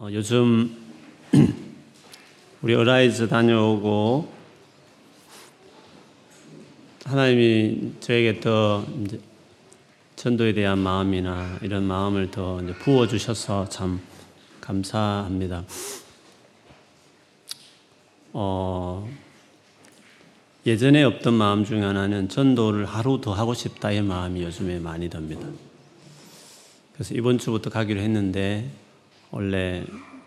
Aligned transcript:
어, 0.00 0.06
요즘 0.12 0.76
우리 2.62 2.72
Arise 2.72 3.26
다녀오고 3.26 4.32
하나님이 7.04 7.94
저에게 7.98 8.38
더 8.38 8.86
전도에 10.14 10.52
대한 10.52 10.78
마음이나 10.78 11.58
이런 11.62 11.82
마음을 11.82 12.30
더 12.30 12.60
부어 12.78 13.08
주셔서 13.08 13.68
참 13.70 14.00
감사합니다. 14.60 15.64
어, 18.34 19.10
예전에 20.64 21.02
없던 21.02 21.34
마음 21.34 21.64
중에 21.64 21.82
하나는 21.82 22.28
전도를 22.28 22.84
하루 22.86 23.20
더 23.20 23.32
하고 23.32 23.52
싶다의 23.52 24.02
마음이 24.02 24.44
요즘에 24.44 24.78
많이 24.78 25.10
듭니다. 25.10 25.44
그래서 26.92 27.16
이번 27.16 27.38
주부터 27.38 27.70
가기로 27.70 28.00
했는데 28.00 28.70
원래 29.30 29.84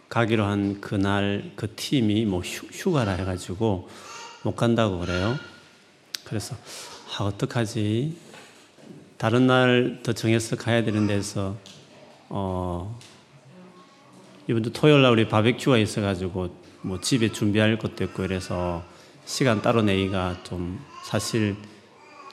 가기로 0.10 0.44
한 0.44 0.82
그날 0.82 1.52
그 1.56 1.74
팀이 1.76 2.26
뭐 2.26 2.42
휴, 2.42 2.92
가라 2.92 3.14
해가지고 3.14 3.90
못 4.44 4.56
간다고 4.56 5.00
그래요. 5.00 5.38
그래서 6.26 6.56
아 7.18 7.24
어떡하지? 7.24 8.16
다른 9.18 9.48
날 9.48 10.00
더 10.04 10.14
정해서 10.14 10.56
가야 10.56 10.84
되는 10.84 11.06
데서 11.08 11.56
어 12.30 13.00
이번 14.48 14.64
주 14.64 14.74
토요일 14.74 15.04
날 15.04 15.12
우리 15.12 15.28
바베큐가 15.28 15.78
있어가지고 15.78 16.56
뭐 16.82 17.00
집에 17.00 17.32
준비할 17.32 17.78
것도 17.78 18.04
있고 18.06 18.24
이래서 18.24 18.84
시간 19.26 19.62
따로 19.62 19.82
내기가 19.82 20.44
좀 20.44 20.80
사실 21.06 21.56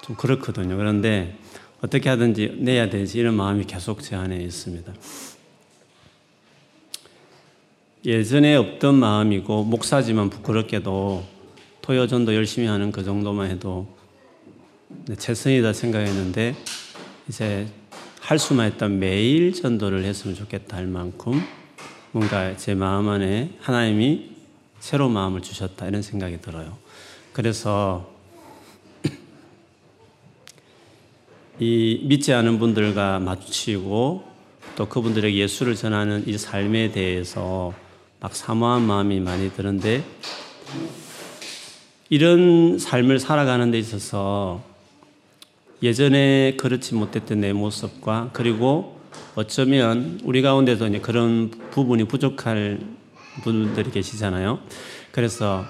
좀 0.03 0.17
그렇거든요. 0.17 0.77
그런데 0.77 1.37
어떻게 1.83 2.09
하든지 2.09 2.57
내야 2.61 2.89
되지 2.89 3.19
이런 3.19 3.35
마음이 3.35 3.65
계속 3.65 4.03
제 4.03 4.17
안에 4.17 4.37
있습니다. 4.37 4.93
예전에 8.09 8.57
없던 8.57 8.95
마음이고 8.95 9.65
목사지만 9.65 10.31
부끄럽게도 10.31 11.25
토요전도 11.83 12.35
열심히 12.35 12.67
하는 12.67 12.91
그 12.91 13.05
정도만 13.05 13.51
해도 13.51 13.87
최선이다 15.19 15.75
생각했는데 15.75 16.55
이제 17.29 17.67
할 18.23 18.39
수만 18.39 18.69
있다면 18.69 18.99
매일 18.99 19.53
전도를 19.53 20.05
했으면 20.05 20.35
좋겠다 20.35 20.79
할 20.79 20.87
만큼 20.87 21.43
뭔가 22.13 22.57
제 22.57 22.75
마음 22.75 23.11
안에 23.11 23.51
하나님이 23.61 24.31
새로운 24.81 25.13
마음을 25.13 25.43
주셨다 25.43 25.87
이런 25.87 26.01
생각이 26.01 26.41
들어요. 26.41 26.79
그래서 27.35 28.11
이 31.61 32.01
믿지 32.05 32.33
않은 32.33 32.59
분들과 32.59 33.19
마주치고 33.19 34.25
또 34.77 34.89
그분들에게 34.89 35.37
예수를 35.37 35.75
전하는 35.75 36.27
이 36.27 36.39
삶에 36.39 36.91
대해서 36.91 37.75
막 38.21 38.35
사모한 38.35 38.83
마음이 38.83 39.21
많이 39.21 39.51
드는데 39.53 40.05
이런 42.11 42.79
삶을 42.79 43.21
살아가는 43.21 43.71
데 43.71 43.79
있어서 43.79 44.63
예전에 45.83 46.57
그렇지 46.57 46.95
못했던 46.95 47.41
내 47.41 47.53
모습과 47.53 48.31
그리고 48.33 48.99
어쩌면 49.37 50.21
우리 50.25 50.43
가운데도 50.43 50.89
이제 50.89 50.99
그런 50.99 51.51
부분이 51.71 52.05
부족할 52.05 52.81
분들이 53.45 53.91
계시잖아요. 53.91 54.59
그래서 55.13 55.65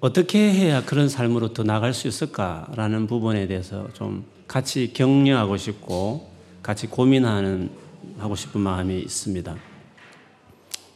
어떻게 0.00 0.52
해야 0.52 0.84
그런 0.84 1.08
삶으로 1.08 1.54
더 1.54 1.62
나갈 1.62 1.94
수 1.94 2.08
있을까라는 2.08 3.06
부분에 3.06 3.46
대해서 3.46 3.88
좀 3.94 4.24
같이 4.46 4.92
격려하고 4.92 5.56
싶고 5.56 6.30
같이 6.62 6.86
고민하는 6.86 7.70
하고 8.18 8.36
싶은 8.36 8.60
마음이 8.60 8.98
있습니다. 9.00 9.56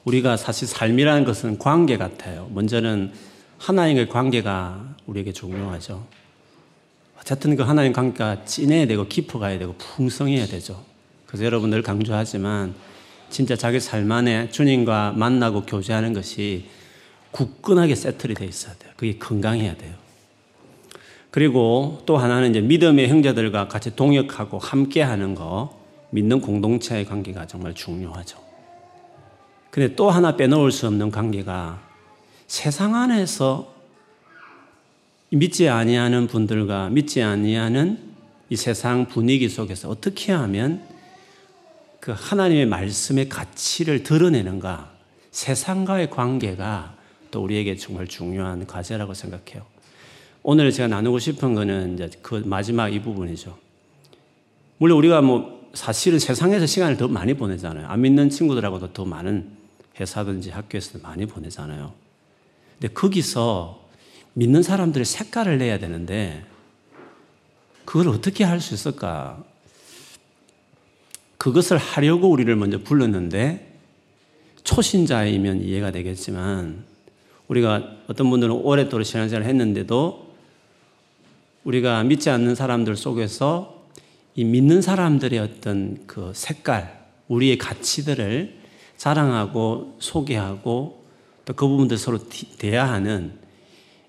우리가 0.04 0.36
사실 0.36 0.66
삶이라는 0.66 1.24
것은 1.24 1.58
관계 1.58 1.96
같아요. 1.96 2.48
먼저는 2.52 3.12
하나님과의 3.58 4.08
관계가 4.08 4.94
우리에게 5.06 5.32
중요하죠. 5.32 6.06
어쨌든 7.20 7.54
그 7.56 7.62
하나님 7.62 7.92
관계가 7.92 8.44
진해야 8.44 8.86
되고 8.86 9.06
깊어가야 9.06 9.58
되고 9.58 9.74
풍성해야 9.76 10.46
되죠. 10.46 10.82
그래서 11.26 11.44
여러분 11.44 11.70
늘 11.70 11.82
강조하지만 11.82 12.74
진짜 13.28 13.54
자기 13.54 13.78
삶 13.78 14.10
안에 14.10 14.50
주님과 14.50 15.12
만나고 15.16 15.62
교제하는 15.66 16.12
것이 16.12 16.66
굳건하게 17.30 17.94
세틀이 17.94 18.34
돼 18.34 18.46
있어야 18.46 18.74
돼요. 18.74 18.92
그게 18.96 19.16
건강해야 19.18 19.76
돼요. 19.76 19.94
그리고 21.30 22.02
또 22.06 22.16
하나는 22.16 22.50
이제 22.50 22.60
믿음의 22.60 23.08
형제들과 23.08 23.68
같이 23.68 23.94
동역하고 23.94 24.58
함께 24.58 25.02
하는 25.02 25.36
거, 25.36 25.78
믿는 26.10 26.40
공동체의 26.40 27.04
관계가 27.04 27.46
정말 27.46 27.74
중요하죠. 27.74 28.49
근데 29.70 29.94
또 29.94 30.10
하나 30.10 30.36
빼놓을 30.36 30.72
수 30.72 30.86
없는 30.86 31.10
관계가 31.10 31.80
세상 32.46 32.96
안에서 32.96 33.72
믿지 35.30 35.68
아니하는 35.68 36.26
분들과 36.26 36.88
믿지 36.90 37.22
아니하는 37.22 38.10
이 38.48 38.56
세상 38.56 39.06
분위기 39.06 39.48
속에서 39.48 39.88
어떻게 39.88 40.32
하면 40.32 40.82
그 42.00 42.12
하나님의 42.16 42.66
말씀의 42.66 43.28
가치를 43.28 44.02
드러내는가 44.02 44.90
세상과의 45.30 46.10
관계가 46.10 46.96
또 47.30 47.44
우리에게 47.44 47.76
정말 47.76 48.08
중요한 48.08 48.66
과제라고 48.66 49.14
생각해요. 49.14 49.64
오늘 50.42 50.72
제가 50.72 50.88
나누고 50.88 51.20
싶은 51.20 51.54
거는 51.54 51.94
이제 51.94 52.10
그 52.22 52.42
마지막 52.44 52.88
이 52.88 53.00
부분이죠. 53.00 53.56
물론 54.78 54.98
우리가 54.98 55.20
뭐 55.20 55.60
사실은 55.74 56.18
세상에서 56.18 56.66
시간을 56.66 56.96
더 56.96 57.06
많이 57.06 57.34
보내잖아요. 57.34 57.86
안 57.86 58.00
믿는 58.00 58.30
친구들하고도 58.30 58.92
더 58.92 59.04
많은 59.04 59.59
회사든지 60.00 60.50
학교에서 60.50 60.98
많이 61.02 61.26
보내잖아요. 61.26 61.92
근데 62.78 62.92
거기서 62.94 63.88
믿는 64.34 64.62
사람들의 64.62 65.04
색깔을 65.04 65.58
내야 65.58 65.78
되는데 65.78 66.44
그걸 67.84 68.08
어떻게 68.08 68.44
할 68.44 68.60
수 68.60 68.74
있을까? 68.74 69.44
그것을 71.36 71.78
하려고 71.78 72.28
우리를 72.30 72.54
먼저 72.56 72.78
불렀는데 72.78 73.78
초신자이면 74.62 75.62
이해가 75.62 75.90
되겠지만 75.90 76.84
우리가 77.48 77.96
어떤 78.06 78.28
분들은 78.30 78.54
오랫도록 78.54 79.06
신앙생활을 79.06 79.48
했는데도 79.48 80.30
우리가 81.64 82.04
믿지 82.04 82.30
않는 82.30 82.54
사람들 82.54 82.96
속에서 82.96 83.84
이 84.34 84.44
믿는 84.44 84.82
사람들의 84.82 85.38
어떤 85.38 86.06
그 86.06 86.32
색깔, 86.34 87.04
우리의 87.28 87.58
가치들을 87.58 88.59
자랑하고 89.00 89.96
소개하고 89.98 91.00
또 91.46 91.54
그 91.54 91.66
부분들 91.66 91.96
서로 91.96 92.18
대화하는 92.58 93.32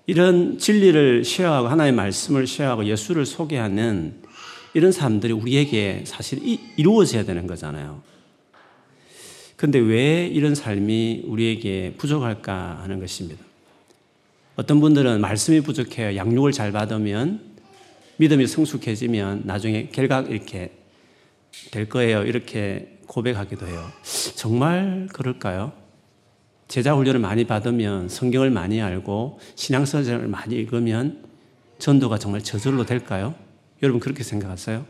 이런 0.06 0.58
진리를 0.58 1.24
쉐어하고 1.24 1.68
하나의 1.68 1.92
말씀을 1.92 2.46
쉐어하고 2.46 2.84
예수를 2.84 3.24
소개하는 3.24 4.22
이런 4.74 4.92
사람들이 4.92 5.32
우리에게 5.32 6.04
사실 6.06 6.40
이루어져야 6.76 7.24
되는 7.24 7.46
거잖아요. 7.46 8.02
근데 9.56 9.78
왜 9.78 10.26
이런 10.26 10.54
삶이 10.54 11.22
우리에게 11.26 11.94
부족할까 11.96 12.80
하는 12.82 13.00
것입니다. 13.00 13.42
어떤 14.56 14.80
분들은 14.80 15.20
말씀이 15.20 15.62
부족해요. 15.62 16.16
양육을 16.16 16.52
잘 16.52 16.70
받으면 16.70 17.40
믿음이 18.18 18.46
성숙해지면 18.46 19.42
나중에 19.46 19.88
결과 19.88 20.20
이렇게 20.20 20.72
될 21.70 21.88
거예요. 21.88 22.24
이렇게 22.24 22.91
고백하기도 23.12 23.66
해요. 23.66 23.90
정말 24.36 25.06
그럴까요? 25.12 25.72
제자 26.66 26.94
훈련을 26.94 27.20
많이 27.20 27.44
받으면 27.44 28.08
성경을 28.08 28.50
많이 28.50 28.80
알고 28.80 29.38
신앙서적을 29.54 30.28
많이 30.28 30.54
읽으면 30.54 31.22
전도가 31.78 32.18
정말 32.18 32.42
저절로 32.42 32.86
될까요? 32.86 33.34
여러분 33.82 34.00
그렇게 34.00 34.24
생각하세요? 34.24 34.86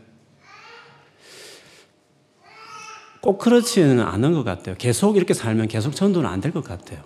꼭 3.19 3.39
그렇지는 3.39 3.99
않은 3.99 4.31
것 4.31 4.45
같아요. 4.45 4.75
계속 4.77 5.17
이렇게 5.17 5.33
살면 5.33 5.67
계속 5.67 5.93
전도는 5.93 6.29
안 6.29 6.39
될 6.39 6.53
것 6.53 6.63
같아요. 6.63 7.03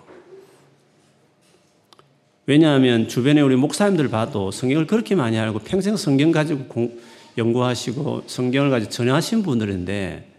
왜냐하면 2.46 3.08
주변에 3.08 3.40
우리 3.40 3.56
목사님들 3.56 4.08
봐도 4.08 4.52
성경을 4.52 4.86
그렇게 4.86 5.16
많이 5.16 5.36
알고 5.36 5.58
평생 5.60 5.96
성경 5.96 6.30
가지고 6.30 6.66
공, 6.66 6.96
연구하시고 7.36 8.22
성경을 8.28 8.70
가지고 8.70 8.90
전하신 8.92 9.42
분들인데 9.42 10.37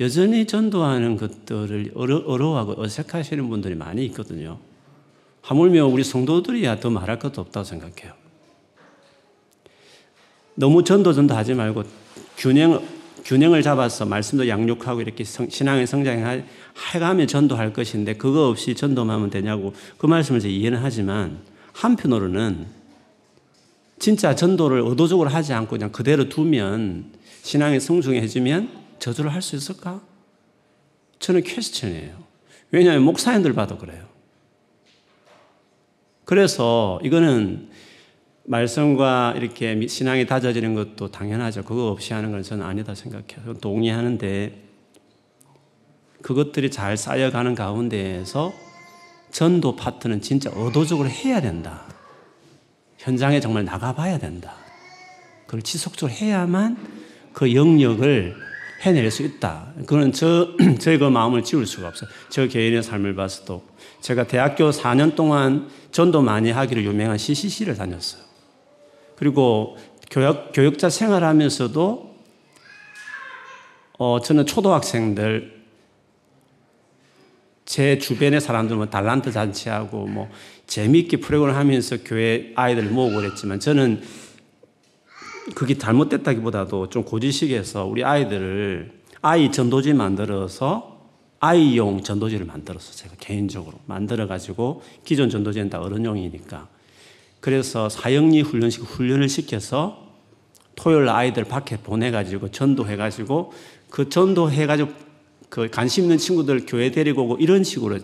여전히 0.00 0.46
전도하는 0.46 1.16
것들을 1.16 1.92
어려, 1.94 2.22
워하고 2.26 2.80
어색하시는 2.82 3.48
분들이 3.48 3.74
많이 3.74 4.04
있거든요. 4.06 4.58
하물며 5.42 5.86
우리 5.86 6.02
성도들이야 6.02 6.80
더 6.80 6.90
말할 6.90 7.18
것도 7.18 7.40
없다고 7.40 7.64
생각해요. 7.64 8.12
너무 10.54 10.82
전도 10.82 11.12
전도 11.12 11.34
하지 11.34 11.54
말고 11.54 11.84
균형, 12.36 12.82
균형을 13.24 13.62
잡아서 13.62 14.04
말씀도 14.04 14.48
양육하고 14.48 15.00
이렇게 15.00 15.24
성, 15.24 15.48
신앙의 15.48 15.86
성장을 15.86 16.44
해가며 16.92 17.26
전도할 17.26 17.72
것인데 17.72 18.14
그거 18.14 18.48
없이 18.48 18.74
전도만 18.74 19.16
하면 19.16 19.30
되냐고 19.30 19.74
그 19.98 20.06
말씀을 20.06 20.40
제가 20.40 20.52
이해는 20.52 20.78
하지만 20.82 21.38
한편으로는 21.72 22.66
진짜 23.98 24.34
전도를 24.34 24.80
의도적으로 24.80 25.30
하지 25.30 25.52
않고 25.52 25.70
그냥 25.70 25.92
그대로 25.92 26.28
두면 26.28 27.12
신앙이 27.42 27.80
성숙해지면 27.80 28.83
저주를 28.98 29.32
할 29.32 29.42
수 29.42 29.56
있을까? 29.56 30.00
저는 31.18 31.42
퀘스천이에요. 31.42 32.24
왜냐하면 32.70 33.02
목사님들 33.04 33.52
봐도 33.52 33.78
그래요. 33.78 34.04
그래서 36.24 36.98
이거는 37.02 37.68
말씀과 38.44 39.34
이렇게 39.36 39.86
신앙이 39.86 40.26
다져지는 40.26 40.74
것도 40.74 41.10
당연하죠. 41.10 41.62
그거 41.62 41.88
없이 41.88 42.12
하는 42.12 42.30
건 42.30 42.42
저는 42.42 42.64
아니다 42.64 42.94
생각해요. 42.94 43.54
동의하는데 43.60 44.62
그것들이 46.22 46.70
잘 46.70 46.96
쌓여가는 46.96 47.54
가운데에서 47.54 48.52
전도 49.30 49.76
파트는 49.76 50.20
진짜 50.20 50.50
의도적으로 50.54 51.08
해야 51.08 51.40
된다. 51.40 51.82
현장에 52.98 53.40
정말 53.40 53.64
나가봐야 53.64 54.18
된다. 54.18 54.54
그걸 55.46 55.62
지속적으로 55.62 56.16
해야만 56.16 56.76
그 57.32 57.54
영역을 57.54 58.43
해낼 58.84 59.10
수 59.10 59.22
있다. 59.22 59.72
그는 59.86 60.12
저, 60.12 60.48
저의 60.78 60.98
그 60.98 61.04
마음을 61.04 61.42
지울 61.42 61.66
수가 61.66 61.88
없어요. 61.88 62.10
저 62.28 62.46
개인의 62.46 62.82
삶을 62.82 63.14
봐서도. 63.14 63.62
제가 64.00 64.26
대학교 64.26 64.70
4년 64.70 65.16
동안 65.16 65.68
전도 65.90 66.20
많이 66.20 66.50
하기로 66.50 66.82
유명한 66.82 67.16
CCC를 67.16 67.76
다녔어요. 67.76 68.22
그리고 69.16 69.78
교육, 70.10 70.52
교육자 70.52 70.90
생활하면서도 70.90 72.14
어, 73.98 74.20
저는 74.20 74.44
초등학생들 74.44 75.64
제 77.64 77.98
주변의 77.98 78.40
사람들은 78.40 78.76
뭐 78.76 78.86
달란트 78.90 79.32
잔치하고 79.32 80.06
뭐 80.06 80.28
재미있게 80.66 81.18
프로그램 81.18 81.56
하면서 81.56 81.96
교회 82.04 82.52
아이들 82.56 82.84
모으고 82.84 83.16
그랬지만 83.16 83.60
저는 83.60 84.02
그게 85.54 85.76
잘못됐다기보다도 85.76 86.88
좀 86.88 87.04
고지식에서 87.04 87.84
우리 87.84 88.04
아이들을 88.04 88.92
아이 89.20 89.52
전도지 89.52 89.94
만들어서 89.94 90.94
아이용 91.40 92.02
전도지를 92.02 92.46
만들어서 92.46 92.92
제가 92.92 93.14
개인적으로 93.20 93.78
만들어 93.86 94.26
가지고 94.26 94.82
기존 95.04 95.28
전도지는 95.28 95.68
다 95.68 95.80
어른용이니까 95.80 96.68
그래서 97.40 97.90
사형리 97.90 98.40
훈련식 98.40 98.82
훈련을 98.82 99.28
시켜서 99.28 100.04
토요일 100.76 101.08
아이들 101.08 101.44
밖에 101.44 101.76
보내 101.76 102.10
가지고 102.10 102.50
전도해 102.50 102.96
가지고 102.96 103.52
그 103.90 104.08
전도해 104.08 104.66
가지고 104.66 104.92
그 105.50 105.68
관심 105.70 106.04
있는 106.04 106.18
친구들 106.18 106.64
교회 106.66 106.90
데리고 106.90 107.24
오고 107.24 107.36
이런 107.36 107.62
식으로 107.62 107.98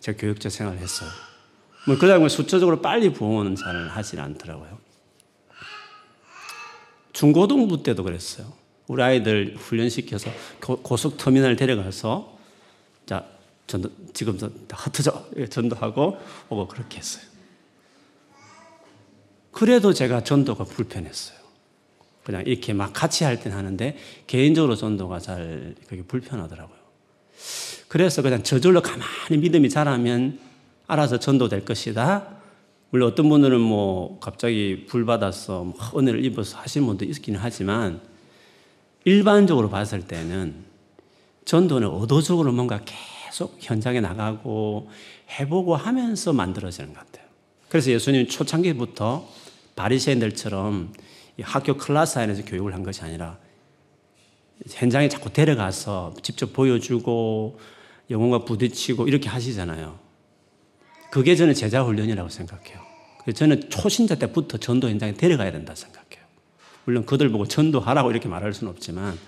제가 0.00 0.18
교육자 0.18 0.48
생활을 0.48 0.78
했어요. 0.78 1.10
뭐, 1.86 1.98
그 1.98 2.06
다음에 2.06 2.28
수초적으로 2.28 2.80
빨리 2.80 3.12
부흥은 3.12 3.56
잘 3.56 3.88
하질 3.88 4.20
않더라고요. 4.20 4.78
중고등부 7.20 7.82
때도 7.82 8.02
그랬어요. 8.02 8.50
우리 8.86 9.02
아이들 9.02 9.54
훈련시켜서 9.54 10.30
고속터미널 10.60 11.54
데려가서 11.54 12.38
자, 13.04 13.26
전도, 13.66 13.90
지금 14.14 14.38
흩어져. 14.72 15.26
전도하고 15.50 16.16
오고 16.48 16.68
그렇게 16.68 16.96
했어요. 16.96 17.22
그래도 19.50 19.92
제가 19.92 20.24
전도가 20.24 20.64
불편했어요. 20.64 21.36
그냥 22.24 22.42
이렇게 22.46 22.72
막 22.72 22.90
같이 22.94 23.24
할 23.24 23.38
때는 23.38 23.54
하는데 23.54 23.98
개인적으로 24.26 24.74
전도가 24.74 25.18
잘 25.18 25.74
그게 25.88 26.02
불편하더라고요. 26.02 26.78
그래서 27.88 28.22
그냥 28.22 28.42
저절로 28.42 28.80
가만히 28.80 29.36
믿음이 29.36 29.68
자라면 29.68 30.38
알아서 30.86 31.18
전도될 31.18 31.66
것이다. 31.66 32.39
물론 32.90 33.10
어떤 33.10 33.28
분들은 33.28 33.60
뭐 33.60 34.18
갑자기 34.20 34.84
불 34.88 35.06
받아서 35.06 35.64
뭐 35.64 35.74
은혜를 35.96 36.24
입어서 36.24 36.58
하시는 36.58 36.86
분도 36.86 37.04
있기는 37.04 37.38
하지만 37.40 38.00
일반적으로 39.04 39.70
봤을 39.70 40.02
때는 40.02 40.54
전도는 41.44 41.88
의도적으로 42.00 42.52
뭔가 42.52 42.80
계속 42.84 43.56
현장에 43.60 44.00
나가고 44.00 44.90
해보고 45.38 45.76
하면서 45.76 46.32
만들어지는 46.32 46.92
것 46.92 46.98
같아요. 46.98 47.26
그래서 47.68 47.92
예수님 47.92 48.26
초창기부터 48.26 49.26
바리새인들처럼 49.76 50.92
학교 51.42 51.76
클래스 51.76 52.18
안에서 52.18 52.44
교육을 52.44 52.74
한 52.74 52.82
것이 52.82 53.02
아니라 53.02 53.38
현장에 54.68 55.08
자꾸 55.08 55.32
데려가서 55.32 56.14
직접 56.22 56.52
보여주고 56.52 57.58
영혼과 58.10 58.44
부딪히고 58.44 59.06
이렇게 59.06 59.28
하시잖아요. 59.28 60.09
그게 61.10 61.34
저는 61.36 61.54
제자 61.54 61.82
훈련이라고 61.82 62.28
생각해요. 62.28 62.80
저는 63.34 63.68
초신자 63.68 64.14
때부터 64.16 64.58
전도 64.58 64.88
현장에 64.88 65.14
데려가야 65.14 65.52
된다 65.52 65.74
생각해요. 65.74 66.24
물론 66.84 67.04
그들 67.04 67.28
보고 67.30 67.46
전도하라고 67.46 68.10
이렇게 68.10 68.28
말할 68.28 68.54
수는 68.54 68.72
없지만 68.72 69.18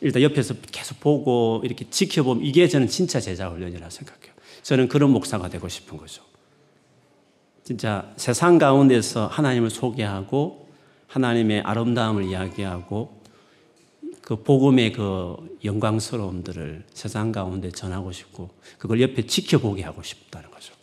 일단 0.00 0.22
옆에서 0.22 0.54
계속 0.72 1.00
보고 1.00 1.60
이렇게 1.64 1.88
지켜보면 1.88 2.44
이게 2.44 2.66
저는 2.68 2.88
진짜 2.88 3.20
제자 3.20 3.48
훈련이라고 3.50 3.90
생각해요. 3.90 4.32
저는 4.62 4.88
그런 4.88 5.10
목사가 5.10 5.48
되고 5.48 5.68
싶은 5.68 5.96
거죠. 5.96 6.22
진짜 7.64 8.12
세상 8.16 8.58
가운데서 8.58 9.26
하나님을 9.26 9.70
소개하고 9.70 10.68
하나님의 11.06 11.60
아름다움을 11.60 12.24
이야기하고 12.24 13.20
그 14.22 14.42
복음의 14.42 14.92
그 14.92 15.36
영광스러움들을 15.64 16.84
세상 16.94 17.32
가운데 17.32 17.70
전하고 17.70 18.12
싶고 18.12 18.50
그걸 18.78 19.00
옆에 19.00 19.26
지켜보게 19.26 19.82
하고 19.82 20.02
싶다는 20.02 20.50
거죠. 20.50 20.79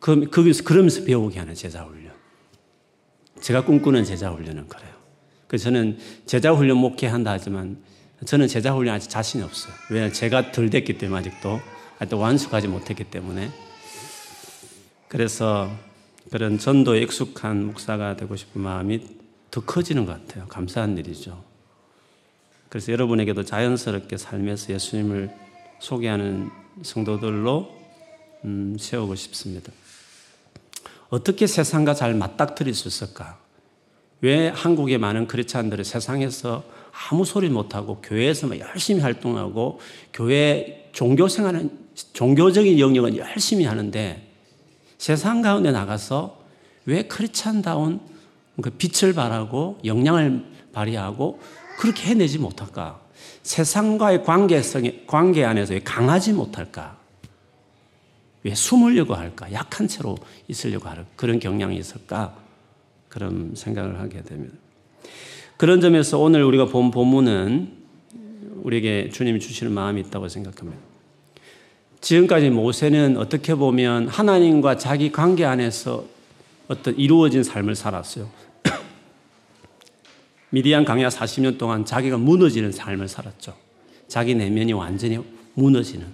그, 0.00 0.28
거기서 0.30 0.64
그러면서 0.64 1.04
배우게 1.04 1.38
하는 1.38 1.54
제자 1.54 1.82
훈련. 1.84 2.12
제가 3.40 3.64
꿈꾸는 3.64 4.04
제자 4.04 4.30
훈련은 4.30 4.68
그래요. 4.68 4.92
그래서 5.46 5.64
저는 5.64 5.98
제자 6.26 6.52
훈련 6.52 6.76
목회한다 6.76 7.30
하지만 7.32 7.82
저는 8.24 8.48
제자 8.48 8.74
훈련 8.74 8.94
아직 8.94 9.08
자신이 9.08 9.42
없어요. 9.42 9.72
왜냐하면 9.90 10.12
제가 10.12 10.52
덜 10.52 10.70
됐기 10.70 10.98
때문에 10.98 11.20
아직도 11.20 11.60
아직도 11.98 12.18
완숙하지 12.18 12.68
못했기 12.68 13.04
때문에 13.04 13.50
그래서 15.08 15.70
그런 16.30 16.58
전도에 16.58 17.00
익숙한 17.00 17.66
목사가 17.66 18.16
되고 18.16 18.36
싶은 18.36 18.60
마음이 18.60 19.00
더 19.50 19.62
커지는 19.62 20.04
것 20.04 20.12
같아요. 20.12 20.46
감사한 20.46 20.98
일이죠. 20.98 21.42
그래서 22.68 22.92
여러분에게도 22.92 23.44
자연스럽게 23.44 24.18
삶에서 24.18 24.74
예수님을 24.74 25.30
소개하는 25.80 26.50
성도들로 26.82 27.78
음, 28.44 28.76
세우고 28.78 29.14
싶습니다. 29.14 29.72
어떻게 31.10 31.46
세상과 31.46 31.94
잘 31.94 32.14
맞닥뜨릴 32.14 32.74
수 32.74 32.88
있을까? 32.88 33.38
왜 34.20 34.48
한국의 34.48 34.98
많은 34.98 35.26
크리스찬들이 35.26 35.84
세상에서 35.84 36.64
아무 37.10 37.24
소리 37.24 37.48
못하고 37.48 38.00
교회에서만 38.02 38.58
열심히 38.58 39.00
활동하고 39.00 39.78
교회 40.12 40.90
종교 40.92 41.28
생활은 41.28 41.70
종교적인 42.12 42.78
영역은 42.78 43.16
열심히 43.16 43.64
하는데 43.64 44.28
세상 44.98 45.42
가운데 45.42 45.70
나가서 45.70 46.38
왜 46.86 47.02
크리스찬다운 47.02 48.00
그 48.60 48.70
빛을 48.70 49.12
발하고 49.12 49.78
영향을 49.84 50.44
발휘하고 50.72 51.40
그렇게 51.78 52.08
해내지 52.08 52.38
못할까? 52.38 53.00
세상과의 53.44 54.24
관계성이 54.24 55.06
관계 55.06 55.44
안에서 55.44 55.74
왜 55.74 55.80
강하지 55.80 56.32
못할까? 56.32 56.98
왜 58.44 58.54
숨으려고 58.54 59.14
할까? 59.14 59.52
약한 59.52 59.88
채로 59.88 60.16
있으려고 60.46 60.88
하는 60.88 61.04
그런 61.16 61.38
경향이 61.38 61.76
있을까? 61.76 62.36
그런 63.08 63.52
생각을 63.54 63.98
하게 64.00 64.22
됩니다. 64.22 64.54
그런 65.56 65.80
점에서 65.80 66.18
오늘 66.18 66.44
우리가 66.44 66.66
본 66.66 66.90
본문은 66.90 67.72
우리에게 68.62 69.10
주님이 69.10 69.40
주시는 69.40 69.72
마음이 69.72 70.00
있다고 70.02 70.28
생각합니다. 70.28 70.78
지금까지 72.00 72.50
모세는 72.50 73.16
어떻게 73.16 73.54
보면 73.54 74.08
하나님과 74.08 74.76
자기 74.76 75.10
관계 75.10 75.44
안에서 75.44 76.04
어떤 76.68 76.96
이루어진 76.96 77.42
삶을 77.42 77.74
살았어요. 77.74 78.30
미디안 80.50 80.84
강야 80.84 81.08
40년 81.08 81.58
동안 81.58 81.84
자기가 81.84 82.18
무너지는 82.18 82.70
삶을 82.70 83.08
살았죠. 83.08 83.56
자기 84.06 84.34
내면이 84.34 84.74
완전히 84.74 85.18
무너지는. 85.54 86.06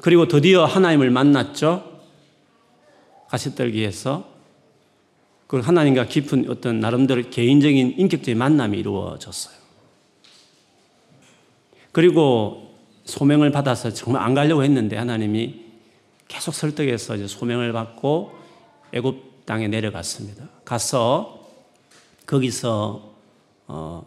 그리고 0.00 0.28
드디어 0.28 0.64
하나님을 0.64 1.10
만났죠. 1.10 2.00
가시떨기에서. 3.28 4.38
그 5.46 5.58
하나님과 5.60 6.06
깊은 6.06 6.50
어떤 6.50 6.78
나름대로 6.78 7.22
개인적인 7.30 7.94
인격적인 7.98 8.36
만남이 8.36 8.78
이루어졌어요. 8.78 9.56
그리고 11.90 12.74
소명을 13.04 13.50
받아서 13.50 13.90
정말 13.90 14.22
안 14.22 14.34
가려고 14.34 14.62
했는데 14.62 14.96
하나님이 14.96 15.64
계속 16.28 16.54
설득해서 16.54 17.16
이제 17.16 17.26
소명을 17.26 17.72
받고 17.72 18.32
애굽 18.92 19.46
땅에 19.46 19.66
내려갔습니다. 19.68 20.48
가서 20.66 21.48
거기서 22.26 23.14
어 23.68 24.06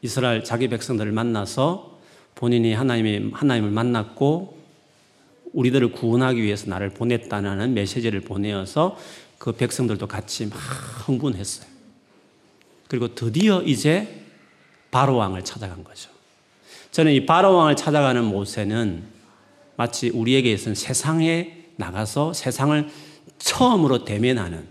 이스라엘 0.00 0.42
자기 0.42 0.68
백성들을 0.68 1.12
만나서 1.12 1.98
본인이 2.34 2.72
하나님이 2.72 3.32
하나님을 3.34 3.70
만났고 3.70 4.57
우리들을 5.52 5.92
구원하기 5.92 6.42
위해서 6.42 6.68
나를 6.68 6.90
보냈다는 6.90 7.74
메시지를 7.74 8.20
보내어서 8.20 8.98
그 9.38 9.52
백성들도 9.52 10.06
같이 10.06 10.46
막 10.46 10.56
흥분했어요. 11.06 11.68
그리고 12.88 13.14
드디어 13.14 13.62
이제 13.62 14.22
바로 14.90 15.16
왕을 15.16 15.44
찾아간 15.44 15.84
거죠. 15.84 16.10
저는 16.90 17.12
이 17.12 17.26
바로 17.26 17.54
왕을 17.54 17.76
찾아가는 17.76 18.24
모세는 18.24 19.04
마치 19.76 20.08
우리에게 20.10 20.52
있어서 20.52 20.74
세상에 20.74 21.66
나가서 21.76 22.32
세상을 22.32 22.88
처음으로 23.38 24.04
대면하는 24.04 24.66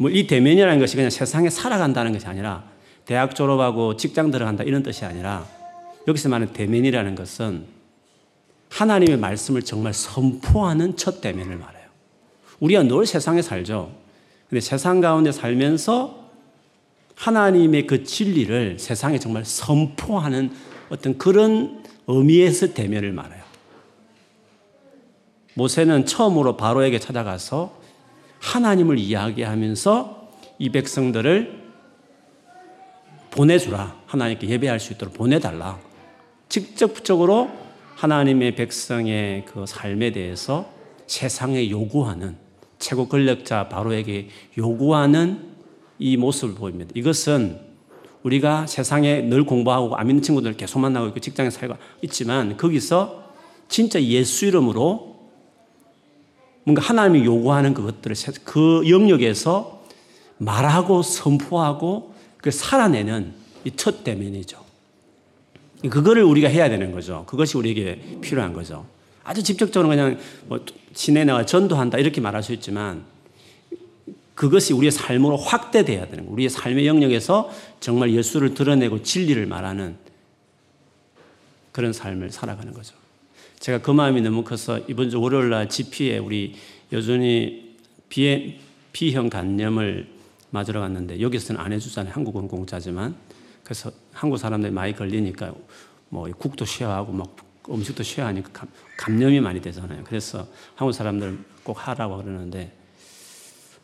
뭐 0.00 0.10
이 0.10 0.26
대면이라는 0.26 0.78
것이 0.78 0.96
그냥 0.96 1.10
세상에 1.10 1.50
살아간다는 1.50 2.12
것이 2.12 2.26
아니라 2.26 2.64
대학 3.04 3.34
졸업하고 3.34 3.98
직장 3.98 4.30
들어간다 4.30 4.64
이런 4.64 4.82
뜻이 4.82 5.04
아니라 5.04 5.46
여기서 6.08 6.30
말하는 6.30 6.54
대면이라는 6.54 7.14
것은 7.16 7.66
하나님의 8.70 9.18
말씀을 9.18 9.62
정말 9.62 9.92
선포하는 9.92 10.96
첫 10.96 11.20
대면을 11.20 11.56
말해요. 11.56 11.88
우리가 12.60 12.82
늘 12.84 13.04
세상에 13.04 13.42
살죠. 13.42 13.92
근데 14.48 14.60
세상 14.60 15.00
가운데 15.00 15.32
살면서 15.32 16.30
하나님의 17.14 17.86
그 17.86 18.04
진리를 18.04 18.78
세상에 18.78 19.18
정말 19.18 19.44
선포하는 19.44 20.50
어떤 20.88 21.18
그런 21.18 21.84
의미에서 22.06 22.72
대면을 22.72 23.12
말해요. 23.12 23.42
모세는 25.54 26.06
처음으로 26.06 26.56
바로에게 26.56 26.98
찾아가서 26.98 27.78
하나님을 28.38 28.98
이야기하면서 28.98 30.30
이 30.58 30.70
백성들을 30.70 31.60
보내주라. 33.30 33.96
하나님께 34.06 34.48
예배할 34.48 34.80
수 34.80 34.92
있도록 34.92 35.14
보내달라. 35.14 35.78
직접적으로 36.48 37.50
하나님의 38.00 38.54
백성의 38.54 39.44
그 39.44 39.66
삶에 39.66 40.10
대해서 40.12 40.72
세상에 41.06 41.68
요구하는 41.68 42.34
최고 42.78 43.06
권력자 43.06 43.68
바로에게 43.68 44.28
요구하는 44.56 45.50
이 45.98 46.16
모습을 46.16 46.54
보입니다. 46.54 46.92
이것은 46.94 47.60
우리가 48.22 48.66
세상에 48.66 49.20
늘 49.20 49.44
공부하고 49.44 49.96
안 49.96 50.06
믿는 50.06 50.22
친구들 50.22 50.56
계속 50.56 50.78
만나고 50.78 51.08
있고 51.08 51.20
직장에 51.20 51.50
살고 51.50 51.74
있지만 52.00 52.56
거기서 52.56 53.34
진짜 53.68 54.02
예수 54.02 54.46
이름으로 54.46 55.20
뭔가 56.64 56.80
하나님이 56.80 57.26
요구하는 57.26 57.74
그것들을 57.74 58.16
그 58.44 58.88
영역에서 58.88 59.84
말하고 60.38 61.02
선포하고 61.02 62.14
그 62.38 62.50
살아내는 62.50 63.34
이 63.66 63.72
첫 63.76 64.04
대면이죠. 64.04 64.59
그거를 65.88 66.22
우리가 66.22 66.48
해야 66.48 66.68
되는 66.68 66.92
거죠. 66.92 67.24
그것이 67.26 67.56
우리에게 67.56 68.18
필요한 68.20 68.52
거죠. 68.52 68.86
아주 69.24 69.42
직접적으로 69.42 69.88
그냥 69.88 70.18
뭐 70.46 70.64
시내 70.92 71.24
나가 71.24 71.46
전도한다 71.46 71.98
이렇게 71.98 72.20
말할 72.20 72.42
수 72.42 72.52
있지만 72.52 73.04
그것이 74.34 74.72
우리의 74.72 74.90
삶으로 74.90 75.36
확대돼야 75.36 76.06
되는 76.06 76.24
거예요. 76.24 76.32
우리의 76.32 76.48
삶의 76.48 76.86
영역에서 76.86 77.50
정말 77.78 78.12
예수를 78.12 78.54
드러내고 78.54 79.02
진리를 79.02 79.44
말하는 79.46 79.96
그런 81.72 81.92
삶을 81.92 82.30
살아가는 82.30 82.72
거죠. 82.72 82.94
제가 83.58 83.82
그 83.82 83.90
마음이 83.90 84.22
너무 84.22 84.42
커서 84.42 84.78
이번 84.88 85.10
주 85.10 85.20
월요일 85.20 85.50
날 85.50 85.68
GP에 85.68 86.18
우리 86.18 86.54
여전히 86.92 87.76
비, 88.08 88.58
B형 88.92 89.28
간염을 89.28 90.08
맞으러 90.50 90.80
갔는데 90.80 91.20
여기서는 91.20 91.60
안 91.60 91.72
해주잖아요. 91.72 92.12
한국은 92.12 92.48
공짜지만. 92.48 93.14
그래서 93.62 93.92
한국 94.20 94.36
사람들이 94.36 94.70
많이 94.70 94.94
걸리니까 94.94 95.54
뭐 96.10 96.28
국도 96.30 96.66
쉐어하고 96.66 97.10
막 97.10 97.34
음식도 97.70 98.02
쉐어하니까 98.02 98.66
감염이 98.98 99.40
많이 99.40 99.62
되잖아요. 99.62 100.04
그래서 100.04 100.46
한국 100.74 100.92
사람들 100.92 101.38
꼭 101.62 101.88
하라고 101.88 102.18
그러는데 102.18 102.70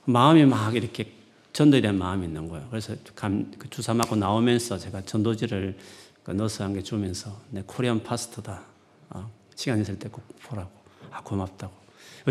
마음이 0.04 0.44
막 0.44 0.76
이렇게 0.76 1.10
전도에 1.54 1.80
대한 1.80 1.96
마음이 1.96 2.26
있는 2.26 2.50
거예요. 2.50 2.66
그래서 2.68 2.94
감, 3.14 3.50
그 3.58 3.70
주사 3.70 3.94
맞고 3.94 4.16
나오면서 4.16 4.76
제가 4.76 5.00
전도지를 5.06 5.74
그 6.22 6.32
넣어서 6.32 6.64
한게 6.64 6.82
주면서 6.82 7.40
내 7.48 7.62
코리안 7.64 8.02
파스터다. 8.02 8.60
어, 9.08 9.30
시간 9.54 9.80
있을 9.80 9.98
때 9.98 10.10
꼭 10.10 10.22
보라고. 10.42 10.70
아, 11.10 11.22
고맙다고. 11.22 11.72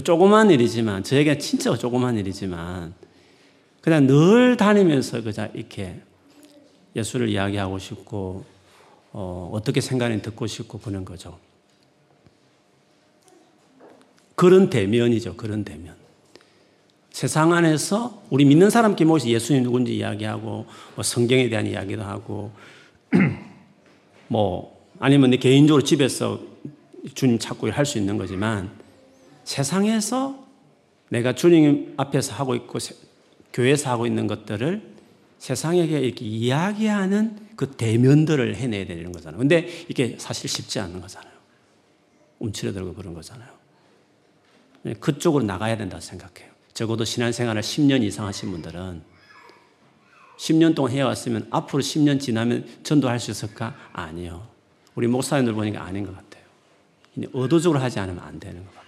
조그만 0.04 0.52
일이지만, 0.52 1.04
저에게 1.04 1.40
진짜 1.40 1.76
조그만 1.76 2.18
일이지만, 2.18 2.94
그냥 3.82 4.06
늘 4.06 4.58
다니면서 4.58 5.24
그냥 5.24 5.50
이렇게 5.56 6.02
예수를 6.96 7.30
이야기하고 7.30 7.80
싶고, 7.80 8.46
어, 9.12 9.50
어떻게 9.54 9.82
생각하는지 9.82 10.24
듣고 10.24 10.48
싶고 10.48 10.80
그런 10.80 11.06
거죠. 11.06 11.38
그런 14.36 14.70
대면이죠. 14.70 15.36
그런 15.36 15.64
대면. 15.64 15.96
세상 17.12 17.54
안에서 17.54 18.24
우리 18.30 18.44
믿는 18.44 18.70
사람끼리 18.70 19.08
모여서 19.08 19.30
예수님 19.30 19.64
누군지 19.64 19.96
이야기하고 19.96 20.66
뭐 20.96 21.04
성경에 21.04 21.48
대한 21.48 21.66
이야기도 21.66 22.04
하고 22.04 22.52
뭐 24.28 24.78
아니면 25.00 25.30
내 25.30 25.38
개인적으로 25.38 25.82
집에서 25.82 26.42
주님 27.14 27.40
찾고 27.40 27.72
할 27.72 27.86
수 27.86 27.98
있는 27.98 28.18
거지만 28.18 28.70
세상에서 29.46 30.46
내가 31.08 31.34
주님 31.34 31.94
앞에서 31.96 32.34
하고 32.34 32.54
있고 32.56 32.80
교회에서 33.54 33.90
하고 33.90 34.06
있는 34.06 34.28
것들을 34.28 34.95
세상에게 35.39 36.00
이렇게 36.00 36.25
이야기하는 36.25 37.50
그 37.56 37.72
대면들을 37.72 38.56
해내야 38.56 38.86
되는 38.86 39.12
거잖아요. 39.12 39.39
근데 39.39 39.68
이게 39.89 40.15
사실 40.18 40.50
쉽지 40.50 40.80
않은 40.80 41.01
거잖아요. 41.01 41.34
움츠러들고 42.39 42.94
그런 42.94 43.13
거잖아요. 43.13 43.50
그쪽으로 45.00 45.44
나가야 45.44 45.77
된다 45.77 46.00
생각해요. 46.00 46.51
적어도 46.74 47.06
신앙생활을 47.06 47.62
10년 47.62 48.04
이상 48.04 48.27
하신 48.27 48.51
분들은 48.51 49.01
10년 50.38 50.75
동안 50.75 50.92
해왔으면 50.92 51.48
앞으로 51.50 51.82
10년 51.82 52.20
지나면 52.20 52.68
전도할 52.84 53.20
수 53.20 53.32
있을까? 53.32 53.75
아니요. 53.94 54.48
우리 54.96 55.08
목사님들 55.08 55.54
보니까 55.54 55.84
아닌 55.84 56.06
것 56.06 56.13
같아요. 56.15 56.44
의도적으로 57.34 57.80
하지 57.80 58.00
않으면 58.00 58.22
안 58.22 58.39
되는 58.39 58.63
것 58.63 58.75
같아요. 58.75 58.86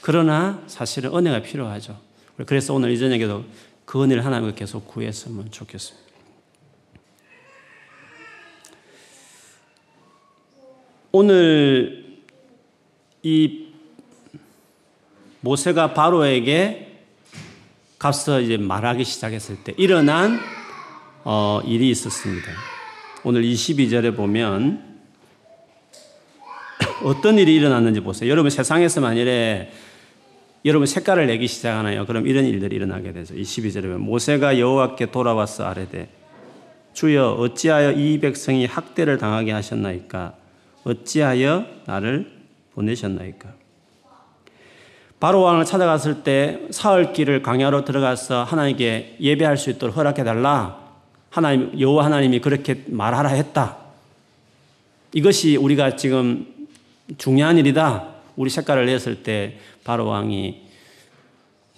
그러나 0.00 0.62
사실은 0.68 1.14
은혜가 1.14 1.42
필요하죠. 1.42 2.00
그래서 2.46 2.74
오늘 2.74 2.92
이 2.92 2.98
저녁에도 2.98 3.44
그 3.86 4.02
은혜를 4.02 4.24
하나님께 4.24 4.56
계속 4.56 4.86
구했으면 4.88 5.50
좋겠습니다. 5.50 6.06
오늘 11.12 12.18
이 13.22 13.68
모세가 15.40 15.94
바로에게 15.94 17.00
가서 17.98 18.40
이제 18.40 18.56
말하기 18.58 19.04
시작했을 19.04 19.64
때 19.64 19.72
일어난 19.78 20.38
어, 21.24 21.60
일이 21.64 21.88
있었습니다. 21.90 22.52
오늘 23.24 23.42
22절에 23.42 24.14
보면 24.14 24.96
어떤 27.02 27.38
일이 27.38 27.54
일어났는지 27.54 28.00
보세요. 28.00 28.30
여러분 28.30 28.50
세상에서 28.50 29.00
만일에 29.00 29.72
여러분 30.66 30.84
색깔을 30.84 31.28
내기 31.28 31.46
시작하나요? 31.46 32.04
그럼 32.06 32.26
이런 32.26 32.44
일들이 32.44 32.74
일어나게 32.74 33.12
되죠. 33.12 33.34
22절에 33.36 33.82
보면 33.82 34.00
모세가 34.00 34.58
여호와께 34.58 35.12
돌아와서 35.12 35.64
아뢰되 35.64 36.08
주여 36.92 37.36
어찌하여 37.38 37.92
이 37.92 38.18
백성이 38.18 38.66
학대를 38.66 39.16
당하게 39.16 39.52
하셨나이까? 39.52 40.34
어찌하여 40.82 41.66
나를 41.86 42.32
보내셨나이까? 42.74 43.48
바로 45.20 45.42
왕을 45.42 45.64
찾아갔을 45.64 46.24
때 46.24 46.58
사흘 46.70 47.12
길을 47.12 47.42
광야로 47.42 47.84
들어가서 47.84 48.42
하나님께 48.42 49.18
예배할 49.20 49.56
수 49.56 49.70
있도록 49.70 49.96
허락해 49.96 50.24
달라. 50.24 50.80
하나님 51.30 51.78
여호와 51.78 52.06
하나님이 52.06 52.40
그렇게 52.40 52.82
말하라 52.88 53.28
했다. 53.28 53.76
이것이 55.12 55.56
우리가 55.56 55.94
지금 55.94 56.44
중요한 57.18 57.56
일이다. 57.56 58.15
우리 58.36 58.50
색깔을 58.50 58.86
냈을 58.86 59.22
때 59.22 59.58
바로 59.84 60.06
왕이 60.06 60.62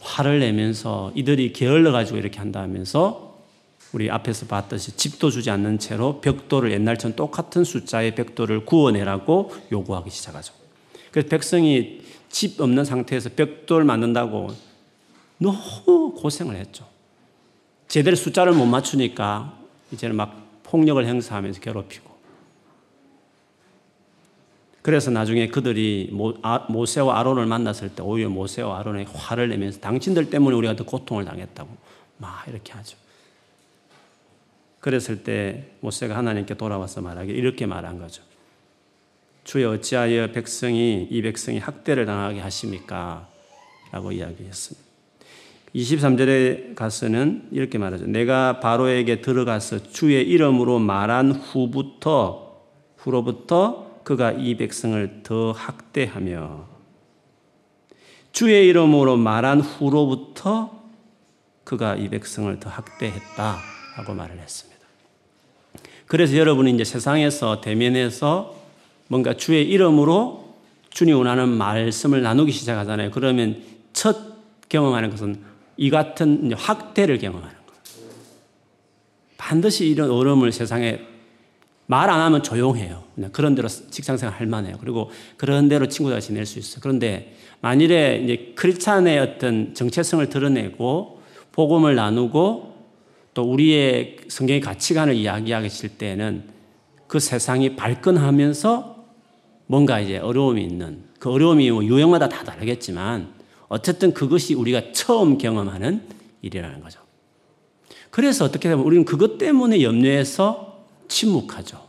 화를 0.00 0.40
내면서 0.40 1.12
이들이 1.14 1.52
게을러 1.52 1.92
가지고 1.92 2.18
이렇게 2.18 2.38
한다 2.38 2.60
하면서 2.60 3.38
우리 3.92 4.10
앞에서 4.10 4.46
봤듯이 4.46 4.96
집도 4.96 5.30
주지 5.30 5.50
않는 5.50 5.78
채로 5.78 6.20
벽돌을 6.20 6.72
옛날처럼 6.72 7.16
똑같은 7.16 7.64
숫자의 7.64 8.14
벽돌을 8.14 8.64
구워내라고 8.64 9.54
요구하기 9.72 10.10
시작하죠. 10.10 10.52
그래서 11.10 11.28
백성이 11.28 12.02
집 12.28 12.60
없는 12.60 12.84
상태에서 12.84 13.30
벽돌 13.34 13.84
만든다고 13.84 14.48
너무 15.38 16.14
고생을 16.14 16.56
했죠. 16.56 16.86
제대로 17.86 18.14
숫자를 18.16 18.52
못 18.52 18.66
맞추니까 18.66 19.58
이제는 19.92 20.16
막 20.16 20.62
폭력을 20.64 21.04
행사하면서 21.04 21.60
괴롭히고. 21.60 22.07
그래서 24.88 25.10
나중에 25.10 25.48
그들이 25.48 26.10
아, 26.40 26.64
모세와 26.70 27.20
아론을 27.20 27.44
만났을 27.44 27.90
때 27.90 28.02
오히려 28.02 28.30
모세와 28.30 28.78
아론의 28.78 29.04
화를 29.12 29.50
내면서 29.50 29.80
당신들 29.80 30.30
때문에 30.30 30.56
우리가 30.56 30.76
더 30.76 30.84
고통을 30.86 31.26
당했다고 31.26 31.68
막 32.16 32.48
이렇게 32.48 32.72
하죠. 32.72 32.96
그랬을 34.80 35.24
때 35.24 35.72
모세가 35.80 36.16
하나님께 36.16 36.54
돌아와서 36.54 37.02
말하기 37.02 37.30
이렇게 37.30 37.66
말한 37.66 37.98
거죠. 37.98 38.22
주여 39.44 39.72
어찌하여 39.72 40.32
백성이 40.32 41.06
이 41.10 41.20
백성이 41.20 41.58
학대를 41.58 42.06
당하게 42.06 42.40
하십니까? 42.40 43.28
라고 43.92 44.10
이야기했습니다. 44.10 44.88
23절에 45.74 46.74
가서는 46.74 47.48
이렇게 47.50 47.76
말하죠. 47.76 48.06
내가 48.06 48.58
바로에게 48.60 49.20
들어가서 49.20 49.90
주의 49.90 50.26
이름으로 50.26 50.78
말한 50.78 51.32
후부터 51.32 52.62
후로부터 52.96 53.87
그가 54.08 54.32
이 54.32 54.56
백성을 54.56 55.20
더 55.22 55.52
학대하며 55.52 56.66
주의 58.32 58.66
이름으로 58.66 59.18
말한 59.18 59.60
후로부터 59.60 60.82
그가 61.62 61.94
이 61.94 62.08
백성을 62.08 62.58
더 62.58 62.70
학대했다 62.70 63.58
라고 63.98 64.14
말을 64.14 64.38
했습니다. 64.38 64.80
그래서 66.06 66.38
여러분이 66.38 66.72
이제 66.72 66.84
세상에서 66.84 67.60
대면해서 67.60 68.56
뭔가 69.08 69.36
주의 69.36 69.68
이름으로 69.68 70.54
주님 70.88 71.18
원하는 71.18 71.50
말씀을 71.50 72.22
나누기 72.22 72.50
시작하잖아요. 72.50 73.10
그러면 73.10 73.62
첫 73.92 74.16
경험하는 74.70 75.10
것은 75.10 75.44
이 75.76 75.90
같은 75.90 76.54
학대를 76.54 77.18
경험하는 77.18 77.54
거예요. 77.66 77.82
반드시 79.36 79.86
이런 79.86 80.10
어려움을 80.10 80.50
세상에 80.50 81.17
말 81.90 82.10
안 82.10 82.20
하면 82.20 82.42
조용해요. 82.42 83.02
그냥 83.14 83.32
그런 83.32 83.54
대로 83.54 83.66
직장생활 83.66 84.38
할 84.38 84.46
만해요. 84.46 84.76
그리고 84.78 85.10
그런 85.38 85.68
대로 85.68 85.88
친구들 85.88 86.20
지낼 86.20 86.44
수 86.44 86.58
있어요. 86.58 86.80
그런데 86.82 87.34
만일에 87.60 88.20
이제 88.22 88.52
크리스찬의 88.54 89.18
어떤 89.18 89.74
정체성을 89.74 90.28
드러내고 90.28 91.22
복음을 91.52 91.94
나누고 91.94 92.74
또 93.32 93.42
우리의 93.42 94.18
성경의 94.28 94.60
가치관을 94.60 95.14
이야기하실 95.14 95.96
때는 95.96 96.44
그 97.06 97.18
세상이 97.18 97.74
발끈하면서 97.74 99.06
뭔가 99.66 99.98
이제 99.98 100.18
어려움이 100.18 100.62
있는 100.62 101.04
그 101.18 101.30
어려움이 101.30 101.70
뭐 101.70 101.82
유형마다 101.82 102.28
다 102.28 102.44
다르겠지만 102.44 103.32
어쨌든 103.68 104.12
그것이 104.12 104.54
우리가 104.54 104.92
처음 104.92 105.38
경험하는 105.38 106.02
일이라는 106.42 106.80
거죠. 106.82 107.00
그래서 108.10 108.44
어떻게 108.44 108.68
되면 108.68 108.84
우리는 108.84 109.06
그것 109.06 109.38
때문에 109.38 109.82
염려해서 109.82 110.67
침묵하죠. 111.08 111.86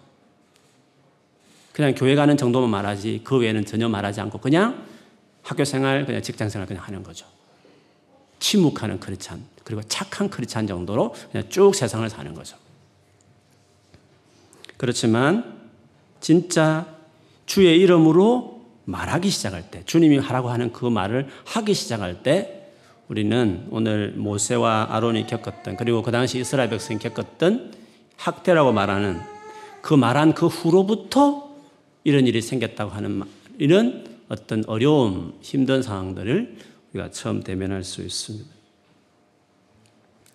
그냥 1.74 1.94
교회 1.96 2.16
가는 2.16 2.36
정도만 2.36 2.70
말하지 2.70 3.22
그 3.24 3.38
외에는 3.38 3.66
전혀 3.66 3.88
말하지 3.88 4.20
않고 4.22 4.40
그냥 4.40 4.86
학교 5.44 5.64
생활, 5.64 6.06
그냥 6.06 6.22
직장 6.22 6.50
생활 6.50 6.68
그냥 6.68 6.84
하는 6.84 7.04
거죠. 7.04 7.26
침묵하는 8.40 9.00
크리찬, 9.00 9.44
그리고 9.64 9.82
착한 9.84 10.30
크리찬 10.30 10.68
정도로 10.68 11.14
그냥 11.32 11.48
쭉 11.50 11.74
세상을 11.76 12.10
사는 12.10 12.34
거죠. 12.34 12.58
그렇지만 14.78 15.60
진짜 16.22 16.88
주의 17.46 17.80
이름으로 17.80 18.66
말하기 18.86 19.30
시작할 19.30 19.70
때, 19.70 19.84
주님이 19.86 20.18
하라고 20.18 20.50
하는 20.50 20.74
그 20.74 20.86
말을 20.86 21.28
하기 21.46 21.74
시작할 21.74 22.24
때 22.24 22.72
우리는 23.08 23.68
오늘 23.72 24.12
모세와 24.12 24.88
아론이 24.92 25.28
겪었던 25.28 25.78
그리고 25.78 26.02
그 26.02 26.12
당시 26.12 26.40
이스라엘 26.40 26.70
백성이 26.70 27.00
겪었던 27.00 27.74
학대라고 28.20 28.74
말하는 28.74 29.22
그 29.82 29.94
말한 29.94 30.34
그 30.34 30.48
후로부터 30.48 31.50
이런 32.04 32.28
일이 32.28 32.42
생겼다고 32.42 32.92
하는 32.92 33.24
이런 33.58 34.06
어떤 34.28 34.64
어려움, 34.68 35.34
힘든 35.42 35.82
상황들을 35.82 36.58
우리가 36.94 37.12
처음 37.12 37.42
대면할 37.42 37.84
수 37.84 38.02
있습니다. 38.02 38.50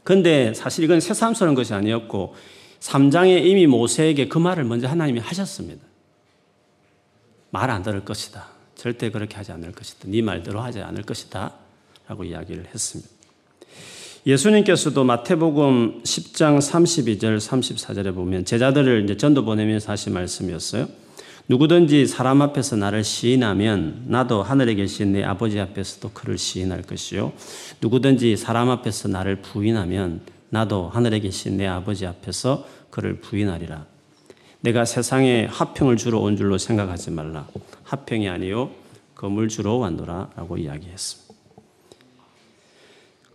그런데 0.02 0.52
사실 0.54 0.84
이건 0.84 1.00
새삼스러운 1.00 1.54
것이 1.54 1.74
아니었고 1.74 2.34
3장에 2.80 3.44
이미 3.44 3.66
모세에게 3.66 4.28
그 4.28 4.38
말을 4.38 4.64
먼저 4.64 4.88
하나님이 4.88 5.20
하셨습니다. 5.20 5.84
말 7.50 7.70
안 7.70 7.82
들을 7.82 8.04
것이다. 8.04 8.48
절대 8.74 9.10
그렇게 9.10 9.36
하지 9.36 9.52
않을 9.52 9.72
것이다. 9.72 10.08
네 10.08 10.22
말대로 10.22 10.60
하지 10.60 10.80
않을 10.80 11.02
것이다. 11.02 11.54
라고 12.08 12.24
이야기를 12.24 12.66
했습니다. 12.66 13.10
예수님께서도 14.26 15.04
마태복음 15.04 16.00
10장 16.02 16.59
32절 16.59 17.37
34절에 17.38 18.14
보면 18.14 18.47
제자들을 18.47 19.04
이제 19.04 19.19
전도 19.19 19.45
보내면서 19.45 19.93
하신 19.93 20.14
말씀이었어요. 20.14 20.88
누구든지 21.47 22.07
사람 22.07 22.40
앞에서 22.40 22.76
나를 22.76 23.04
시인하면 23.04 24.04
나도 24.07 24.43
하늘에 24.43 24.76
계신 24.76 25.13
내 25.13 25.23
아버지 25.23 25.60
앞에서도 25.60 26.10
그를 26.15 26.39
시인할 26.39 26.82
것이요. 26.82 27.32
누구든지 27.82 28.39
사람 28.39 28.71
앞에서 28.71 29.08
나를 29.08 29.43
부인하면 29.43 30.23
나도 30.49 30.89
하늘에 30.89 31.21
계신 31.21 31.58
내 31.58 31.67
아버지 31.67 32.06
앞에서 32.06 32.67
그를 32.89 33.21
부인하리라. 33.21 33.84
내가 34.63 34.87
세상에 34.87 35.45
화평을 35.45 35.99
주러 35.99 36.19
온 36.21 36.39
줄로 36.39 36.56
생각하지 36.56 37.10
말라. 37.10 37.47
화평이 37.82 38.26
아니요 38.30 38.71
검을 39.17 39.49
주러 39.49 39.75
왔노라 39.75 40.30
라고 40.34 40.56
이야기했습니다. 40.56 41.24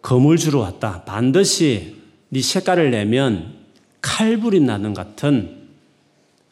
검을 0.01 0.37
주러 0.37 0.59
왔다. 0.59 1.03
반드시 1.03 1.97
네 2.29 2.41
색깔을 2.41 2.91
내면 2.91 3.55
칼불이 4.01 4.61
나는 4.61 4.93
같은 4.93 5.59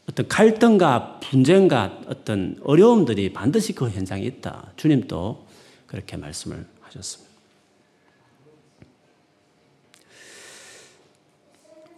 어떤 0.09 0.27
갈등과 0.27 1.19
분쟁과 1.19 2.01
어떤 2.07 2.57
어려움들이 2.63 3.33
반드시 3.33 3.73
그 3.73 3.89
현장에 3.89 4.23
있다. 4.23 4.71
주님도 4.75 5.45
그렇게 5.85 6.17
말씀을 6.17 6.65
하셨습니다. 6.81 7.27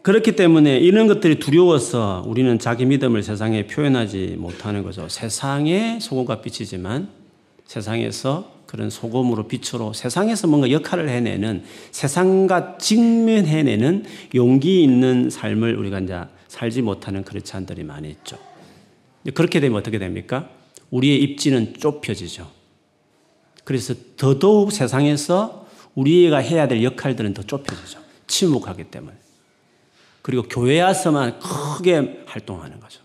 그렇기 0.01 0.35
때문에 0.35 0.79
이런 0.79 1.07
것들이 1.07 1.39
두려워서 1.39 2.23
우리는 2.25 2.57
자기 2.57 2.85
믿음을 2.85 3.21
세상에 3.21 3.67
표현하지 3.67 4.37
못하는 4.39 4.81
거죠. 4.81 5.07
세상에 5.09 5.99
소금과 5.99 6.41
빛이지만 6.41 7.09
세상에서 7.65 8.58
그런 8.69 8.91
소금으로 8.91 9.47
빛으로 9.47 9.93
세상에서 9.93 10.45
뭔가 10.45 10.69
역할을 10.69 11.09
해내는 11.09 11.63
세상과 11.89 12.77
직면해내는 12.77 14.05
용기 14.35 14.83
있는 14.83 15.31
삶을 15.31 15.75
우리가 15.75 16.01
이제 16.01 16.21
살지 16.47 16.83
못하는 16.83 17.23
크리스찬들이 17.23 17.83
많이 17.83 18.11
있죠. 18.11 18.37
그렇게 19.33 19.59
되면 19.59 19.75
어떻게 19.75 19.97
됩니까? 19.97 20.49
우리의 20.91 21.19
입지는 21.19 21.73
좁혀지죠. 21.79 22.47
그래서 23.63 23.95
더더욱 24.17 24.71
세상에서 24.71 25.67
우리가 25.95 26.37
해야 26.37 26.67
될 26.67 26.83
역할들은 26.83 27.33
더 27.33 27.41
좁혀지죠. 27.41 27.97
침묵하기 28.27 28.83
때문에. 28.91 29.17
그리고 30.21 30.43
교회 30.43 30.79
와서만 30.79 31.39
크게 31.39 32.23
활동하는 32.27 32.79
거죠. 32.79 33.01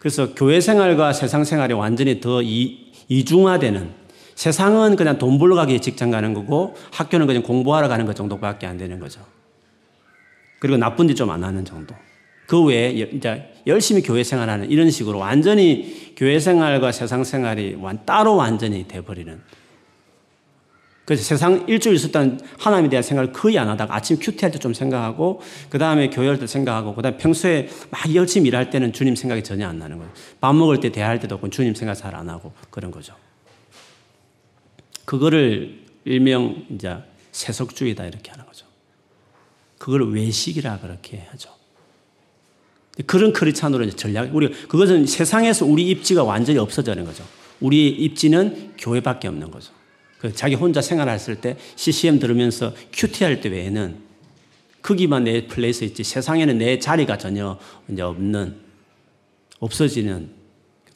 그래서 0.00 0.34
교회 0.34 0.60
생활과 0.60 1.12
세상 1.12 1.44
생활이 1.44 1.72
완전히 1.72 2.20
더 2.20 2.42
이, 2.42 2.90
이중화되는 3.08 4.02
세상은 4.34 4.96
그냥 4.96 5.18
돈 5.18 5.38
벌러 5.38 5.54
가기 5.54 5.80
직장 5.80 6.10
가는 6.10 6.34
거고 6.34 6.74
학교는 6.92 7.26
그냥 7.26 7.42
공부하러 7.42 7.88
가는 7.88 8.04
것 8.06 8.16
정도밖에 8.16 8.66
안 8.66 8.78
되는 8.78 8.98
거죠. 8.98 9.20
그리고 10.60 10.76
나쁜 10.78 11.08
짓 11.08 11.14
좀 11.14 11.30
안 11.30 11.44
하는 11.44 11.64
정도. 11.64 11.94
그 12.46 12.62
외에 12.62 12.90
이제 12.90 13.52
열심히 13.66 14.02
교회 14.02 14.22
생활하는 14.22 14.70
이런 14.70 14.90
식으로 14.90 15.18
완전히 15.18 16.12
교회 16.16 16.38
생활과 16.38 16.92
세상 16.92 17.24
생활이 17.24 17.76
따로 18.04 18.36
완전히 18.36 18.86
돼버리는. 18.86 19.40
그래서 21.06 21.22
세상 21.22 21.64
일주일 21.68 21.96
있었던 21.96 22.40
하나님에 22.58 22.88
대한 22.88 23.02
생각을 23.02 23.32
거의 23.32 23.58
안 23.58 23.68
하다가 23.68 23.94
아침 23.94 24.18
큐티할 24.18 24.50
때 24.52 24.58
좀 24.58 24.72
생각하고 24.72 25.42
그 25.68 25.78
다음에 25.78 26.08
교회 26.08 26.28
할때 26.28 26.46
생각하고 26.46 26.94
그 26.94 27.02
다음에 27.02 27.18
평소에 27.18 27.68
막 27.90 28.14
열심히 28.14 28.48
일할 28.48 28.70
때는 28.70 28.92
주님 28.92 29.14
생각이 29.14 29.42
전혀 29.44 29.68
안 29.68 29.78
나는 29.78 29.98
거예요. 29.98 30.10
밥 30.40 30.54
먹을 30.54 30.80
때 30.80 30.90
대할 30.90 31.20
때도 31.20 31.38
주님 31.50 31.74
생각 31.74 31.94
잘 31.94 32.14
안 32.14 32.30
하고 32.30 32.52
그런 32.70 32.90
거죠. 32.90 33.14
그거를 35.04 35.84
일명 36.04 36.66
이제 36.70 36.96
세속주의다 37.32 38.06
이렇게 38.06 38.30
하는 38.30 38.46
거죠. 38.46 38.66
그걸 39.78 40.12
외식이라 40.12 40.80
그렇게 40.80 41.26
하죠. 41.30 41.50
그런 43.06 43.32
크리스천으로 43.32 43.90
전락, 43.90 44.34
우리, 44.34 44.50
그것은 44.50 45.06
세상에서 45.06 45.66
우리 45.66 45.90
입지가 45.90 46.22
완전히 46.22 46.58
없어지는 46.58 47.04
거죠. 47.04 47.24
우리 47.60 47.88
입지는 47.88 48.72
교회밖에 48.78 49.28
없는 49.28 49.50
거죠. 49.50 49.72
그 50.18 50.32
자기 50.32 50.54
혼자 50.54 50.80
생활했을 50.80 51.40
때 51.40 51.56
CCM 51.76 52.18
들으면서 52.18 52.72
QT 52.92 53.24
할 53.24 53.40
때 53.40 53.48
외에는 53.48 53.98
거기만 54.80 55.24
내 55.24 55.46
place 55.46 55.84
있지 55.84 56.04
세상에는 56.04 56.58
내 56.58 56.78
자리가 56.78 57.18
전혀 57.18 57.58
이제 57.90 58.02
없는, 58.02 58.56
없어지는 59.58 60.30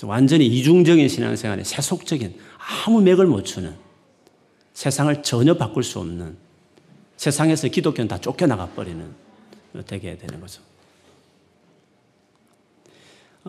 완전히 0.03 0.47
이중적인 0.47 1.09
신앙생활에 1.09 1.65
세속적인 1.65 2.37
아무 2.87 3.01
맥을 3.01 3.27
못 3.27 3.45
추는 3.45 3.75
세상을 4.79 5.25
전혀 5.25 5.55
바꿀 5.55 5.83
수 5.83 5.99
없는 5.99 6.37
세상에서 7.17 7.67
기독교는 7.67 8.07
다 8.07 8.17
쫓겨나가 8.17 8.69
버리는 8.69 9.05
되게 9.89 10.17
되는 10.17 10.41
거죠. 10.41 10.63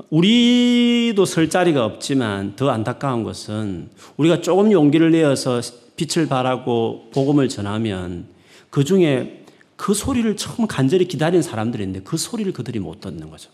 우리도 0.10 1.26
설 1.26 1.52
자리가 1.52 1.86
없지만 1.86 2.56
더 2.56 2.72
안타까운 2.72 3.22
것은 3.24 3.92
우리가 4.18 4.42
조금 4.42 4.72
용기를 4.72 5.12
내어서 5.12 5.62
빛을 5.98 6.28
발하고 6.28 7.12
복음을 7.14 7.48
전하면 7.48 8.26
그 8.72 8.84
중에 8.84 9.46
그 9.76 9.94
소리를 9.94 10.36
처음 10.36 10.66
간절히 10.66 11.08
기다리는 11.08 11.44
사람들이 11.44 11.84
있는데 11.84 12.04
그 12.04 12.18
소리를 12.18 12.52
그들이 12.54 12.80
못 12.80 13.02
듣는 13.02 13.30
거죠. 13.30 13.52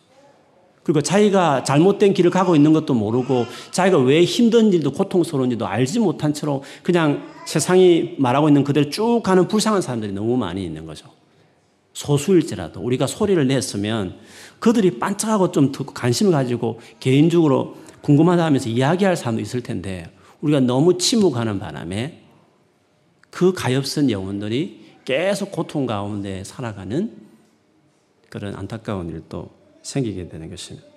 그리고 0.85 1.01
자기가 1.01 1.63
잘못된 1.63 2.13
길을 2.13 2.29
가고 2.29 2.55
있는 2.55 2.71
것도 2.71 2.93
모르고 2.93 3.47
자기가 3.71 3.97
왜 3.97 4.23
힘든 4.23 4.71
일도 4.71 4.91
고통스러운지도 4.91 5.65
알지 5.65 5.99
못한 5.99 6.31
채로 6.31 6.63
그냥 6.83 7.23
세상이 7.47 8.13
말하고 8.19 8.49
있는 8.49 8.63
그대로 8.63 8.91
쭉 8.91 9.21
가는 9.23 9.47
불쌍한 9.47 9.81
사람들이 9.81 10.13
너무 10.13 10.37
많이 10.37 10.63
있는 10.63 10.85
거죠. 10.85 11.09
소수일지라도 11.93 12.81
우리가 12.81 13.07
소리를 13.07 13.47
냈으면 13.47 14.19
그들이 14.59 14.99
반짝하고 14.99 15.51
좀 15.51 15.71
관심을 15.71 16.31
가지고 16.31 16.79
개인적으로 16.99 17.77
궁금하다 18.01 18.45
하면서 18.45 18.69
이야기할 18.69 19.17
사람도 19.17 19.41
있을 19.41 19.61
텐데 19.61 20.07
우리가 20.41 20.59
너무 20.59 20.99
침묵하는 20.99 21.57
바람에 21.57 22.21
그 23.31 23.53
가엾은 23.53 24.11
영혼들이 24.11 24.85
계속 25.03 25.51
고통 25.51 25.87
가운데 25.87 26.43
살아가는 26.43 27.11
그런 28.29 28.55
안타까운 28.55 29.09
일도 29.09 29.64
생기게 29.85 30.29
되는 30.29 30.49
것입니다. 30.49 30.87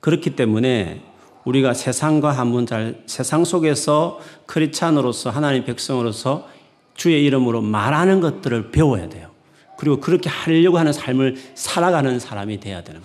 그렇기 0.00 0.34
때문에 0.34 1.02
우리가 1.44 1.74
세상과 1.74 2.32
한번 2.32 2.64
잘 2.64 3.02
세상 3.06 3.44
속에서 3.44 4.18
크리스찬으로서 4.46 5.28
하나님 5.28 5.64
백성으로서 5.64 6.48
주의 6.94 7.22
이름으로 7.24 7.60
말하는 7.60 8.20
것들을 8.20 8.70
배워야 8.70 9.08
돼요. 9.08 9.30
그리고 9.76 10.00
그렇게 10.00 10.30
하려고 10.30 10.78
하는 10.78 10.92
삶을 10.92 11.36
살아가는 11.54 12.18
사람이 12.18 12.60
돼야 12.60 12.82
되는. 12.82 13.02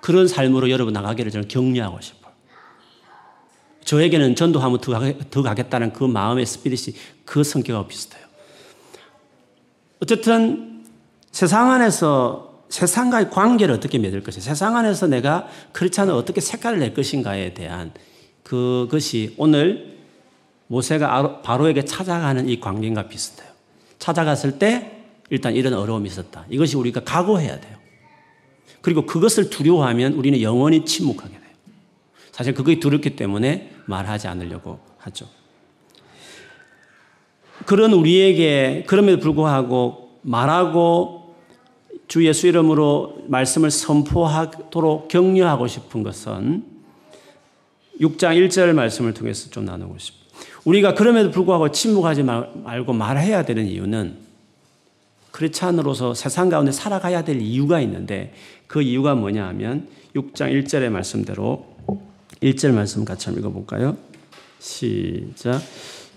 그런 0.00 0.28
삶으로 0.28 0.68
여러분 0.70 0.92
나가기를 0.92 1.30
저는 1.30 1.48
격려하고 1.48 2.00
싶어요. 2.00 2.32
저에게는 3.84 4.34
전도하면 4.34 4.80
더, 5.30 5.42
가겠다는 5.42 5.92
그 5.92 6.04
마음의 6.04 6.44
스피릿이 6.44 6.94
그 7.24 7.42
성격하고 7.42 7.88
비슷해요. 7.88 8.26
어쨌든 10.02 10.84
세상 11.30 11.70
안에서 11.70 12.51
세상과의 12.72 13.28
관계를 13.28 13.74
어떻게 13.74 13.98
맺을 13.98 14.22
것이 14.22 14.40
세상 14.40 14.76
안에서 14.76 15.06
내가 15.06 15.46
크리스찬을 15.72 16.14
어떻게 16.14 16.40
색깔을 16.40 16.78
낼 16.78 16.94
것인가에 16.94 17.52
대한 17.52 17.92
그것이 18.42 19.34
오늘 19.36 19.98
모세가 20.68 21.42
바로에게 21.42 21.84
찾아가는 21.84 22.48
이 22.48 22.60
관계과 22.60 23.08
비슷해요. 23.08 23.50
찾아갔을 23.98 24.58
때 24.58 25.02
일단 25.28 25.54
이런 25.54 25.74
어려움이 25.74 26.08
있었다. 26.08 26.46
이것이 26.48 26.78
우리가 26.78 27.00
각오해야 27.04 27.60
돼요. 27.60 27.76
그리고 28.80 29.04
그것을 29.04 29.50
두려워하면 29.50 30.14
우리는 30.14 30.40
영원히 30.40 30.86
침묵하게 30.86 31.34
돼요. 31.34 31.42
사실 32.30 32.54
그것이 32.54 32.80
두렵기 32.80 33.16
때문에 33.16 33.70
말하지 33.84 34.28
않으려고 34.28 34.80
하죠. 34.96 35.28
그런 37.66 37.92
우리에게 37.92 38.84
그럼에도 38.86 39.20
불구하고 39.20 40.20
말하고 40.22 41.21
주 42.12 42.26
예수 42.26 42.46
이름으로 42.46 43.22
말씀을 43.28 43.70
선포하도록 43.70 45.08
격려하고 45.08 45.66
싶은 45.66 46.02
것은 46.02 46.62
6장 48.02 48.36
1절 48.36 48.74
말씀을 48.74 49.14
통해서 49.14 49.48
좀 49.48 49.64
나누고 49.64 49.96
싶습니다. 49.96 50.36
우리가 50.66 50.92
그럼에도 50.92 51.30
불구하고 51.30 51.70
침묵하지 51.70 52.24
말고 52.24 52.92
말해야 52.92 53.46
되는 53.46 53.66
이유는 53.66 54.16
크리스찬으로서 55.30 56.12
세상 56.12 56.50
가운데 56.50 56.70
살아가야 56.70 57.24
될 57.24 57.40
이유가 57.40 57.80
있는데 57.80 58.34
그 58.66 58.82
이유가 58.82 59.14
뭐냐 59.14 59.48
하면 59.48 59.88
6장 60.14 60.52
1절의 60.52 60.90
말씀대로 60.90 61.64
1절 62.42 62.72
말씀 62.72 63.06
같이 63.06 63.24
한번 63.24 63.42
읽어볼까요? 63.42 63.96
시작. 64.58 65.62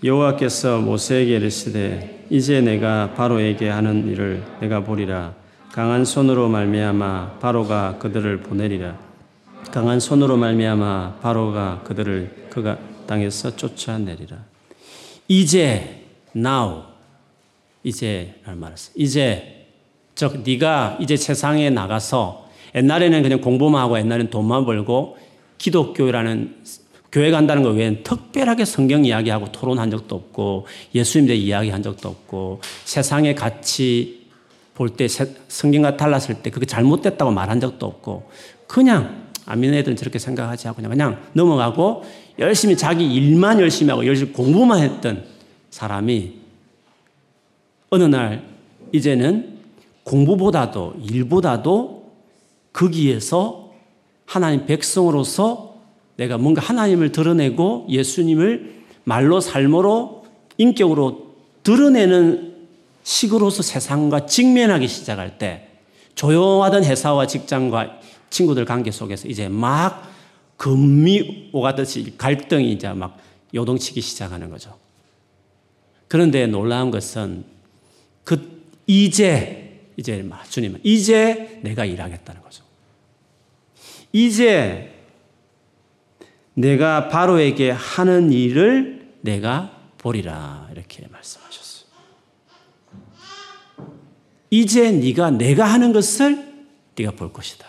여호와께서 0.04 0.78
모세에게 0.80 1.36
이르시되 1.36 2.26
이제 2.28 2.60
내가 2.60 3.14
바로에게 3.14 3.70
하는 3.70 4.06
일을 4.06 4.44
내가 4.60 4.84
보리라 4.84 5.45
강한 5.76 6.06
손으로 6.06 6.48
말미암아 6.48 7.32
바로가 7.38 7.98
그들을 7.98 8.40
보내리라. 8.40 8.98
강한 9.70 10.00
손으로 10.00 10.38
말미암아 10.38 11.18
바로가 11.20 11.82
그들을 11.84 12.46
그가 12.48 12.78
땅에서 13.06 13.56
쫓아내리라. 13.56 14.38
이제 15.28 16.06
now 16.34 16.80
이제라는 17.84 18.58
말했어. 18.58 18.90
이제 18.96 19.66
즉 20.14 20.44
네가 20.46 20.96
이제 20.98 21.14
세상에 21.14 21.68
나가서 21.68 22.48
옛날에는 22.74 23.22
그냥 23.22 23.42
공부만 23.42 23.82
하고 23.82 23.98
옛날에는 23.98 24.30
돈만 24.30 24.64
벌고 24.64 25.18
기독교라는 25.58 26.56
교회 27.12 27.30
간다는 27.30 27.62
것 27.62 27.72
외에는 27.72 28.02
특별하게 28.02 28.64
성경 28.64 29.04
이야기하고 29.04 29.52
토론한 29.52 29.90
적도 29.90 30.16
없고 30.16 30.66
예수님에 30.94 31.34
대해 31.34 31.38
이야기한 31.38 31.82
적도 31.82 32.08
없고 32.08 32.62
세상의 32.86 33.34
가치 33.34 34.25
볼 34.76 34.90
때 34.90 35.08
성경과 35.08 35.96
달랐을 35.96 36.42
때 36.42 36.50
그게 36.50 36.66
잘못됐다고 36.66 37.30
말한 37.30 37.60
적도 37.60 37.86
없고 37.86 38.28
그냥 38.66 39.26
안 39.46 39.60
믿는 39.60 39.78
애들은 39.78 39.96
저렇게 39.96 40.18
생각하지 40.18 40.68
않고 40.68 40.76
그냥, 40.76 40.90
그냥 40.90 41.22
넘어가고 41.32 42.04
열심히 42.38 42.76
자기 42.76 43.12
일만 43.14 43.58
열심히 43.60 43.90
하고 43.90 44.06
열심히 44.06 44.32
공부만 44.32 44.82
했던 44.82 45.24
사람이 45.70 46.34
어느 47.88 48.04
날 48.04 48.44
이제는 48.92 49.56
공부보다도 50.04 50.96
일보다도 51.10 52.12
거기에서 52.72 53.72
하나님 54.26 54.66
백성으로서 54.66 55.76
내가 56.16 56.36
뭔가 56.36 56.60
하나님을 56.60 57.12
드러내고 57.12 57.86
예수님을 57.88 58.82
말로 59.04 59.40
삶으로 59.40 60.26
인격으로 60.58 61.34
드러내는 61.62 62.55
식으로서 63.06 63.62
세상과 63.62 64.26
직면하기 64.26 64.88
시작할 64.88 65.38
때 65.38 65.68
조용하던 66.16 66.84
회사와 66.84 67.28
직장과 67.28 68.00
친구들 68.30 68.64
관계 68.64 68.90
속에서 68.90 69.28
이제 69.28 69.48
막 69.48 70.12
금미 70.56 71.50
오가듯이 71.52 72.16
갈등이 72.18 72.72
이제 72.72 72.92
막 72.92 73.16
요동치기 73.54 74.00
시작하는 74.00 74.50
거죠. 74.50 74.76
그런데 76.08 76.48
놀라운 76.48 76.90
것은 76.90 77.44
그 78.24 78.66
이제 78.88 79.84
이제 79.96 80.28
주님은 80.50 80.80
이제 80.82 81.60
내가 81.62 81.84
일하겠다는 81.84 82.42
거죠. 82.42 82.64
이제 84.12 84.92
내가 86.54 87.08
바로에게 87.08 87.70
하는 87.70 88.32
일을 88.32 89.12
내가 89.20 89.70
보리라 89.96 90.68
이렇게 90.72 91.06
말씀하셨어요. 91.06 91.66
이제 94.60 94.90
네가 94.90 95.32
내가 95.32 95.64
하는 95.64 95.92
것을 95.92 96.46
네가 96.96 97.12
볼 97.12 97.32
것이다. 97.32 97.66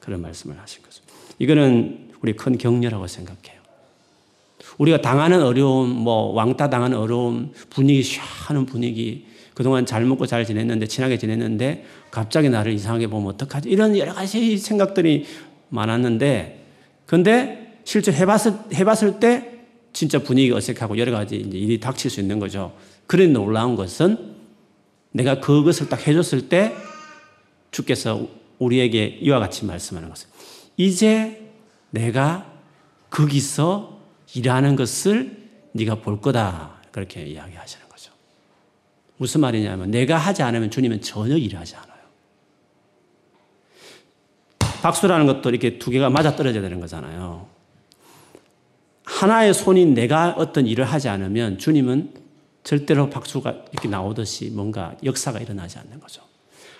그런 0.00 0.20
말씀을 0.22 0.58
하신 0.58 0.82
거죠. 0.82 1.02
이거는 1.38 2.10
우리 2.20 2.34
큰 2.34 2.58
격려라고 2.58 3.06
생각해요. 3.06 3.60
우리가 4.78 5.00
당하는 5.00 5.42
어려움, 5.42 5.90
뭐 5.90 6.32
왕따 6.32 6.70
당하는 6.70 6.96
어려움, 6.96 7.52
분위기 7.68 8.02
쉬하는 8.02 8.66
분위기, 8.66 9.26
그동안 9.54 9.84
잘 9.84 10.04
먹고 10.04 10.26
잘 10.26 10.44
지냈는데 10.44 10.86
친하게 10.86 11.18
지냈는데 11.18 11.84
갑자기 12.10 12.48
나를 12.48 12.72
이상하게 12.72 13.08
보면 13.08 13.34
어떡하지? 13.34 13.68
이런 13.68 13.96
여러 13.96 14.14
가지 14.14 14.56
생각들이 14.56 15.26
많았는데 15.68 16.64
근데 17.06 17.76
실제 17.84 18.12
해봤을, 18.12 18.54
해봤을 18.74 19.20
때 19.20 19.60
진짜 19.92 20.18
분위기가 20.18 20.56
어색하고 20.56 20.96
여러 20.98 21.12
가지 21.12 21.36
일이 21.36 21.78
닥칠 21.78 22.10
수 22.10 22.20
있는 22.20 22.38
거죠. 22.38 22.72
그런 23.06 23.32
놀라운 23.32 23.76
것은 23.76 24.29
내가 25.12 25.40
그것을 25.40 25.88
딱 25.88 26.06
해줬을 26.06 26.48
때 26.48 26.74
주께서 27.70 28.28
우리에게 28.58 29.18
이와 29.20 29.38
같이 29.38 29.64
말씀하는 29.64 30.08
것은 30.08 30.28
이제 30.76 31.50
내가 31.90 32.50
거기서 33.10 34.00
일하는 34.34 34.76
것을 34.76 35.36
네가 35.72 35.96
볼 35.96 36.20
거다. 36.20 36.80
그렇게 36.92 37.24
이야기하시는 37.24 37.88
거죠. 37.88 38.12
무슨 39.16 39.40
말이냐면 39.40 39.90
내가 39.90 40.16
하지 40.16 40.42
않으면 40.42 40.70
주님은 40.70 41.00
전혀 41.00 41.36
일하지 41.36 41.76
않아요. 41.76 41.90
박수라는 44.82 45.26
것도 45.26 45.50
이렇게 45.50 45.78
두 45.78 45.90
개가 45.90 46.10
맞아 46.10 46.34
떨어져야 46.34 46.62
되는 46.62 46.80
거잖아요. 46.80 47.46
하나의 49.04 49.52
손이 49.52 49.86
내가 49.86 50.30
어떤 50.30 50.66
일을 50.66 50.84
하지 50.84 51.08
않으면 51.08 51.58
주님은 51.58 52.14
절대로 52.64 53.08
박수가 53.10 53.64
이렇게 53.72 53.88
나오듯이 53.88 54.50
뭔가 54.50 54.94
역사가 55.04 55.38
일어나지 55.40 55.78
않는 55.78 56.00
거죠. 56.00 56.22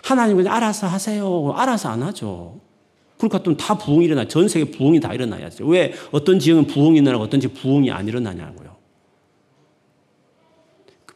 하나님은 0.04 0.46
알아서 0.46 0.86
하세요. 0.86 1.52
알아서 1.56 1.88
안 1.88 2.02
하죠. 2.02 2.60
그러니까 3.18 3.56
다 3.56 3.76
부흥이 3.76 4.06
일어나. 4.06 4.26
전 4.26 4.48
세계 4.48 4.70
부흥이 4.70 5.00
다 5.00 5.12
일어나야죠. 5.12 5.66
왜 5.66 5.92
어떤 6.10 6.38
지역은 6.38 6.66
부흥이 6.66 6.98
일어나고 6.98 7.22
어떤 7.22 7.40
지역 7.40 7.54
부흥이 7.54 7.90
안 7.90 8.08
일어나냐고요. 8.08 8.76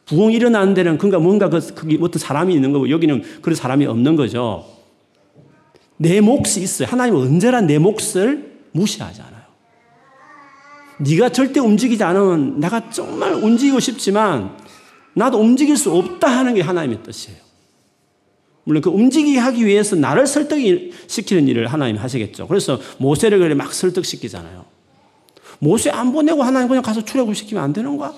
부흥이 0.05 0.35
일어나는 0.35 0.75
데는 0.75 0.97
그러니까 0.99 1.19
뭔가 1.19 1.49
그, 1.49 1.73
그게 1.73 1.97
어떤 1.99 2.19
사람이 2.19 2.53
있는 2.53 2.71
거고 2.71 2.89
여기는 2.89 3.41
그런 3.41 3.55
사람이 3.55 3.87
없는 3.87 4.15
거죠. 4.15 4.65
내 5.97 6.21
몫이 6.21 6.61
있어요. 6.61 6.87
하나님은 6.87 7.21
언제나 7.21 7.61
내 7.61 7.79
몫을 7.79 8.53
무시하지 8.71 9.21
않아요. 9.21 9.34
네가 10.99 11.29
절대 11.29 11.59
움직이지 11.59 12.03
않으면 12.03 12.59
내가 12.59 12.89
정말 12.89 13.33
움직이고 13.33 13.79
싶지만 13.79 14.57
나도 15.13 15.39
움직일 15.39 15.77
수 15.77 15.91
없다 15.91 16.27
하는 16.27 16.53
게 16.53 16.61
하나님의 16.61 17.03
뜻이에요. 17.03 17.37
물론 18.63 18.81
그 18.81 18.89
움직이게 18.89 19.37
하기 19.37 19.65
위해서 19.65 19.95
나를 19.95 20.25
설득시키는 20.25 21.47
일을 21.47 21.67
하나님 21.67 21.97
하시겠죠. 21.97 22.47
그래서 22.47 22.79
모세를 22.97 23.39
그래 23.39 23.53
막 23.53 23.73
설득시키잖아요. 23.73 24.65
모세 25.59 25.89
안 25.89 26.11
보내고 26.11 26.43
하나님 26.43 26.67
그냥 26.67 26.83
가서 26.83 27.03
출애굽 27.03 27.35
시키면 27.35 27.63
안 27.63 27.73
되는 27.73 27.95
거야? 27.97 28.13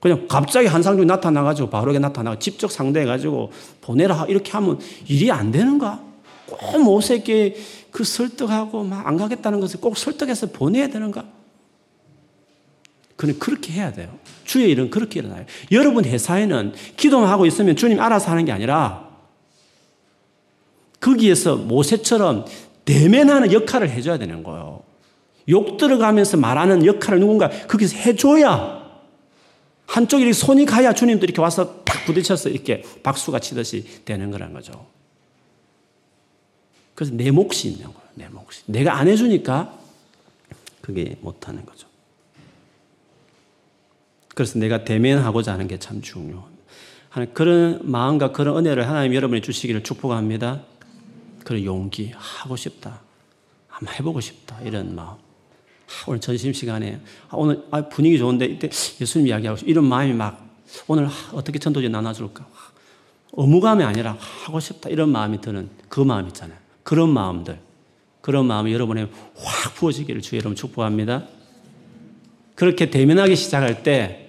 그냥 0.00 0.26
갑자기 0.28 0.66
한상중이 0.66 1.06
나타나가지고 1.06 1.70
바로게 1.70 1.98
나타나고 1.98 2.38
직접 2.38 2.72
상대해가지고 2.72 3.52
보내라 3.82 4.26
이렇게 4.28 4.52
하면 4.52 4.78
일이 5.06 5.30
안 5.30 5.50
되는가? 5.52 6.02
꼭 6.46 6.82
모세께 6.82 7.56
그 7.90 8.04
설득하고 8.04 8.84
막 8.84 9.06
안 9.06 9.16
가겠다는 9.16 9.60
것을 9.60 9.80
꼭 9.80 9.96
설득해서 9.96 10.48
보내야 10.48 10.88
되는가? 10.88 11.24
그는 13.22 13.38
그렇게 13.38 13.72
해야 13.74 13.92
돼요. 13.92 14.18
주의 14.44 14.68
일은 14.68 14.90
그렇게 14.90 15.20
일어나요. 15.20 15.46
여러분 15.70 16.04
회사에는 16.04 16.72
기도만 16.96 17.30
하고 17.30 17.46
있으면 17.46 17.76
주님 17.76 18.00
알아서 18.00 18.32
하는 18.32 18.44
게 18.44 18.50
아니라 18.50 19.08
거기에서 20.98 21.54
모세처럼 21.54 22.46
대면하는 22.84 23.52
역할을 23.52 23.90
해줘야 23.90 24.18
되는 24.18 24.42
거예요. 24.42 24.82
욕 25.50 25.76
들어가면서 25.76 26.36
말하는 26.36 26.84
역할을 26.84 27.20
누군가 27.20 27.48
거기서 27.48 27.96
해줘야 27.96 28.90
한쪽에 29.86 30.24
이렇게 30.24 30.32
손이 30.32 30.66
가야 30.66 30.92
주님도 30.92 31.24
이렇게 31.24 31.40
와서 31.40 31.84
탁 31.84 32.04
부딪혀서 32.06 32.48
이렇게 32.48 32.82
박수가 33.04 33.38
치듯이 33.38 34.02
되는 34.04 34.32
거란 34.32 34.52
거죠. 34.52 34.84
그래서 36.96 37.14
내 37.14 37.30
몫이 37.30 37.68
있는 37.68 37.84
거예요. 37.84 38.00
내 38.14 38.28
몫이. 38.28 38.64
내가 38.66 38.96
안 38.96 39.06
해주니까 39.06 39.78
그게 40.80 41.16
못하는 41.20 41.64
거죠. 41.64 41.91
그래서 44.34 44.58
내가 44.58 44.84
대면하고자 44.84 45.52
하는 45.52 45.68
게 45.68 45.78
참 45.78 46.00
중요합니다. 46.00 46.52
그런 47.34 47.80
마음과 47.82 48.32
그런 48.32 48.58
은혜를 48.58 48.88
하나님 48.88 49.14
여러분이 49.14 49.42
주시기를 49.42 49.82
축복합니다. 49.82 50.62
그런 51.44 51.64
용기, 51.64 52.12
하고 52.14 52.56
싶다. 52.56 53.00
한번 53.68 53.94
해보고 53.94 54.20
싶다. 54.20 54.60
이런 54.62 54.94
마음. 54.94 55.16
오늘 56.06 56.20
전심 56.20 56.52
시간에 56.54 57.00
아, 57.28 57.36
오늘 57.36 57.62
아, 57.70 57.86
분위기 57.88 58.16
좋은데 58.16 58.46
이때 58.46 58.70
예수님 59.00 59.26
이야기하고 59.26 59.58
싶 59.58 59.68
이런 59.68 59.84
마음이 59.84 60.14
막 60.14 60.42
오늘 60.86 61.08
어떻게 61.32 61.58
천도제 61.58 61.88
나눠줄까? 61.88 62.46
의무감이 63.34 63.84
아니라 63.84 64.16
하고 64.44 64.60
싶다. 64.60 64.88
이런 64.88 65.10
마음이 65.10 65.40
드는 65.40 65.68
그 65.88 66.00
마음 66.00 66.26
있잖아요. 66.28 66.56
그런 66.82 67.10
마음들. 67.10 67.58
그런 68.22 68.46
마음이 68.46 68.72
여러분에 68.72 69.08
확 69.34 69.74
부어지기를 69.74 70.22
주 70.22 70.36
여러분 70.36 70.54
축복합니다. 70.54 71.26
그렇게 72.54 72.88
대면하기 72.88 73.34
시작할 73.36 73.82
때 73.82 74.21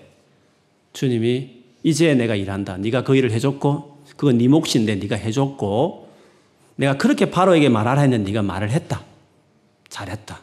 주님이 0.93 1.63
이제 1.84 2.13
내가 2.13 2.36
일한다. 2.36 2.77
네가 2.77 3.03
그 3.03 3.15
일을 3.15 3.32
해줬고 3.32 4.03
그건 4.15 4.38
네 4.38 4.47
몫인데 4.47 4.95
네가 4.95 5.15
해줬고 5.15 6.08
내가 6.75 6.97
그렇게 6.97 7.29
바로에게 7.29 7.69
말하라 7.69 8.01
했는데 8.01 8.32
네가 8.32 8.41
말을 8.41 8.71
했다. 8.71 9.03
잘했다. 9.89 10.41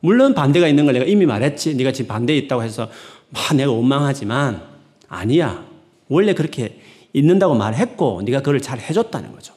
물론 0.00 0.34
반대가 0.34 0.68
있는 0.68 0.84
걸 0.84 0.94
내가 0.94 1.04
이미 1.04 1.26
말했지. 1.26 1.74
네가 1.74 1.92
지금 1.92 2.08
반대에 2.08 2.36
있다고 2.38 2.62
해서 2.62 2.88
막 3.30 3.54
내가 3.54 3.72
원망하지만 3.72 4.62
아니야. 5.08 5.64
원래 6.08 6.32
그렇게 6.34 6.80
있는다고 7.12 7.54
말했고 7.54 8.22
네가 8.22 8.40
그걸 8.40 8.60
잘 8.60 8.78
해줬다는 8.78 9.32
거죠. 9.32 9.54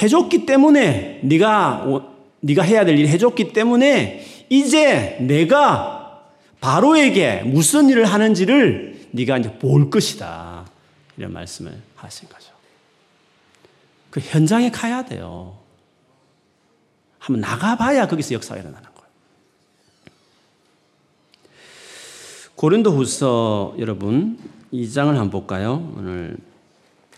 해줬기 0.00 0.46
때문에 0.46 1.20
네가 1.22 2.12
네가 2.40 2.62
해야 2.62 2.84
될 2.84 2.98
일을 2.98 3.08
해줬기 3.08 3.52
때문에 3.52 4.24
이제 4.50 5.16
내가 5.20 6.03
바로에게 6.64 7.42
무슨 7.42 7.90
일을 7.90 8.06
하는지를 8.06 9.08
네가 9.10 9.36
이제 9.36 9.52
볼 9.58 9.90
것이다. 9.90 10.64
이런 11.18 11.30
말씀을 11.34 11.78
하신 11.94 12.26
거죠. 12.30 12.52
그 14.08 14.20
현장에 14.20 14.70
가야 14.70 15.04
돼요. 15.04 15.58
한번 17.18 17.42
나가봐야 17.42 18.08
거기서 18.08 18.32
역사가 18.36 18.58
일어나는 18.62 18.88
거예요. 18.94 19.10
고린도 22.56 22.92
후서 22.92 23.74
여러분 23.78 24.38
2장을 24.72 25.08
한번 25.08 25.28
볼까요? 25.30 25.92
오늘 25.98 26.38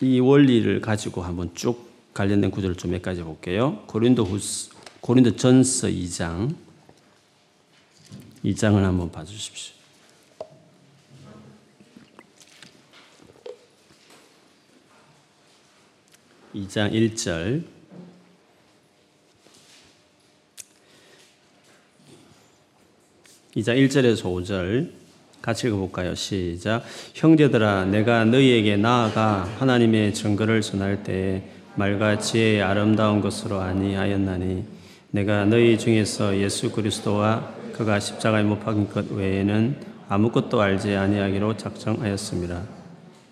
이 0.01 0.19
원리를 0.19 0.81
가지고 0.81 1.23
한번 1.23 1.53
쭉 1.55 1.89
관련된 2.15 2.51
구절을 2.51 2.75
좀 2.75 2.91
몇 2.91 3.01
가지 3.01 3.23
볼게요. 3.23 3.85
고린도 3.87 4.25
후서, 4.25 4.73
고린도 5.03 5.37
전서 5.37 5.87
2장 5.87 6.66
2장을 8.47 8.81
한번 8.81 9.11
봐주십시오. 9.11 9.75
2장 16.55 16.93
1절 16.93 17.65
이장 23.57 23.77
1절에서 23.77 24.23
5절 24.23 24.91
같이 25.43 25.67
읽어볼까요? 25.67 26.15
시작. 26.15 26.85
형제들아, 27.15 27.87
내가 27.87 28.25
너희에게 28.25 28.77
나아가 28.77 29.45
하나님의 29.59 30.15
증거를 30.15 30.61
전할 30.61 31.03
때 31.03 31.43
말과 31.75 32.19
지혜의 32.19 32.63
아름다운 32.63 33.21
것으로 33.21 33.61
아니하였나니 33.61 34.65
내가 35.11 35.45
너희 35.45 35.79
중에서 35.79 36.39
예수 36.39 36.71
그리스도와 36.71 37.56
그가 37.77 38.01
십자가에 38.01 38.43
못 38.43 38.61
박힌 38.61 38.89
것 38.89 39.11
외에는 39.11 39.77
아무것도 40.09 40.61
알지 40.61 40.95
아니하기로 40.95 41.57
작정하였습니다. 41.57 42.63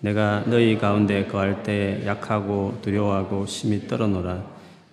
내가 0.01 0.43
너희 0.45 0.77
가운데 0.77 1.25
거할 1.25 1.63
때 1.63 2.03
약하고 2.05 2.77
두려워하고 2.81 3.45
심히 3.47 3.87
떨어노라. 3.87 4.43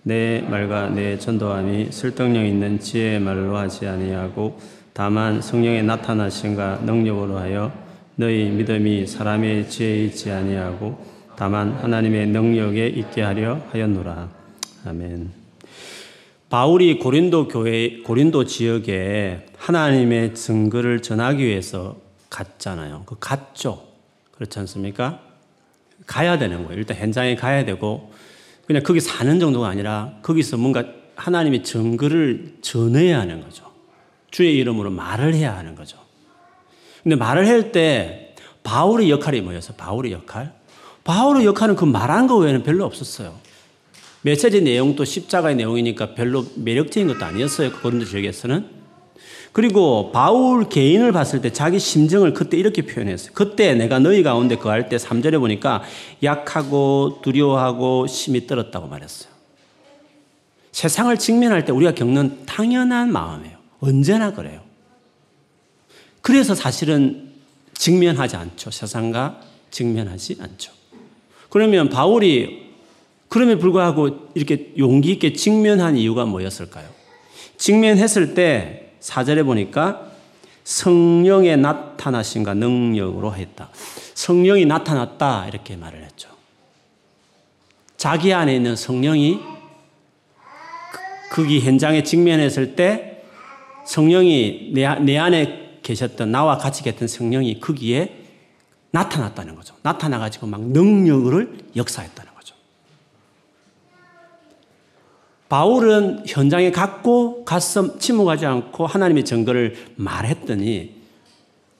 내 0.03 0.41
말과 0.41 0.89
내 0.89 1.17
전도함이 1.17 1.89
설득력 1.91 2.45
있는 2.45 2.79
지혜의 2.79 3.19
말로 3.19 3.55
하지 3.55 3.87
아니하고 3.87 4.59
다만 4.93 5.41
성령의 5.41 5.83
나타나신가 5.83 6.81
능력으로 6.83 7.37
하여 7.37 7.71
너희 8.15 8.49
믿음이 8.49 9.07
사람의 9.07 9.69
지혜에 9.69 10.05
있지 10.05 10.31
아니하고 10.31 10.97
다만 11.35 11.71
하나님의 11.73 12.27
능력에 12.27 12.87
있게 12.87 13.21
하려 13.21 13.59
하였노라. 13.71 14.29
아멘. 14.85 15.42
바울이 16.53 16.99
고린도 16.99 17.47
교회 17.47 17.97
고린도 18.03 18.45
지역에 18.45 19.47
하나님의 19.57 20.35
증거를 20.35 21.01
전하기 21.01 21.43
위해서 21.43 21.97
갔잖아요. 22.29 23.05
그 23.07 23.15
갔죠. 23.19 23.87
그렇지 24.33 24.59
않습니까? 24.59 25.19
가야 26.05 26.37
되는 26.37 26.63
거예요. 26.63 26.77
일단 26.77 26.95
현장에 26.95 27.35
가야 27.35 27.65
되고 27.65 28.11
그냥 28.67 28.83
거기 28.83 28.99
사는 28.99 29.39
정도가 29.39 29.67
아니라 29.67 30.13
거기서 30.21 30.57
뭔가 30.57 30.85
하나님의 31.15 31.63
증거를 31.63 32.57
전해야 32.61 33.19
하는 33.19 33.41
거죠. 33.41 33.65
주의 34.29 34.55
이름으로 34.55 34.91
말을 34.91 35.33
해야 35.33 35.57
하는 35.57 35.73
거죠. 35.73 35.97
근데 37.01 37.15
말을 37.15 37.47
할 37.47 37.71
때 37.71 38.35
바울의 38.61 39.09
역할이 39.09 39.41
뭐였어요? 39.41 39.75
바울의 39.75 40.11
역할? 40.11 40.53
바울의 41.03 41.47
역할은 41.47 41.75
그 41.75 41.83
말한 41.83 42.27
거 42.27 42.37
외에는 42.37 42.61
별로 42.61 42.85
없었어요. 42.85 43.41
메시지 44.23 44.61
내용도 44.61 45.05
십자가의 45.05 45.55
내용이니까 45.57 46.15
별로 46.15 46.45
매력적인 46.55 47.07
것도 47.07 47.25
아니었어요. 47.25 47.71
그 47.71 47.81
고린도 47.81 48.05
지역에서는. 48.05 48.83
그리고 49.51 50.11
바울 50.11 50.67
개인을 50.67 51.11
봤을 51.11 51.41
때 51.41 51.51
자기 51.51 51.77
심정을 51.77 52.33
그때 52.33 52.57
이렇게 52.57 52.81
표현했어요. 52.83 53.33
그때 53.33 53.75
내가 53.75 53.99
너희 53.99 54.23
가운데 54.23 54.55
거할 54.55 54.89
때 54.89 54.95
3절에 54.97 55.39
보니까 55.39 55.83
약하고 56.23 57.19
두려워하고 57.21 58.07
심히 58.07 58.47
떨었다고 58.47 58.87
말했어요. 58.87 59.31
세상을 60.71 61.15
직면할 61.17 61.65
때 61.65 61.71
우리가 61.71 61.93
겪는 61.93 62.45
당연한 62.45 63.11
마음이에요. 63.11 63.57
언제나 63.79 64.33
그래요. 64.33 64.61
그래서 66.21 66.55
사실은 66.55 67.29
직면하지 67.73 68.37
않죠. 68.37 68.71
세상과 68.71 69.41
직면하지 69.69 70.37
않죠. 70.39 70.71
그러면 71.49 71.89
바울이 71.89 72.62
그럼에 73.33 73.55
불구하고 73.55 74.29
이렇게 74.35 74.73
용기 74.77 75.13
있게 75.13 75.33
직면한 75.33 75.97
이유가 75.97 76.23
뭐였을까요? 76.23 76.87
직면했을 77.57 78.35
때 78.35 78.91
4절에 78.99 79.43
보니까 79.43 80.11
성령의 80.63 81.57
나타나신가 81.57 82.53
능력으로 82.53 83.33
했다. 83.33 83.69
성령이 84.13 84.67
나타났다. 84.67 85.47
이렇게 85.47 85.75
말을 85.75 86.03
했죠. 86.03 86.29
자기 87.97 88.35
안에 88.35 88.55
있는 88.55 88.75
성령이 88.75 89.39
거기 91.31 91.59
현장에 91.59 92.03
직면했을 92.03 92.75
때 92.75 93.23
성령이 93.87 94.73
내, 94.75 94.87
내 94.99 95.17
안에 95.17 95.79
계셨던 95.81 96.31
나와 96.31 96.59
같이 96.59 96.83
계셨던 96.83 97.07
성령이 97.07 97.59
거기에 97.59 98.15
나타났다는 98.91 99.55
거죠. 99.55 99.73
나타나가지고 99.81 100.45
막 100.45 100.61
능력을 100.61 101.57
역사했다는 101.75 102.33
바울은 105.53 106.23
현장에 106.25 106.71
갔고 106.71 107.45
가서 107.45 107.99
침묵하지 107.99 108.47
않고 108.47 108.87
하나님의 108.87 109.23
증거를 109.23 109.75
말했더니 109.97 110.95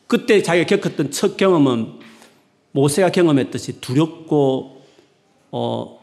그때 0.05 0.43
자기가 0.43 0.77
겪었던 0.77 1.09
첫 1.09 1.37
경험은 1.37 1.93
모세가 2.71 3.09
경험했듯이 3.09 3.81
두렵고 3.81 4.83
어 5.49 5.99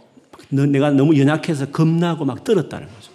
내가 0.49 0.91
너무 0.91 1.17
연약해서 1.17 1.67
겁나고 1.67 2.25
막 2.25 2.43
떨었다는 2.43 2.89
거죠. 2.89 3.13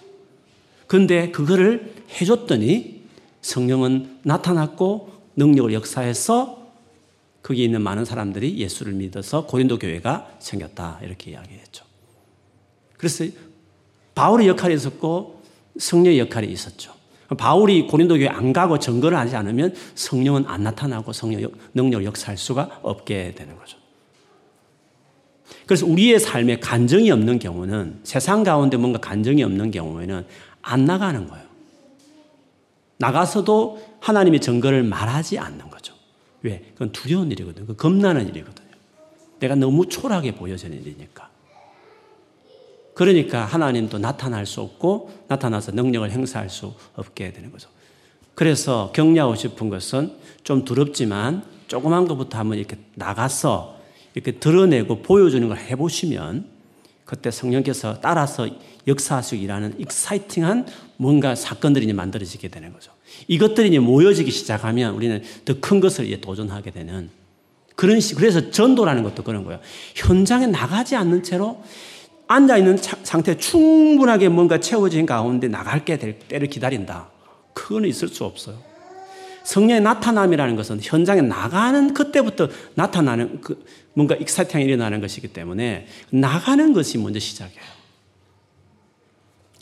그런데 0.88 1.32
그거를 1.32 1.94
해줬더니 2.22 3.02
성령은 3.42 4.20
나타났고 4.24 5.12
능력을 5.36 5.74
역사해서 5.74 6.66
거기 7.44 7.66
있는 7.66 7.82
많은 7.82 8.06
사람들이 8.06 8.58
예수를 8.60 8.94
믿어서 8.94 9.48
고린도 9.48 9.80
교회가 9.80 10.38
생겼다. 10.40 11.02
이렇게 11.04 11.32
이야기했죠. 11.32 11.84
그래서 12.96 13.26
바울의 14.16 14.48
역할이 14.48 14.74
있었고 14.74 15.42
성령의 15.78 16.20
역할이 16.20 16.48
있었죠. 16.48 16.94
바울이 17.38 17.88
고린도 17.88 18.18
교회 18.18 18.28
안 18.28 18.54
가고 18.54 18.80
증거를 18.80 19.18
하지 19.18 19.36
않으면 19.36 19.76
성령은 19.96 20.46
안 20.48 20.64
나타나고 20.64 21.12
성령 21.12 21.52
능력을 21.74 22.06
역사할 22.06 22.38
수가 22.38 22.80
없게 22.82 23.34
되는 23.36 23.58
거죠. 23.58 23.78
그래서 25.66 25.86
우리의 25.86 26.20
삶에 26.20 26.60
간정이 26.60 27.10
없는 27.12 27.40
경우는 27.40 28.00
세상 28.04 28.44
가운데 28.44 28.78
뭔가 28.78 29.00
간정이 29.00 29.44
없는 29.44 29.72
경우에는 29.72 30.26
안 30.62 30.86
나가는 30.86 31.28
거예요. 31.28 31.46
나가서도 32.98 33.98
하나님의 34.00 34.40
증거를 34.42 34.84
말하지 34.84 35.40
않는 35.40 35.70
거죠. 35.70 35.94
왜? 36.44 36.64
그건 36.74 36.92
두려운 36.92 37.32
일이거든요. 37.32 37.66
그 37.66 37.76
겁나는 37.76 38.28
일이거든요. 38.30 38.70
내가 39.40 39.56
너무 39.56 39.88
초라하게 39.90 40.36
보여지는 40.36 40.82
일이니까. 40.82 41.30
그러니까 42.96 43.46
하나님도 43.46 44.00
나타날 44.00 44.46
수 44.46 44.62
없고 44.62 45.12
나타나서 45.28 45.74
능력을 45.74 46.10
행사할 46.10 46.50
수 46.50 46.74
없게 46.96 47.32
되는 47.32 47.52
거죠. 47.52 47.70
그래서 48.34 48.92
격려하고 48.94 49.36
싶은 49.36 49.70
것은 49.70 50.14
좀 50.44 50.66
두렵지만 50.66 51.44
조그만 51.68 52.08
것부터 52.08 52.38
한번 52.38 52.58
이렇게 52.58 52.78
나가서 52.96 53.78
이렇게 54.14 54.32
드러내고 54.34 55.02
보여주는 55.02 55.48
걸 55.48 55.58
해보시면 55.58 56.48
그때 57.04 57.32
성령께서 57.32 58.00
따라서 58.02 58.48
역사하시고 58.88 59.42
일하는 59.42 59.76
익사이팅한 59.80 60.68
뭔가 60.98 61.36
사건들이 61.36 61.92
만들어지게 61.92 62.48
되는 62.48 62.72
거죠. 62.74 62.92
이것들이 63.28 63.70
이제 63.70 63.80
모여지기 63.80 64.32
시작하면 64.32 64.96
우리는 64.96 65.22
더 65.44 65.56
큰 65.60 65.80
것을 65.80 66.06
이제 66.06 66.20
도전하게 66.20 66.72
되는 66.72 67.10
그런 67.76 68.00
시, 68.00 68.16
그래서 68.16 68.52
전도라는 68.52 69.04
것도 69.04 69.24
그런 69.24 69.44
거예요. 69.44 69.60
현장에 69.96 70.48
나가지 70.48 70.96
않는 70.96 71.24
채로 71.24 71.62
앉아있는 72.28 72.78
상태 73.04 73.38
충분하게 73.38 74.30
뭔가 74.30 74.60
채워진 74.60 75.06
가운데 75.06 75.48
나갈 75.48 75.86
게 75.86 75.98
될 75.98 76.20
때를 76.20 76.48
기다린다. 76.48 77.10
그거는 77.54 77.88
있을 77.90 78.08
수 78.08 78.26
없어요. 78.26 78.58
성령의 79.44 79.82
나타남이라는 79.82 80.56
것은 80.56 80.80
현장에 80.82 81.22
나가는 81.22 81.94
그때부터 81.94 82.50
나타나는 82.74 83.42
그 83.42 83.64
뭔가 83.94 84.16
익사이팅이 84.16 84.66
일어나는 84.66 85.02
것이기 85.02 85.28
때문에 85.30 85.88
나가는 86.10 86.74
것이 86.74 86.98
먼저 86.98 87.20
시작이에요. 87.20 87.76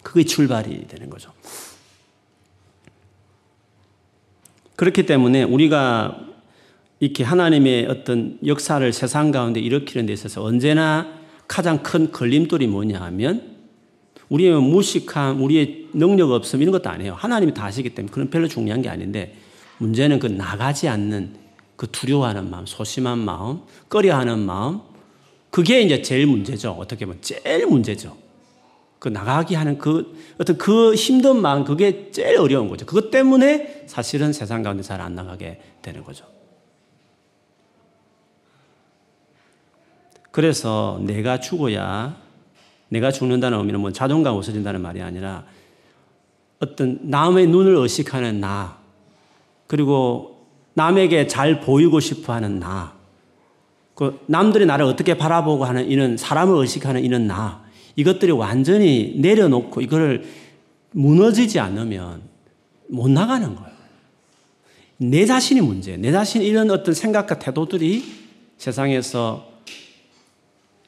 그게 0.01 0.23
출발이 0.23 0.87
되는 0.87 1.09
거죠. 1.09 1.31
그렇기 4.75 5.05
때문에 5.05 5.43
우리가 5.43 6.19
이렇게 6.99 7.23
하나님의 7.23 7.87
어떤 7.87 8.39
역사를 8.45 8.93
세상 8.93 9.31
가운데 9.31 9.59
일으키는 9.59 10.05
데 10.05 10.13
있어서 10.13 10.43
언제나 10.43 11.22
가장 11.53 11.83
큰 11.83 12.11
걸림돌이 12.11 12.65
뭐냐 12.65 12.99
하면 12.99 13.53
우리의 14.29 14.59
무식함, 14.59 15.39
우리의 15.43 15.89
능력 15.93 16.31
없음 16.31 16.63
이런 16.63 16.71
것도 16.71 16.89
아니에요. 16.89 17.13
하나님이 17.13 17.53
다 17.53 17.65
하시기 17.65 17.91
때문에 17.91 18.11
그런 18.11 18.31
별로 18.31 18.47
중요한 18.47 18.81
게 18.81 18.89
아닌데 18.89 19.35
문제는 19.77 20.17
그 20.17 20.25
나가지 20.25 20.87
않는 20.87 21.35
그 21.75 21.85
두려워하는 21.91 22.49
마음, 22.49 22.65
소심한 22.65 23.19
마음, 23.19 23.59
꺼려하는 23.87 24.39
마음 24.39 24.81
그게 25.51 25.83
이제 25.83 26.01
제일 26.01 26.25
문제죠. 26.25 26.71
어떻게 26.71 27.05
보면 27.05 27.21
제일 27.21 27.67
문제죠. 27.67 28.17
그 28.97 29.09
나가기 29.09 29.53
하는 29.53 29.77
그 29.77 30.17
어떤 30.39 30.57
그 30.57 30.95
힘든 30.95 31.39
마음 31.39 31.65
그게 31.65 32.09
제일 32.09 32.39
어려운 32.39 32.67
거죠. 32.67 32.87
그것 32.87 33.11
때문에 33.11 33.83
사실은 33.85 34.33
세상 34.33 34.63
가운데 34.63 34.81
잘 34.81 35.01
안 35.01 35.13
나가게 35.13 35.61
되는 35.83 36.03
거죠. 36.03 36.25
그래서 40.33 40.99
내가 41.03 41.39
죽어야 41.39 42.17
내가 42.89 43.11
죽는다는 43.11 43.59
의미는 43.59 43.79
뭐 43.81 43.91
자존감 43.91 44.33
없어진다는 44.33 44.81
말이 44.81 44.99
아니라 44.99 45.45
어떤 46.57 46.97
남의 47.03 47.45
눈을 47.45 47.75
의식하는 47.75 48.39
나 48.39 48.79
그리고 49.67 50.47
남에게 50.73 51.27
잘 51.27 51.59
보이고 51.59 51.99
싶어 51.99 52.33
하는 52.33 52.59
나, 52.59 52.95
그 53.93 54.21
남들이 54.25 54.65
나를 54.65 54.85
어떻게 54.85 55.15
바라보고 55.15 55.65
하는 55.65 55.87
이런 55.87 56.17
사람을 56.17 56.57
의식하는 56.61 57.03
이런 57.03 57.27
나, 57.27 57.63
이것들이 57.95 58.31
완전히 58.31 59.13
내려놓고 59.19 59.81
이거를 59.81 60.23
무너지지 60.93 61.59
않으면 61.59 62.23
못 62.89 63.07
나가는 63.07 63.53
거예요. 63.53 63.71
내 64.97 65.27
자신이 65.27 65.61
문제예요. 65.61 65.99
내 65.99 66.11
자신 66.11 66.41
이런 66.41 66.71
어떤 66.71 66.95
생각과 66.95 67.37
태도들이 67.37 68.03
세상에서 68.57 69.52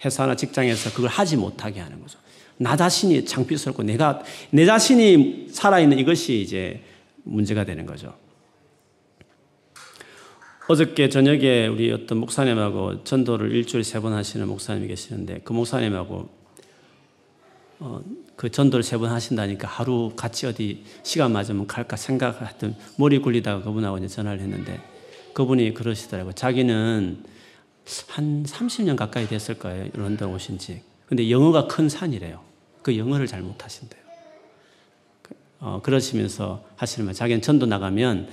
회사나 0.03 0.35
직장에서 0.35 0.91
그걸 0.91 1.09
하지 1.09 1.37
못하게 1.37 1.79
하는 1.79 2.01
거죠. 2.01 2.19
나 2.57 2.75
자신이 2.75 3.25
창피스럽고 3.25 3.83
내가 3.83 4.21
내 4.49 4.65
자신이 4.65 5.47
살아있는 5.51 5.99
이것이 5.99 6.41
이제 6.41 6.81
문제가 7.23 7.65
되는 7.65 7.85
거죠. 7.85 8.13
어저께 10.67 11.09
저녁에 11.09 11.67
우리 11.67 11.91
어떤 11.91 12.17
목사님하고 12.19 13.03
전도를 13.03 13.51
일주일에 13.51 13.83
세 13.83 13.99
번 13.99 14.13
하시는 14.13 14.47
목사님이 14.47 14.87
계시는데 14.87 15.41
그 15.43 15.53
목사님하고 15.53 16.29
어, 17.79 18.01
그 18.35 18.49
전도를 18.49 18.83
세 18.83 18.97
번 18.97 19.11
하신다니까 19.11 19.67
하루 19.67 20.13
같이 20.15 20.47
어디 20.47 20.83
시간 21.03 21.33
맞으면 21.33 21.67
갈까 21.67 21.95
생각하던 21.97 22.75
머리 22.97 23.19
굴리다가 23.19 23.63
그분하고 23.63 23.97
이제 23.99 24.07
전화를 24.07 24.39
했는데 24.39 24.81
그분이 25.33 25.73
그러시더라고요. 25.73 26.33
자기는 26.33 27.23
한 28.07 28.43
30년 28.43 28.95
가까이 28.95 29.27
됐을 29.27 29.57
거예요. 29.59 29.89
런던 29.93 30.33
오신 30.33 30.57
지. 30.57 30.81
근데 31.05 31.29
영어가 31.29 31.67
큰 31.67 31.87
산이래요. 31.87 32.41
그 32.81 32.97
영어를 32.97 33.27
잘 33.27 33.41
못하신대요. 33.41 34.01
어, 35.59 35.79
그러시면서 35.83 36.63
하시는 36.75 37.05
말, 37.05 37.15
자기는 37.15 37.41
전도 37.41 37.65
나가면 37.65 38.29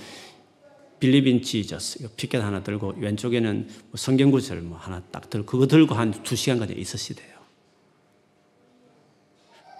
빌리빈 1.00 1.42
지저스 1.42 2.14
피켓 2.16 2.42
하나 2.42 2.62
들고 2.62 2.94
왼쪽에는 2.98 3.68
뭐 3.68 3.96
성경 3.96 4.30
구절 4.30 4.60
뭐 4.60 4.78
하나 4.78 5.00
딱 5.10 5.28
들고 5.28 5.46
그거 5.46 5.66
들고 5.66 5.94
한 5.94 6.12
두 6.22 6.36
시간까지 6.36 6.74
있으시대요. 6.74 7.32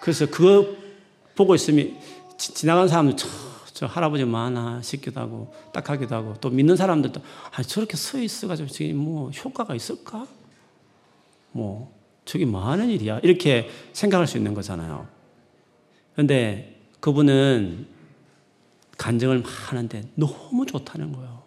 그래서 0.01 0.27
그거 0.27 0.67
보고 1.37 1.55
있으면 1.55 1.97
지 2.37 2.67
나간 2.67 2.89
사람들 2.89 3.17
저, 3.73 3.87
저 3.87 3.87
할아버지 3.87 4.25
많아 4.25 4.83
싶기도 4.83 5.21
하고 5.21 5.53
딱 5.73 5.89
하기도 5.89 6.15
하고 6.15 6.35
또 6.41 6.51
믿는 6.51 6.77
사람들도 6.77 7.21
아 7.53 7.63
저렇게 7.63 7.97
서 7.97 8.19
있어가지고 8.19 8.69
지금 8.69 8.97
뭐 8.97 9.31
효과가 9.31 9.75
있을까? 9.75 10.27
뭐 11.53 11.93
저게 12.25 12.45
뭐 12.45 12.63
하는 12.63 12.89
일이야? 12.89 13.21
이렇게 13.23 13.69
생각할 13.93 14.27
수 14.27 14.37
있는 14.37 14.55
거잖아요. 14.55 15.07
그런데 16.15 16.81
그분은 17.01 17.87
간증을 18.99 19.43
하는데 19.45 20.03
너무 20.15 20.67
좋다는 20.67 21.13
거예요. 21.13 21.43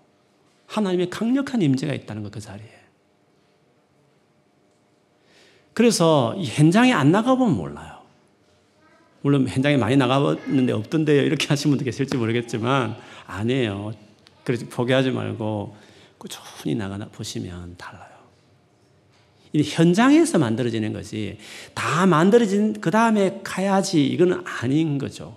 하나님의 0.67 1.09
강력한 1.09 1.61
임재가 1.61 1.93
있다는 1.93 2.23
거 2.23 2.29
그 2.29 2.39
자리에. 2.39 2.75
그래서 5.73 6.33
이 6.37 6.45
현장에 6.45 6.93
안 6.93 7.11
나가보면 7.11 7.55
몰라요. 7.55 7.94
물론 9.25 9.47
현장에 9.47 9.75
많이 9.75 9.97
나가봤는데 9.97 10.71
없던데요. 10.71 11.23
이렇게 11.23 11.47
하신 11.49 11.71
분도 11.71 11.83
계실지 11.83 12.15
모르겠지만 12.15 12.95
아니에요. 13.25 13.91
그래서 14.43 14.67
포기하지 14.69 15.09
말고 15.09 15.75
꾸준히 16.19 16.75
나가 16.75 16.95
보시면 17.11 17.73
달라요. 17.75 18.05
이 19.51 19.63
현장에서 19.63 20.37
만들어지는 20.37 20.93
것이 20.93 21.39
다 21.73 22.05
만들어진 22.05 22.79
그 22.79 22.91
다음에 22.91 23.39
가야지 23.43 24.05
이거는 24.05 24.43
아닌 24.45 24.99
거죠. 24.99 25.35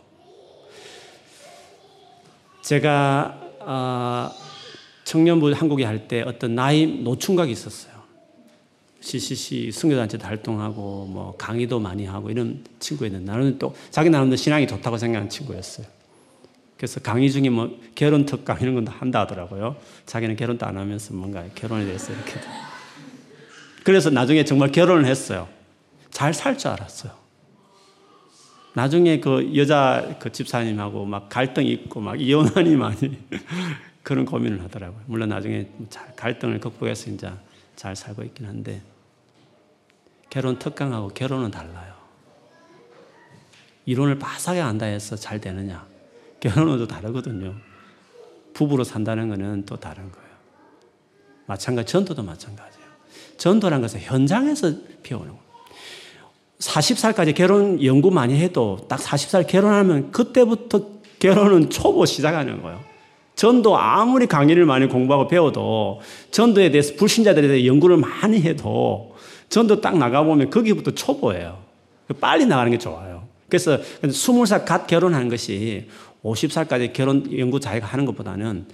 제가 2.61 3.40
어, 3.61 4.31
청년부 5.05 5.51
한국에 5.53 5.85
할 5.85 6.09
때 6.09 6.20
어떤 6.20 6.55
나이 6.55 6.85
노충각이 6.85 7.51
있었어요. 7.51 7.98
CCC 9.01 9.71
승교단체도 9.73 10.27
활동하고 10.27 11.07
뭐 11.07 11.35
강의도 11.37 11.79
많이 11.79 12.05
하고 12.05 12.31
이런 12.31 12.65
친구였는데 12.81 13.31
나는 13.31 13.59
또 13.59 13.75
자기 13.90 14.11
나름대로 14.11 14.37
신앙이 14.37 14.67
좋다고 14.67 14.99
생각하는 14.99 15.31
친구였어요. 15.31 15.87
그래서 16.77 17.01
강의 17.01 17.31
중에 17.31 17.49
뭐 17.51 17.77
결혼 17.94 18.25
특강 18.25 18.61
이런 18.61 18.75
것도 18.75 18.90
한다 18.90 19.21
하더라고요. 19.21 19.77
자기는 20.07 20.37
결혼도 20.37 20.65
안 20.67 20.77
하면서 20.79 21.15
뭔가 21.15 21.44
결혼에 21.55 21.85
대해서 21.85 22.13
이렇게. 22.13 22.35
그래서 23.85 24.11
나중에 24.11 24.44
정말 24.44 24.71
결혼을 24.71 25.07
했어요. 25.07 25.49
잘 26.11 26.33
살 26.33 26.57
줄 26.57 26.71
알았어요. 26.71 27.13
나중에 28.75 29.19
그 29.21 29.53
여자 29.57 30.17
그 30.21 30.31
집사님하고 30.31 31.05
막 31.05 31.29
갈등이 31.29 31.71
있고 31.73 32.01
막 32.01 32.21
이혼하니 32.21 32.77
많이 32.77 33.19
그런 34.03 34.25
고민을 34.25 34.63
하더라고요. 34.63 35.03
물론 35.07 35.31
나중에 35.31 35.67
잘 35.90 36.15
갈등을 36.15 36.61
극복해서 36.61 37.11
이제 37.11 37.29
잘 37.79 37.94
살고 37.94 38.24
있긴 38.24 38.44
한데 38.44 38.83
결혼 40.31 40.58
특강하고 40.58 41.10
결혼은 41.10 41.52
달라요. 41.52 41.94
이론을 43.87 44.18
바삭하게 44.18 44.60
안다 44.60 44.87
해서 44.87 45.14
잘 45.14 45.40
되느냐? 45.40 45.87
결혼은 46.40 46.76
또 46.79 46.88
다르거든요. 46.88 47.54
부부로 48.52 48.83
산다는 48.83 49.29
것은 49.29 49.64
또 49.64 49.76
다른 49.76 50.10
거예요. 50.10 50.29
마찬가지, 51.46 51.92
전도도 51.92 52.24
마찬가지예요. 52.24 52.88
전도라는 53.37 53.83
것은 53.83 54.00
현장에서 54.00 54.72
배우는 55.04 55.29
거예요. 55.29 55.42
40살까지 56.58 57.37
결혼 57.37 57.83
연구 57.85 58.10
많이 58.10 58.35
해도 58.40 58.85
딱 58.88 58.98
40살 58.98 59.46
결혼하면 59.46 60.10
그때부터 60.10 60.98
결혼은 61.20 61.70
초보 61.70 62.04
시작하는 62.04 62.60
거예요. 62.60 62.87
전도 63.38 63.78
아무리 63.78 64.26
강의를 64.26 64.66
많이 64.66 64.88
공부하고 64.88 65.28
배워도 65.28 66.00
전도에 66.32 66.72
대해서 66.72 66.94
불신자들에 66.96 67.46
대해서 67.46 67.66
연구를 67.66 67.96
많이 67.96 68.42
해도 68.42 69.14
전도 69.48 69.80
딱 69.80 69.96
나가보면 69.96 70.50
거기부터 70.50 70.90
초보예요. 70.90 71.62
빨리 72.20 72.46
나가는 72.46 72.68
게 72.72 72.78
좋아요. 72.78 73.28
그래서 73.48 73.78
20살 74.02 74.64
갓 74.64 74.88
결혼하는 74.88 75.28
것이 75.28 75.86
50살까지 76.24 76.92
결혼 76.92 77.38
연구 77.38 77.60
자기가 77.60 77.86
하는 77.86 78.06
것보다는 78.06 78.66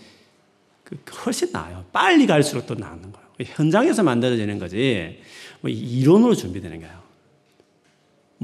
그 0.82 0.96
훨씬 1.26 1.52
나아요. 1.52 1.84
빨리 1.92 2.26
갈수록 2.26 2.64
더 2.64 2.74
나은 2.74 3.02
거예요. 3.02 3.28
현장에서 3.40 4.02
만들어지는 4.02 4.58
거지 4.58 5.18
뭐 5.60 5.70
이론으로 5.70 6.34
준비되는 6.34 6.80
거예요. 6.80 7.03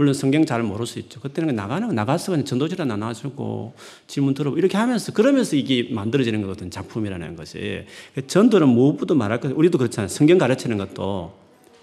물론 0.00 0.14
성경 0.14 0.46
잘 0.46 0.62
모를 0.62 0.86
수 0.86 0.98
있죠. 0.98 1.20
그때는 1.20 1.54
나가는 1.54 1.86
나가서 1.86 2.32
그냥 2.32 2.46
전도지라 2.46 2.86
나눠주고 2.86 3.74
질문 4.06 4.32
들어보고 4.32 4.58
이렇게 4.58 4.78
하면서 4.78 5.12
그러면서 5.12 5.56
이게 5.56 5.92
만들어지는 5.92 6.40
거거든 6.40 6.70
작품이라는 6.70 7.36
것이 7.36 7.84
전도는 8.26 8.66
무엇보다 8.66 9.12
말할 9.12 9.40
것 9.40 9.52
우리도 9.52 9.76
그렇잖아요. 9.76 10.08
성경 10.08 10.38
가르치는 10.38 10.78
것도 10.78 11.34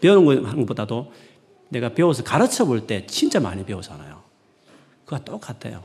배우는 0.01 0.65
것보다도 0.65 1.13
내가 1.69 1.93
배워서 1.93 2.23
가르쳐 2.23 2.65
볼 2.65 2.87
때 2.87 3.05
진짜 3.05 3.39
많이 3.39 3.63
배우잖아요. 3.63 4.23
그거 5.05 5.23
똑같아요. 5.23 5.83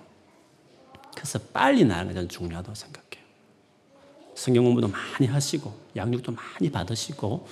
그래서 1.15 1.39
빨리 1.53 1.85
나가는 1.85 2.09
게 2.09 2.15
저는 2.15 2.31
중요하다고 2.31 2.75
생각해요. 2.75 3.27
성경 4.35 4.65
공부도 4.65 4.89
많이 4.89 5.27
하시고 5.27 5.71
양육도 5.97 6.33
많이 6.33 6.71
받으시고 6.71 7.47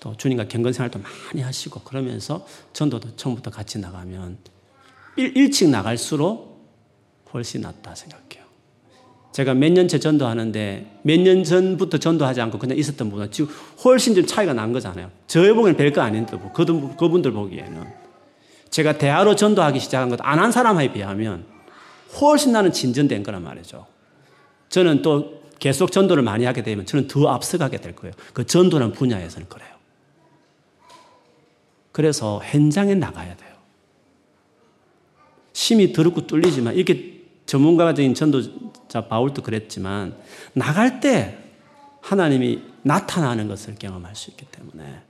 또 0.00 0.14
주님과 0.16 0.48
경건 0.48 0.72
생활도 0.72 1.00
많이 1.00 1.42
하시고 1.42 1.80
그러면서 1.80 2.46
전도도 2.72 3.16
처음부터 3.16 3.50
같이 3.50 3.78
나가면 3.78 4.38
일, 5.16 5.36
일찍 5.36 5.68
나갈수록 5.68 6.58
훨씬 7.32 7.60
낫다 7.62 7.94
생각해요. 7.94 8.46
제가 9.32 9.54
몇 9.54 9.70
년째 9.72 9.98
전도하는데 9.98 11.00
몇 11.02 11.20
년 11.20 11.44
전부터 11.44 11.98
전도하지 11.98 12.40
않고 12.40 12.58
그냥 12.58 12.78
있었던 12.78 13.10
분은 13.10 13.30
지금 13.30 13.52
훨씬 13.84 14.14
좀 14.14 14.24
차이가 14.26 14.52
난 14.52 14.72
거잖아요. 14.72 15.10
저희 15.26 15.52
보기엔 15.52 15.76
별거 15.76 16.00
아닌데 16.00 16.36
뭐 16.36 16.52
그분들 16.52 17.32
보기에는 17.32 17.84
제가 18.70 18.98
대화로 18.98 19.34
전도하기 19.36 19.80
시작한 19.80 20.08
것안한 20.14 20.52
사람에 20.52 20.92
비하면 20.92 21.44
훨씬 22.20 22.52
나는 22.52 22.72
진전된 22.72 23.22
거란 23.22 23.42
말이죠. 23.42 23.86
저는 24.68 25.02
또 25.02 25.42
계속 25.58 25.90
전도를 25.92 26.22
많이 26.22 26.44
하게 26.44 26.62
되면 26.62 26.86
저는 26.86 27.08
더 27.08 27.28
앞서가게 27.28 27.78
될 27.78 27.94
거예요. 27.96 28.14
그 28.32 28.46
전도라는 28.46 28.92
분야에서는 28.94 29.48
그래요. 29.48 29.77
그래서 31.98 32.40
현장에 32.44 32.94
나가야 32.94 33.36
돼요. 33.36 33.54
심이 35.52 35.92
더럽고 35.92 36.28
뚫리지만 36.28 36.76
이렇게 36.76 37.24
전문가적인 37.44 38.14
전도자 38.14 39.08
바울도 39.08 39.42
그랬지만 39.42 40.14
나갈 40.52 41.00
때 41.00 41.36
하나님이 42.00 42.62
나타나는 42.82 43.48
것을 43.48 43.74
경험할 43.74 44.14
수 44.14 44.30
있기 44.30 44.46
때문에 44.46 45.00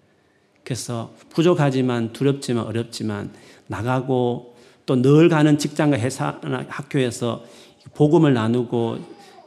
그래서 0.65 1.13
부족하지만 1.29 2.15
두렵지만 2.15 2.65
어렵지만 2.65 3.35
나가고 3.67 4.57
또 4.87 4.97
늘 4.97 5.29
가는 5.29 5.59
직장과 5.59 5.99
회사나 5.99 6.65
학교에서 6.69 7.45
복음을 7.93 8.33
나누고 8.33 8.97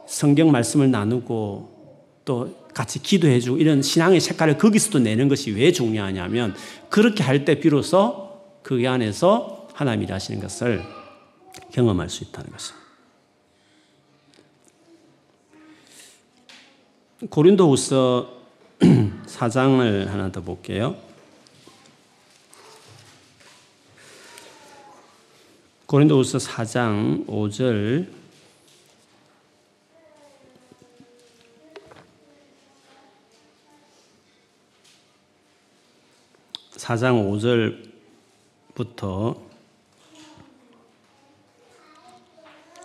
성경 0.06 0.52
말씀을 0.52 0.92
나누고 0.92 2.22
또 2.24 2.54
같이 2.74 3.02
기도해주고 3.02 3.58
이런 3.58 3.82
신앙의 3.82 4.20
색깔을 4.20 4.58
거기서도 4.58 5.00
내는 5.00 5.28
것이 5.28 5.50
왜 5.50 5.72
중요하냐면 5.72 6.54
그렇게 6.88 7.22
할 7.22 7.44
때 7.44 7.58
비로소 7.60 8.40
그 8.62 8.88
안에서 8.88 9.68
하나님이 9.74 10.04
일하시는 10.06 10.40
것을 10.40 10.82
경험할 11.72 12.08
수 12.08 12.24
있다는 12.24 12.50
것입니다. 12.50 12.82
고린도후서 17.30 18.42
4장을 18.80 20.06
하나 20.06 20.32
더 20.32 20.40
볼게요. 20.40 20.96
고린도후서 25.86 26.38
4장 26.38 27.26
5절 27.26 28.21
4장 36.82 37.14
5절부터 38.74 39.36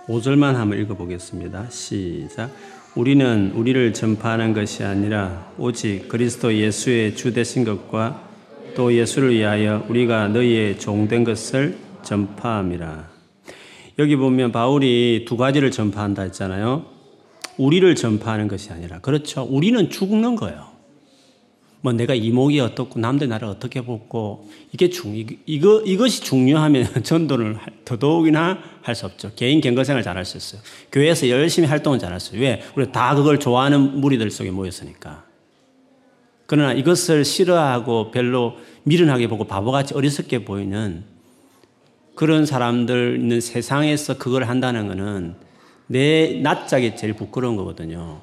5절만 0.06 0.54
한번 0.54 0.80
읽어보겠습니다. 0.80 1.72
시작. 1.72 2.52
우리는 2.96 3.52
우리를 3.56 3.94
전파하는 3.94 4.54
것이 4.54 4.84
아니라 4.84 5.52
오직 5.58 6.08
그리스도 6.08 6.54
예수의 6.54 7.16
주 7.16 7.34
되신 7.34 7.64
것과 7.64 8.24
또 8.76 8.94
예수를 8.94 9.34
위하여 9.34 9.84
우리가 9.90 10.28
너희의 10.28 10.78
종된 10.78 11.24
것을 11.24 11.80
전파함이라. 12.04 13.10
여기 13.98 14.16
보면 14.16 14.52
바울이 14.52 15.26
두 15.28 15.38
가지를 15.38 15.72
전파한다 15.72 16.22
했잖아요. 16.22 16.86
우리를 17.58 17.96
전파하는 17.96 18.48
것이 18.48 18.72
아니라 18.72 19.00
그렇죠. 19.00 19.42
우리는 19.42 19.90
죽는 19.90 20.36
거예요. 20.36 20.77
뭐 21.82 21.94
내가 21.94 22.14
이목이 22.14 22.60
어떻고 22.60 23.00
남들 23.00 23.30
나를 23.30 23.48
어떻게 23.48 23.82
보고 23.82 24.50
이게 24.74 24.90
중 24.90 25.16
이거 25.46 25.82
이것이 25.82 26.22
중요하면 26.22 26.88
전도를 27.04 27.58
더더욱이나 27.86 28.60
할 28.82 28.96
수 28.96 29.06
없죠. 29.06 29.32
개인 29.36 29.62
경거생활 29.62 30.02
잘할 30.02 30.26
수 30.26 30.38
있어요. 30.38 30.62
교회에서 30.92 31.30
열심히 31.30 31.68
활동을 31.68 32.00
잘할 32.00 32.20
수 32.20 32.36
있어요. 32.36 32.42
왜? 32.42 32.64
우리 32.76 32.92
다 32.92 33.16
그걸 33.16 33.40
좋아하는 33.40 34.00
무리들 34.00 34.32
속에 34.32 34.50
모였으니까. 34.50 35.26
그러나 36.46 36.72
이것을 36.74 37.26
싫어하고 37.26 38.12
별로 38.12 38.56
미련하게 38.84 39.28
보고 39.28 39.44
바보같이 39.44 39.94
어리석게 39.94 40.46
보이는 40.46 41.04
그런 42.16 42.46
사람들 42.46 43.18
있는 43.20 43.42
세상에서 43.42 44.18
그걸 44.18 44.46
한다는 44.46 44.88
것은 44.88 45.36
내 45.88 46.40
낯짝이 46.42 46.96
제일 46.96 47.14
부끄러운 47.14 47.58
거거든요. 47.58 48.22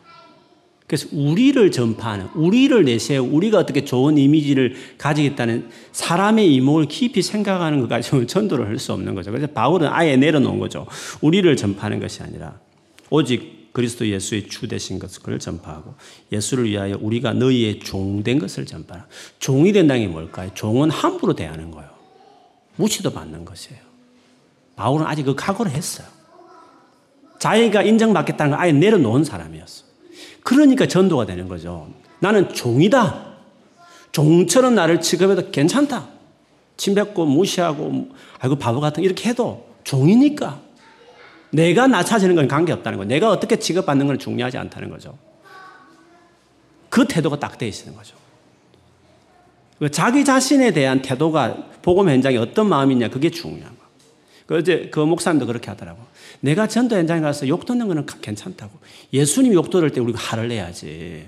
그래서 0.86 1.08
우리를 1.12 1.70
전파하는, 1.70 2.26
우리를 2.34 2.84
내세우, 2.84 3.24
우리가 3.24 3.58
어떻게 3.58 3.84
좋은 3.84 4.18
이미지를 4.18 4.74
가지겠다는 4.98 5.70
사람의 5.92 6.52
이목을 6.54 6.86
깊이 6.88 7.22
생각하는 7.22 7.80
것 7.80 7.88
가지고는 7.88 8.26
전도를 8.28 8.66
할 8.68 8.78
수 8.78 8.92
없는 8.92 9.14
거죠. 9.14 9.30
그래서 9.30 9.46
바울은 9.46 9.88
아예 9.88 10.16
내려놓은 10.16 10.58
거죠. 10.58 10.86
우리를 11.22 11.56
전파하는 11.56 12.00
것이 12.00 12.22
아니라 12.22 12.58
오직 13.08 13.70
그리스도 13.72 14.06
예수의 14.06 14.48
주 14.48 14.68
되신 14.68 14.98
것을 14.98 15.38
전파하고 15.38 15.94
예수를 16.30 16.66
위하여 16.70 16.98
우리가 17.00 17.32
너희의 17.32 17.80
종된 17.80 18.38
것을 18.38 18.66
전파하라. 18.66 19.06
종이 19.38 19.72
된다는 19.72 20.02
게 20.02 20.08
뭘까요? 20.08 20.50
종은 20.54 20.90
함부로 20.90 21.34
대하는 21.34 21.70
거예요. 21.70 21.88
무시도 22.76 23.12
받는 23.12 23.44
것이에요. 23.44 23.80
바울은 24.76 25.06
아직 25.06 25.24
그 25.24 25.34
각오를 25.34 25.72
했어요. 25.72 26.06
자기가 27.38 27.82
인정받겠다는 27.82 28.52
걸 28.52 28.60
아예 28.60 28.72
내려놓은 28.72 29.24
사람이었어. 29.24 29.93
그러니까 30.44 30.86
전도가 30.86 31.26
되는 31.26 31.48
거죠. 31.48 31.88
나는 32.20 32.52
종이다. 32.52 33.34
종처럼 34.12 34.76
나를 34.76 35.00
취급해도 35.00 35.50
괜찮다. 35.50 36.06
침뱉고 36.76 37.26
무시하고 37.26 38.10
아이고 38.38 38.56
바보 38.56 38.80
같은 38.80 39.02
이렇게 39.02 39.30
해도 39.30 39.66
종이니까 39.82 40.60
내가 41.50 41.86
나 41.86 42.04
찾는 42.04 42.34
건 42.36 42.46
관계없다는 42.46 42.98
거. 42.98 43.04
내가 43.04 43.30
어떻게 43.30 43.58
취급받는 43.58 44.06
건 44.06 44.18
중요하지 44.18 44.58
않다는 44.58 44.90
거죠. 44.90 45.18
그 46.90 47.06
태도가 47.08 47.40
딱 47.40 47.58
돼 47.58 47.66
있는 47.66 47.96
거죠. 47.96 48.16
그 49.78 49.90
자기 49.90 50.24
자신에 50.24 50.72
대한 50.72 51.02
태도가 51.02 51.56
복음 51.82 52.08
현장에 52.08 52.36
어떤 52.36 52.68
마음이냐 52.68 53.08
그게 53.08 53.30
중요한 53.30 53.76
거. 53.76 53.84
그 54.46 54.56
어제 54.58 54.88
그 54.92 55.00
목사님도 55.00 55.46
그렇게 55.46 55.70
하더라고. 55.70 56.00
내가 56.44 56.66
전도 56.66 56.94
현장에 56.94 57.22
가서 57.22 57.48
욕 57.48 57.64
듣는 57.64 57.88
거는 57.88 58.04
괜찮다고. 58.20 58.78
예수님 59.14 59.54
욕 59.54 59.70
들을 59.70 59.88
때 59.88 59.98
우리가 60.00 60.18
화를 60.18 60.48
내야지. 60.48 61.26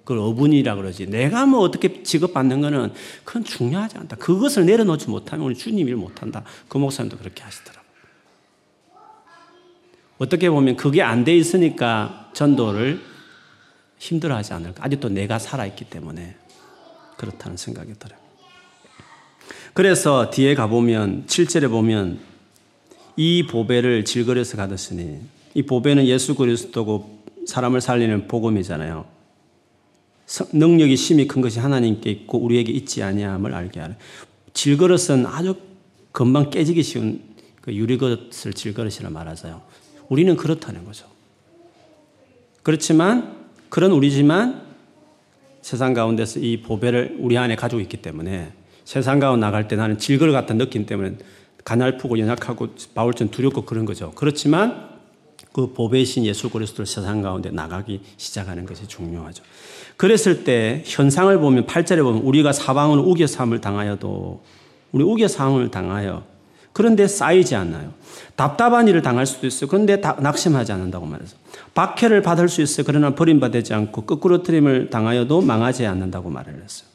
그걸 0.00 0.18
어분이라 0.18 0.74
그러지. 0.74 1.06
내가 1.06 1.46
뭐 1.46 1.60
어떻게 1.60 2.02
지급받는 2.02 2.60
거는 2.60 2.92
그건 3.22 3.44
중요하지 3.44 3.98
않다. 3.98 4.16
그것을 4.16 4.66
내려놓지 4.66 5.10
못하면 5.10 5.46
우리 5.46 5.54
주님 5.54 5.86
일 5.86 5.94
못한다. 5.94 6.42
그 6.66 6.76
목사님도 6.76 7.18
그렇게 7.18 7.44
하시더라고. 7.44 7.86
어떻게 10.18 10.50
보면 10.50 10.74
그게 10.74 11.02
안 11.02 11.22
돼 11.22 11.36
있으니까 11.36 12.32
전도를 12.34 13.00
힘들어하지 13.98 14.54
않을까. 14.54 14.84
아직도 14.84 15.08
내가 15.10 15.38
살아있기 15.38 15.84
때문에 15.84 16.34
그렇다는 17.16 17.56
생각이 17.56 17.92
들어요. 17.96 18.18
그래서 19.72 20.30
뒤에 20.30 20.56
가보면, 20.56 21.26
7절에 21.26 21.70
보면 21.70 22.18
이 23.18 23.42
보배를 23.48 24.04
질거려서 24.04 24.56
가뒀으니 24.56 25.18
이 25.54 25.62
보배는 25.64 26.06
예수 26.06 26.36
그리스도고 26.36 27.18
사람을 27.48 27.80
살리는 27.80 28.28
복음이잖아요. 28.28 29.06
능력이 30.52 30.96
심히 30.96 31.26
큰 31.26 31.42
것이 31.42 31.58
하나님께 31.58 32.10
있고 32.10 32.38
우리에게 32.38 32.70
있지 32.70 33.02
아니함을 33.02 33.54
알게 33.54 33.80
하라. 33.80 33.96
질그릇은 34.54 35.26
아주 35.26 35.56
금방 36.12 36.50
깨지기 36.50 36.84
쉬운 36.84 37.20
그 37.60 37.74
유리그릇을 37.74 38.52
질그릇이라 38.52 39.10
말하자요. 39.10 39.62
우리는 40.08 40.36
그렇다는 40.36 40.84
거죠. 40.84 41.06
그렇지만 42.62 43.48
그런 43.68 43.90
우리지만 43.90 44.62
세상 45.60 45.92
가운데서 45.92 46.38
이 46.38 46.62
보배를 46.62 47.16
우리 47.18 47.36
안에 47.36 47.56
가지고 47.56 47.80
있기 47.80 47.96
때문에 47.96 48.52
세상 48.84 49.18
가운데 49.18 49.44
나갈 49.44 49.66
때 49.66 49.74
나는 49.74 49.98
질그릇 49.98 50.32
같은 50.32 50.56
느낌 50.56 50.86
때문에 50.86 51.16
가날프고 51.64 52.18
연약하고 52.18 52.68
바울처럼 52.94 53.30
두렵고 53.30 53.64
그런 53.64 53.84
거죠. 53.84 54.12
그렇지만 54.14 54.88
그 55.52 55.72
보배신 55.72 56.24
예수 56.24 56.50
그리스도를 56.50 56.86
세상 56.86 57.22
가운데 57.22 57.50
나가기 57.50 58.00
시작하는 58.16 58.64
것이 58.64 58.86
중요하죠. 58.86 59.42
그랬을 59.96 60.44
때 60.44 60.82
현상을 60.86 61.36
보면 61.38 61.66
8절에 61.66 62.02
보면 62.02 62.22
우리가 62.22 62.52
사방으로 62.52 63.02
우겨 63.02 63.26
삼을 63.26 63.60
당하여도 63.60 64.42
우리 64.92 65.04
우겨 65.04 65.26
삼을 65.26 65.70
당하여 65.70 66.22
그런데 66.72 67.08
쌓이지 67.08 67.56
않나요? 67.56 67.92
답답한 68.36 68.86
일을 68.86 69.02
당할 69.02 69.26
수도 69.26 69.48
있어요. 69.48 69.68
그런데 69.68 69.96
낙심하지 69.96 70.70
않는다고 70.70 71.06
말해서 71.06 71.34
박해를 71.74 72.22
받을 72.22 72.48
수 72.48 72.62
있어요. 72.62 72.84
그러나 72.86 73.16
버림받지 73.16 73.74
않고 73.74 74.02
거꾸로 74.02 74.44
트림을 74.44 74.90
당하여도 74.90 75.40
망하지 75.40 75.86
않는다고 75.86 76.30
말을 76.30 76.62
했어요. 76.62 76.88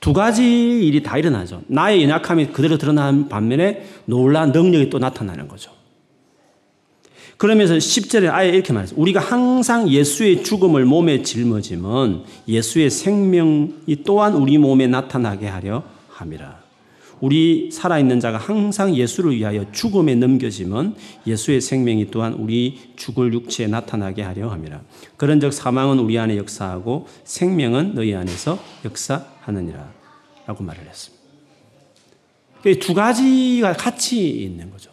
두 0.00 0.12
가지 0.12 0.44
일이 0.44 1.02
다 1.02 1.18
일어나죠. 1.18 1.62
나의 1.66 2.02
연약함이 2.04 2.48
그대로 2.48 2.78
드러나는 2.78 3.28
반면에 3.28 3.84
놀라운 4.04 4.52
능력이 4.52 4.90
또 4.90 4.98
나타나는 4.98 5.48
거죠. 5.48 5.72
그러면서 7.36 7.74
10절에 7.74 8.32
아예 8.32 8.50
이렇게 8.50 8.72
말했어요. 8.72 8.98
우리가 9.00 9.20
항상 9.20 9.88
예수의 9.88 10.42
죽음을 10.42 10.84
몸에 10.84 11.22
짊어지면 11.22 12.24
예수의 12.48 12.90
생명이 12.90 14.02
또한 14.04 14.34
우리 14.34 14.58
몸에 14.58 14.88
나타나게 14.88 15.46
하려 15.46 15.84
함이라. 16.08 16.58
우리 17.20 17.70
살아있는 17.72 18.20
자가 18.20 18.38
항상 18.38 18.94
예수를 18.94 19.36
위하여 19.36 19.70
죽음에 19.72 20.14
넘겨지면 20.16 20.94
예수의 21.26 21.60
생명이 21.60 22.10
또한 22.10 22.34
우리 22.34 22.78
죽을 22.96 23.32
육체에 23.32 23.66
나타나게 23.66 24.22
하려 24.22 24.48
함이라. 24.48 24.80
그런 25.16 25.40
적 25.40 25.52
사망은 25.52 25.98
우리 25.98 26.18
안에 26.18 26.36
역사하고 26.36 27.06
생명은 27.24 27.94
너희 27.94 28.14
안에서 28.14 28.58
역사 28.84 29.24
하느니라. 29.48 29.90
라고 30.46 30.62
말을 30.62 30.86
했습니다. 30.86 31.18
두 32.80 32.94
가지가 32.94 33.72
같이 33.74 34.28
있는 34.28 34.70
거죠. 34.70 34.90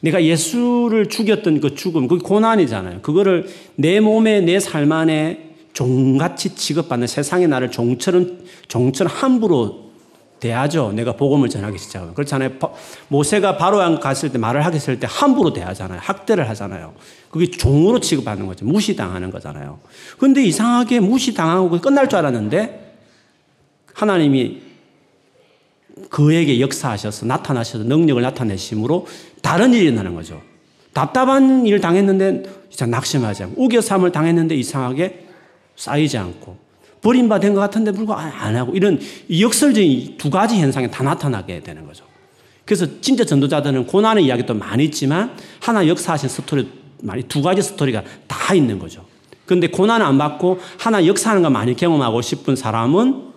내가 0.00 0.22
예수를 0.24 1.08
죽였던 1.08 1.60
그 1.60 1.74
죽음, 1.74 2.08
그게 2.08 2.22
고난이잖아요. 2.22 3.02
그거를 3.02 3.48
내 3.76 4.00
몸에, 4.00 4.40
내 4.40 4.58
삶 4.58 4.90
안에 4.90 5.50
종같이 5.72 6.54
취급받는 6.54 7.06
세상의 7.06 7.48
나를 7.48 7.70
종처럼, 7.70 8.40
종처럼 8.68 9.12
함부로 9.12 9.90
대하죠. 10.40 10.92
내가 10.92 11.16
복음을 11.16 11.50
전하기 11.50 11.76
시작하면. 11.78 12.14
그렇잖아요. 12.14 12.52
모세가 13.08 13.58
바로왕 13.58 14.00
갔을 14.00 14.32
때 14.32 14.38
말을 14.38 14.64
하게 14.64 14.76
했을 14.76 14.98
때 14.98 15.06
함부로 15.08 15.52
대하잖아요. 15.52 16.00
학대를 16.02 16.48
하잖아요. 16.48 16.94
그게 17.30 17.50
종으로 17.50 18.00
취급받는 18.00 18.46
거죠. 18.46 18.64
무시당하는 18.64 19.30
거잖아요. 19.30 19.80
근데 20.18 20.42
이상하게 20.42 21.00
무시당하고 21.00 21.78
끝날 21.80 22.08
줄 22.08 22.18
알았는데 22.20 22.89
하나님이 24.00 24.62
그에게 26.08 26.58
역사하셔서 26.58 27.26
나타나셔서 27.26 27.84
능력을 27.84 28.22
나타내심으로 28.22 29.06
다른 29.42 29.74
일이 29.74 29.84
일어나는 29.84 30.14
거죠. 30.14 30.40
답답한 30.94 31.66
일 31.66 31.80
당했는데 31.80 32.42
낙심하지 32.88 33.42
않고 33.42 33.62
우겨삼을 33.62 34.10
당했는데 34.10 34.54
이상하게 34.54 35.26
쌓이지 35.76 36.16
않고 36.16 36.56
버림받은 37.02 37.52
것 37.52 37.60
같은데 37.60 37.92
불구하고 37.92 38.22
안 38.22 38.56
하고 38.56 38.72
이런 38.74 38.98
역설적인 39.38 40.16
두 40.16 40.30
가지 40.30 40.58
현상이 40.58 40.90
다 40.90 41.02
나타나게 41.02 41.60
되는 41.60 41.86
거죠. 41.86 42.04
그래서 42.64 42.86
진짜 43.02 43.24
전도자들은 43.24 43.86
고난의 43.86 44.24
이야기도 44.24 44.54
많이 44.54 44.84
있지만 44.84 45.36
하나 45.60 45.86
역사하신 45.86 46.28
스토리 46.30 46.68
많이 47.02 47.22
두 47.24 47.42
가지 47.42 47.60
스토리가 47.60 48.02
다 48.26 48.54
있는 48.54 48.78
거죠. 48.78 49.04
그런데 49.44 49.66
고난을 49.68 50.06
안 50.06 50.16
받고 50.16 50.58
하나 50.78 51.04
역사하는 51.04 51.42
거 51.42 51.50
많이 51.50 51.76
경험하고 51.76 52.22
싶은 52.22 52.56
사람은 52.56 53.29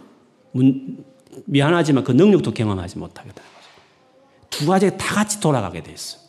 미안하지만 1.45 2.03
그 2.03 2.11
능력도 2.11 2.53
경험하지 2.53 2.99
못하게 2.99 3.31
되는 3.31 3.49
거죠. 3.49 3.69
두 4.49 4.67
가지가 4.67 4.97
다 4.97 5.15
같이 5.15 5.39
돌아가게 5.39 5.83
돼 5.83 5.91
있어. 5.91 6.19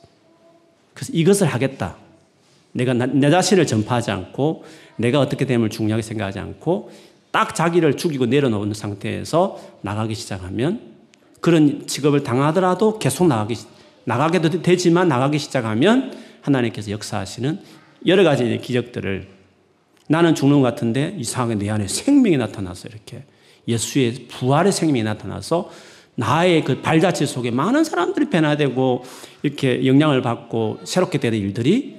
그래서 0.94 1.12
이것을 1.12 1.46
하겠다. 1.46 1.96
내가 2.72 2.92
내 2.92 3.30
자신을 3.30 3.66
전파하지 3.66 4.10
않고 4.10 4.64
내가 4.96 5.20
어떻게 5.20 5.44
됨을 5.44 5.70
중요하게 5.70 6.02
생각하지 6.02 6.38
않고 6.38 6.90
딱 7.30 7.54
자기를 7.54 7.96
죽이고 7.96 8.26
내려놓는 8.26 8.74
상태에서 8.74 9.60
나가기 9.82 10.14
시작하면 10.14 10.80
그런 11.40 11.86
직업을 11.86 12.22
당하더라도 12.22 12.98
계속 12.98 13.26
나가기, 13.26 13.56
나가게도 14.04 14.62
되지만 14.62 15.08
나가기 15.08 15.38
시작하면 15.38 16.16
하나님께서 16.42 16.90
역사하시는 16.90 17.60
여러 18.06 18.24
가지 18.24 18.58
기적들을 18.62 19.28
나는 20.08 20.34
죽는 20.34 20.60
것 20.60 20.68
같은데 20.68 21.14
이상하게 21.18 21.56
내 21.56 21.70
안에 21.70 21.88
생명이 21.88 22.36
나타나서 22.36 22.88
이렇게 22.88 23.24
예수의 23.66 24.26
부활의 24.28 24.72
생명이 24.72 25.02
나타나서 25.02 25.70
나의 26.16 26.64
그 26.64 26.80
발자취 26.80 27.26
속에 27.26 27.50
많은 27.50 27.84
사람들이 27.84 28.30
변화되고 28.30 29.04
이렇게 29.42 29.84
영향을 29.86 30.22
받고 30.22 30.80
새롭게 30.84 31.18
되는 31.18 31.38
일들이 31.38 31.96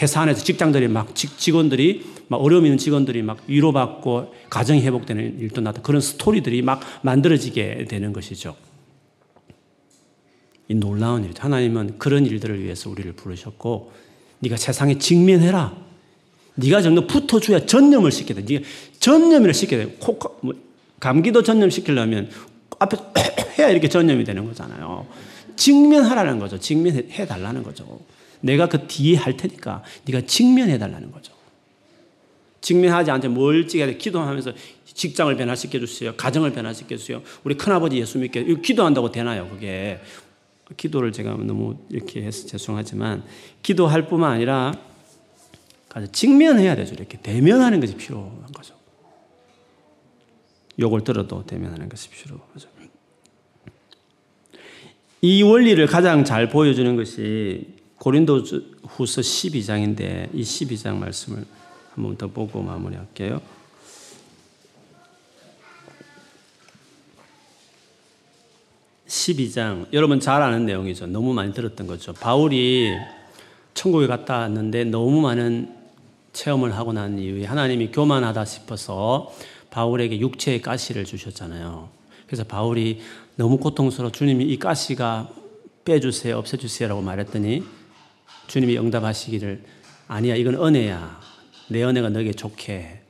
회사 0.00 0.20
안에서 0.20 0.44
직장들이 0.44 0.88
막 0.88 1.14
직원들이 1.14 2.04
막 2.28 2.38
어려움 2.38 2.66
있는 2.66 2.78
직원들이 2.78 3.22
막 3.22 3.38
위로받고 3.46 4.34
가정이 4.50 4.82
회복되는 4.82 5.40
일도 5.40 5.60
나타 5.60 5.80
그런 5.80 6.00
스토리들이 6.00 6.62
막 6.62 6.80
만들어지게 7.02 7.86
되는 7.88 8.12
것이죠. 8.12 8.56
이 10.68 10.74
놀라운 10.74 11.24
일. 11.24 11.30
하나님은 11.38 11.98
그런 11.98 12.26
일들을 12.26 12.62
위해서 12.62 12.90
우리를 12.90 13.12
부르셨고 13.12 13.92
네가 14.40 14.56
세상에 14.56 14.98
직면해라. 14.98 15.76
네가 16.56 16.82
정말 16.82 17.06
붙어줘야 17.06 17.66
전염을 17.66 18.10
시켜야 18.10 18.40
돼. 18.40 18.54
네가 18.54 18.66
전염을 18.98 19.54
시켜야 19.54 19.84
돼. 19.86 19.96
코, 20.00 20.18
뭐, 20.42 20.54
감기도 21.00 21.42
전염시키려면 21.42 22.30
앞에 22.78 22.96
해야 23.58 23.68
이렇게 23.68 23.88
전염이 23.88 24.24
되는 24.24 24.44
거잖아요. 24.44 25.06
직면하라는 25.56 26.38
거죠. 26.38 26.58
직면해 26.58 27.26
달라는 27.26 27.62
거죠. 27.62 28.00
내가 28.40 28.68
그 28.68 28.86
뒤에 28.86 29.16
할 29.16 29.36
테니까 29.36 29.82
네가 30.04 30.22
직면해 30.22 30.78
달라는 30.78 31.10
거죠. 31.10 31.32
직면하지 32.60 33.10
않게 33.10 33.28
멀찍하게 33.28 33.96
기도하면서 33.96 34.52
직장을 34.84 35.34
변화시켜 35.36 35.78
주세요. 35.78 36.14
가정을 36.16 36.52
변화시켜 36.52 36.96
주세요. 36.96 37.22
우리 37.44 37.56
큰아버지 37.56 37.98
예수 37.98 38.18
믿게 38.18 38.44
기도한다고 38.62 39.12
되나요? 39.12 39.48
그게 39.48 40.00
기도를 40.76 41.12
제가 41.12 41.36
너무 41.36 41.76
이렇게 41.90 42.22
해서 42.22 42.46
죄송하지만 42.46 43.22
기도할 43.62 44.08
뿐만 44.08 44.32
아니라 44.32 44.74
직면해야 46.12 46.76
되죠. 46.76 46.94
이렇게 46.94 47.18
대면하는 47.18 47.80
것이 47.80 47.94
필요한 47.94 48.52
거죠. 48.52 48.75
욕을 50.78 51.04
들어도 51.04 51.44
대면하는 51.46 51.88
필요하죠. 52.10 52.68
이 55.22 55.42
원리를 55.42 55.86
가장 55.86 56.24
잘 56.24 56.48
보여주는 56.48 56.94
것이 56.96 57.74
고린도 57.98 58.42
후서 58.84 59.20
12장인데 59.22 60.28
이 60.34 60.42
12장 60.42 60.96
말씀을 60.96 61.44
한 61.96 62.02
번 62.04 62.16
더 62.18 62.26
보고 62.28 62.62
마무리할게요. 62.62 63.40
(12장) 69.08 69.86
여러분 69.92 70.20
잘 70.20 70.42
아는 70.42 70.66
내용이죠 70.66 71.06
너무 71.06 71.32
많이 71.32 71.54
들었던 71.54 71.86
거죠 71.86 72.12
바울이 72.12 72.92
천국에 73.74 74.06
갔다 74.06 74.38
왔는데 74.38 74.84
너무 74.84 75.20
많은 75.20 75.74
체험을 76.32 76.76
하고 76.76 76.92
난 76.92 77.18
이후에 77.18 77.44
하나님이 77.44 77.92
교만하다 77.92 78.44
싶어서 78.44 79.32
바울에게 79.76 80.20
육체의 80.20 80.62
가시를 80.62 81.04
주셨잖아요. 81.04 81.90
그래서 82.26 82.44
바울이 82.44 83.00
너무 83.36 83.58
고통스러워 83.58 84.10
주님이 84.10 84.46
이 84.46 84.58
가시가 84.58 85.28
빼주세요 85.84 86.38
없애주세요라고 86.38 87.02
말했더니 87.02 87.62
주님이 88.46 88.78
응답하시기를 88.78 89.62
아니야 90.08 90.34
이건 90.34 90.54
은혜야. 90.54 91.20
내 91.68 91.84
은혜가 91.84 92.08
너에게 92.08 92.32
좋게. 92.32 93.02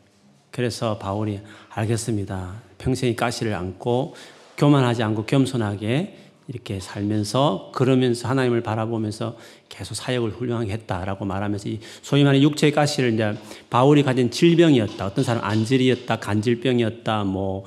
그래서 0.51 0.99
바울이 0.99 1.39
알겠습니다. 1.71 2.61
평생이 2.79 3.15
가시를 3.15 3.55
안고 3.55 4.17
교만하지 4.59 5.05
않고 5.05 5.25
겸손하게 5.25 6.26
이렇게 6.49 6.79
살면서 6.79 7.73
그러면서 7.75 8.29
하나님을 8.29 8.63
바라보면서 8.63 9.37
계속 9.69 9.95
사역을 9.95 10.31
훌륭하게 10.31 10.73
했다라고 10.73 11.25
말하면서 11.25 11.69
이 11.69 11.81
소위 12.03 12.23
말하는 12.23 12.43
육체의 12.43 12.73
가시를 12.73 13.15
이제 13.15 13.37
바울이 13.69 14.03
가진 14.03 14.31
질병이었다. 14.31 15.07
어떤 15.07 15.25
사람 15.25 15.45
안질이었다, 15.45 16.17
간질병이었다, 16.21 17.25
뭐 17.25 17.65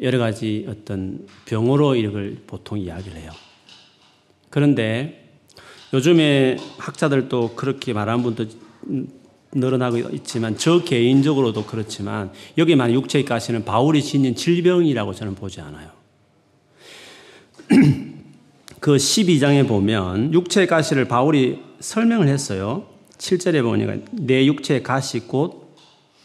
여러 0.00 0.18
가지 0.18 0.66
어떤 0.68 1.26
병으로 1.44 1.94
이걸 1.94 2.38
보통 2.46 2.78
이야기를 2.78 3.18
해요. 3.18 3.30
그런데 4.50 5.28
요즘에 5.92 6.56
학자들도 6.78 7.54
그렇게 7.54 7.92
말하는 7.92 8.22
분도 8.22 8.46
늘어나고 9.52 10.10
있지만 10.14 10.58
저 10.58 10.84
개인적으로도 10.84 11.64
그렇지만 11.64 12.32
여기 12.58 12.76
만 12.76 12.92
육체의 12.92 13.24
가시는 13.24 13.64
바울이 13.64 14.02
지닌 14.02 14.34
질병이라고 14.34 15.14
저는 15.14 15.34
보지 15.34 15.60
않아요. 15.60 15.97
그 18.80 18.96
12장에 18.96 19.66
보면 19.66 20.32
육체의 20.32 20.66
가시를 20.66 21.06
바울이 21.06 21.60
설명을 21.80 22.28
했어요. 22.28 22.86
7절에 23.18 23.62
보니까 23.62 23.96
내 24.12 24.46
육체의 24.46 24.82
가시 24.82 25.20
곧 25.20 25.74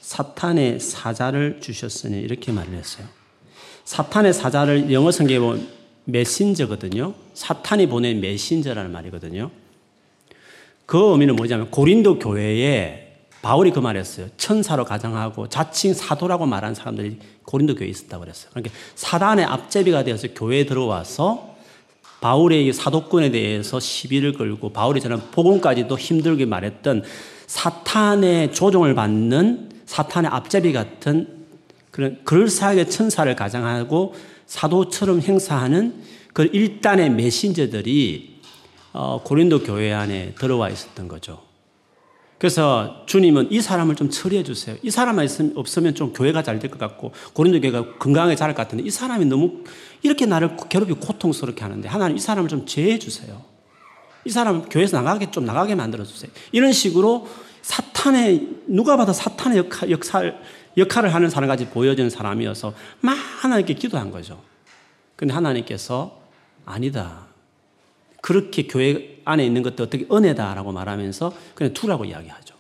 사탄의 0.01 0.79
사자를 0.79 1.59
주셨으니 1.61 2.19
이렇게 2.19 2.51
말을 2.51 2.73
했어요. 2.73 3.07
사탄의 3.85 4.33
사자를 4.33 4.91
영어 4.91 5.11
성경에 5.11 5.39
보면 5.39 5.67
메신저거든요. 6.05 7.13
사탄이 7.33 7.87
보낸 7.87 8.21
메신저라는 8.21 8.91
말이거든요. 8.91 9.49
그 10.85 11.11
의미는 11.11 11.35
뭐냐면 11.35 11.71
고린도 11.71 12.19
교회에 12.19 13.02
바울이 13.43 13.71
그 13.71 13.79
말했어요. 13.79 14.27
천사로 14.37 14.85
가정하고 14.85 15.49
자칭 15.49 15.93
사도라고 15.93 16.45
말하는 16.45 16.73
사람들이 16.73 17.19
고린도 17.43 17.75
교회에 17.75 17.89
있었다고 17.89 18.21
그랬어요. 18.21 18.49
그러니까 18.51 18.73
사단의 18.95 19.43
앞제비가 19.43 20.05
되어서 20.05 20.29
교회에 20.33 20.65
들어와서 20.65 21.53
바울의 22.21 22.71
사도권에 22.71 23.31
대해서 23.31 23.81
시비를 23.81 24.31
걸고 24.31 24.71
바울이 24.71 25.01
저는 25.01 25.19
복음까지도 25.31 25.97
힘들게 25.97 26.45
말했던 26.45 27.03
사탄의 27.47 28.53
조종을 28.53 28.95
받는 28.95 29.71
사탄의 29.87 30.31
앞제비 30.31 30.71
같은 30.71 31.27
그런 31.91 32.23
그럴싸하게 32.23 32.85
천사를 32.85 33.35
가장하고 33.35 34.15
사도처럼 34.45 35.19
행사하는 35.19 36.01
그 36.31 36.49
일단의 36.53 37.09
메신저들이 37.09 38.39
어, 38.93 39.21
고린도 39.21 39.63
교회 39.63 39.91
안에 39.91 40.33
들어와 40.35 40.69
있었던 40.69 41.09
거죠. 41.09 41.52
그래서 42.43 43.05
주님은 43.05 43.53
이 43.53 43.61
사람을 43.61 43.95
좀 43.95 44.09
처리해 44.09 44.43
주세요. 44.43 44.75
이 44.83 44.91
사람만 44.91 45.29
없으면 45.55 45.95
좀 45.95 46.11
교회가 46.11 46.43
잘 46.43 46.59
될 46.59 46.69
것 46.69 46.77
같고 46.77 47.13
고린도 47.31 47.61
교회가 47.61 47.99
건강하게 47.99 48.35
자랄 48.35 48.53
것 48.53 48.63
같은데 48.63 48.83
이 48.83 48.89
사람이 48.89 49.23
너무 49.23 49.63
이렇게 50.01 50.25
나를 50.25 50.57
괴롭히고 50.69 50.99
고통스럽게 50.99 51.61
하는데 51.61 51.87
하나님 51.87 52.17
이 52.17 52.19
사람을 52.19 52.49
좀 52.49 52.65
제해 52.65 52.99
주세요. 52.99 53.41
이 54.25 54.29
사람 54.29 54.67
교회에서 54.67 55.01
나가게 55.01 55.31
좀 55.31 55.45
나가게 55.45 55.75
만들어 55.75 56.03
주세요. 56.03 56.29
이런 56.51 56.73
식으로 56.73 57.29
사탄의 57.61 58.49
누가 58.67 58.97
봐도 58.97 59.13
사탄의 59.13 59.59
역할, 59.59 59.89
역할 59.89 60.41
역할을 60.75 61.13
하는 61.13 61.29
사람까지 61.29 61.69
보여지는 61.69 62.09
사람이어서 62.09 62.73
막 62.99 63.17
하나님께 63.39 63.75
기도한 63.75 64.11
거죠. 64.11 64.41
근데 65.15 65.33
하나님께서 65.33 66.19
아니다. 66.65 67.25
그렇게 68.19 68.67
교회 68.67 69.12
안에 69.25 69.45
있는 69.45 69.63
것도 69.63 69.83
어떻게 69.83 70.05
은혜다라고 70.11 70.71
말하면서 70.71 71.33
그냥 71.55 71.73
두라고 71.73 72.05
이야기하죠. 72.05 72.55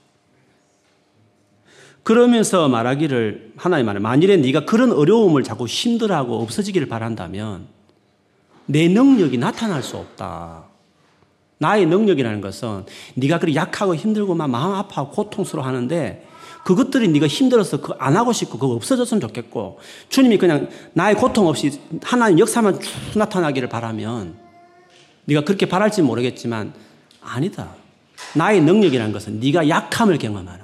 그러면서 2.03 2.67
말하기를 2.67 3.53
하나님 3.55 3.85
말해 3.85 3.99
만일에 3.99 4.37
네가 4.37 4.65
그런 4.65 4.91
어려움을 4.91 5.43
자꾸 5.43 5.65
힘들어하고 5.65 6.41
없어지기를 6.41 6.87
바란다면 6.87 7.67
내 8.65 8.87
능력이 8.87 9.37
나타날 9.37 9.81
수 9.83 9.97
없다. 9.97 10.65
나의 11.59 11.85
능력이라는 11.85 12.41
것은 12.41 12.85
네가 13.15 13.39
그렇게 13.39 13.55
약하고 13.55 13.95
힘들고 13.95 14.35
막 14.35 14.49
마음 14.49 14.73
아파하고 14.73 15.11
고통스러워 15.11 15.65
하는데 15.65 16.27
그것들이 16.65 17.07
네가 17.09 17.27
힘들어서 17.27 17.79
그 17.81 17.93
안 17.99 18.17
하고 18.17 18.33
싶고 18.33 18.57
그거 18.57 18.73
없어졌으면 18.73 19.21
좋겠고 19.21 19.79
주님이 20.09 20.37
그냥 20.37 20.69
나의 20.93 21.15
고통 21.15 21.47
없이 21.47 21.79
하나님 22.01 22.39
역사만 22.39 22.81
쭉 22.81 22.91
나타나기를 23.17 23.69
바라면 23.69 24.42
네가 25.25 25.43
그렇게 25.43 25.67
바랄지 25.67 26.01
모르겠지만 26.01 26.73
아니다. 27.21 27.75
나의 28.35 28.61
능력이라는 28.61 29.11
것은 29.11 29.39
네가 29.39 29.69
약함을 29.69 30.17
경험하는 30.17 30.63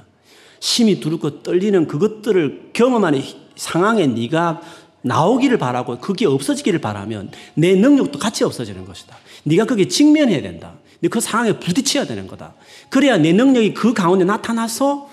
심이 0.59 0.99
두렵고 0.99 1.43
떨리는 1.43 1.87
그것들을 1.87 2.71
경험하는 2.73 3.21
상황에 3.55 4.07
네가 4.07 4.61
나오기를 5.01 5.57
바라고 5.57 5.99
그게 5.99 6.25
없어지기를 6.25 6.79
바라면 6.79 7.31
내 7.53 7.75
능력도 7.75 8.19
같이 8.19 8.43
없어지는 8.43 8.85
것이다. 8.85 9.17
네가 9.43 9.65
그게 9.65 9.87
직면해야 9.87 10.41
된다. 10.41 10.73
그 11.09 11.21
상황에 11.21 11.53
부딪혀야 11.59 12.05
되는 12.05 12.27
거다. 12.27 12.55
그래야 12.89 13.17
내 13.17 13.31
능력이 13.31 13.73
그 13.73 13.93
가운데 13.93 14.25
나타나서 14.25 15.09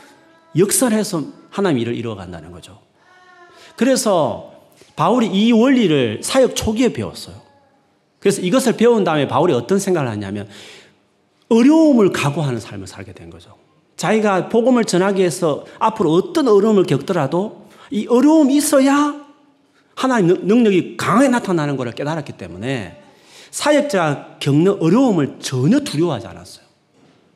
역설해서 0.56 1.24
하나님 1.50 1.78
일을 1.78 1.94
이루어간다는 1.94 2.50
거죠. 2.50 2.80
그래서 3.76 4.52
바울이 4.96 5.28
이 5.28 5.52
원리를 5.52 6.20
사역 6.22 6.56
초기에 6.56 6.92
배웠어요. 6.92 7.45
그래서 8.20 8.40
이것을 8.40 8.76
배운 8.76 9.04
다음에 9.04 9.28
바울이 9.28 9.52
어떤 9.52 9.78
생각을 9.78 10.08
하냐면 10.08 10.48
어려움을 11.48 12.12
각오하는 12.12 12.60
삶을 12.60 12.86
살게 12.86 13.12
된 13.12 13.30
거죠. 13.30 13.54
자기가 13.96 14.48
복음을 14.48 14.84
전하기 14.84 15.20
위해서 15.20 15.64
앞으로 15.78 16.12
어떤 16.12 16.48
어려움을 16.48 16.84
겪더라도 16.84 17.66
이 17.90 18.06
어려움이 18.06 18.56
있어야 18.56 19.24
하나님 19.94 20.46
능력이 20.46 20.96
강하게 20.96 21.28
나타나는 21.28 21.76
것을 21.76 21.92
깨달았기 21.92 22.32
때문에 22.32 23.02
사역자 23.50 24.36
겪는 24.40 24.82
어려움을 24.82 25.36
전혀 25.40 25.80
두려워하지 25.80 26.26
않았어요. 26.26 26.66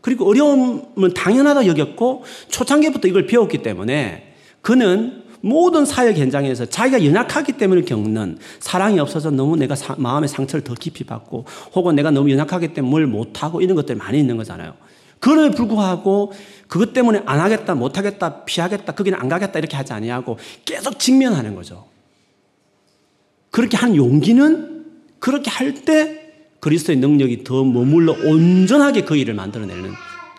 그리고 0.03 0.29
어려움은 0.29 1.15
당연하다 1.15 1.67
여겼고 1.67 2.25
초창기부터 2.49 3.09
이걸 3.09 3.27
배웠기 3.27 3.59
때문에 3.59 4.35
그는 4.61 5.25
모든 5.41 5.85
사역 5.85 6.17
현장에서 6.17 6.67
자기가 6.67 7.05
연약하기 7.05 7.53
때문에 7.53 7.83
겪는 7.83 8.39
사랑이 8.59 8.99
없어서 9.01 9.31
너무 9.31 9.57
내가 9.57 9.75
사, 9.75 9.95
마음의 9.97 10.29
상처를 10.29 10.63
더 10.65 10.75
깊이 10.75 11.05
받고 11.05 11.47
혹은 11.75 11.97
내가 11.97 12.11
너무 12.11 12.31
연약하기 12.31 12.75
때문에 12.75 12.91
뭘 12.91 13.07
못하고 13.07 13.61
이런 13.61 13.75
것들이 13.77 13.97
많이 13.97 14.19
있는 14.19 14.37
거잖아요. 14.37 14.75
그럼에 15.19 15.51
불구하고 15.51 16.33
그것 16.69 16.93
때문에 16.93 17.23
안 17.27 17.41
하겠다, 17.41 17.75
못 17.75 17.99
하겠다, 17.99 18.45
피하겠다, 18.45 18.95
거기는 18.95 19.19
안 19.19 19.29
가겠다 19.29 19.59
이렇게 19.59 19.77
하지 19.77 19.93
아니하고 19.93 20.39
계속 20.65 20.99
직면하는 20.99 21.55
거죠. 21.55 21.87
그렇게 23.51 23.77
한 23.77 23.97
용기는 23.97 24.85
그렇게 25.19 25.51
할 25.51 25.75
때 25.85 26.19
그리스도의 26.61 26.99
능력이 26.99 27.45
더 27.45 27.65
머물러 27.65 28.13
온전하게 28.13 29.05
그 29.05 29.17
일을 29.17 29.33
만들어내는 29.35 29.93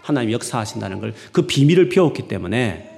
하나님 0.03 0.31
역사하신다는 0.31 0.99
걸 0.99 1.13
그 1.31 1.43
비밀을 1.47 1.89
배웠기 1.89 2.27
때문에 2.27 2.90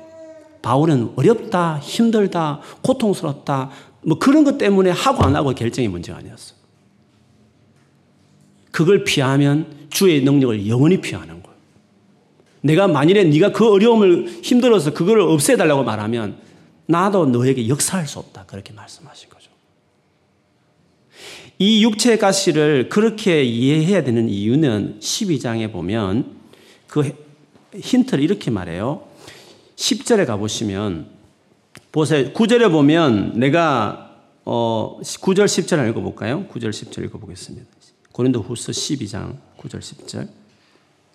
바울은 0.64 1.12
어렵다, 1.18 1.78
힘들다, 1.80 2.62
고통스럽다, 2.82 3.70
뭐 4.02 4.18
그런 4.18 4.44
것 4.44 4.58
때문에 4.58 4.90
하고 4.90 5.24
안 5.24 5.36
하고 5.36 5.54
결정이 5.54 5.88
문제가 5.90 6.18
아니었어. 6.18 6.56
그걸 8.72 9.04
피하면 9.04 9.88
주의 9.90 10.24
능력을 10.24 10.68
영원히 10.68 11.00
피하는 11.00 11.44
거예요. 11.44 11.58
내가 12.62 12.88
만일에 12.88 13.26
네가 13.26 13.52
그 13.52 13.70
어려움을 13.70 14.40
힘들어서 14.42 14.94
그걸 14.94 15.20
없애달라고 15.20 15.84
말하면 15.84 16.38
나도 16.86 17.26
너에게 17.28 17.68
역사할 17.68 18.08
수 18.08 18.20
없다. 18.20 18.46
그렇게 18.46 18.74
말씀하신 18.74 19.30
거죠. 19.30 19.52
이 21.60 21.84
육체의 21.84 22.18
가시를 22.20 22.88
그렇게 22.88 23.44
이해해야 23.44 24.04
되는 24.04 24.30
이유는 24.30 25.00
12장에 25.02 25.72
보면 25.72 26.38
그 26.88 27.12
힌트를 27.76 28.24
이렇게 28.24 28.50
말해요. 28.50 29.13
10절에 29.76 30.26
가보시면 30.26 31.08
보세요. 31.92 32.32
9절에 32.34 32.72
보면 32.72 33.34
내가 33.40 34.12
어 34.46 35.00
9절 35.02 35.46
10절 35.46 35.90
읽어볼까요? 35.90 36.46
9절 36.52 36.70
10절 36.70 37.06
읽어보겠습니다. 37.06 37.66
고린도 38.12 38.42
후서 38.42 38.72
12장 38.72 39.38
9절 39.58 39.80
10절 39.80 40.28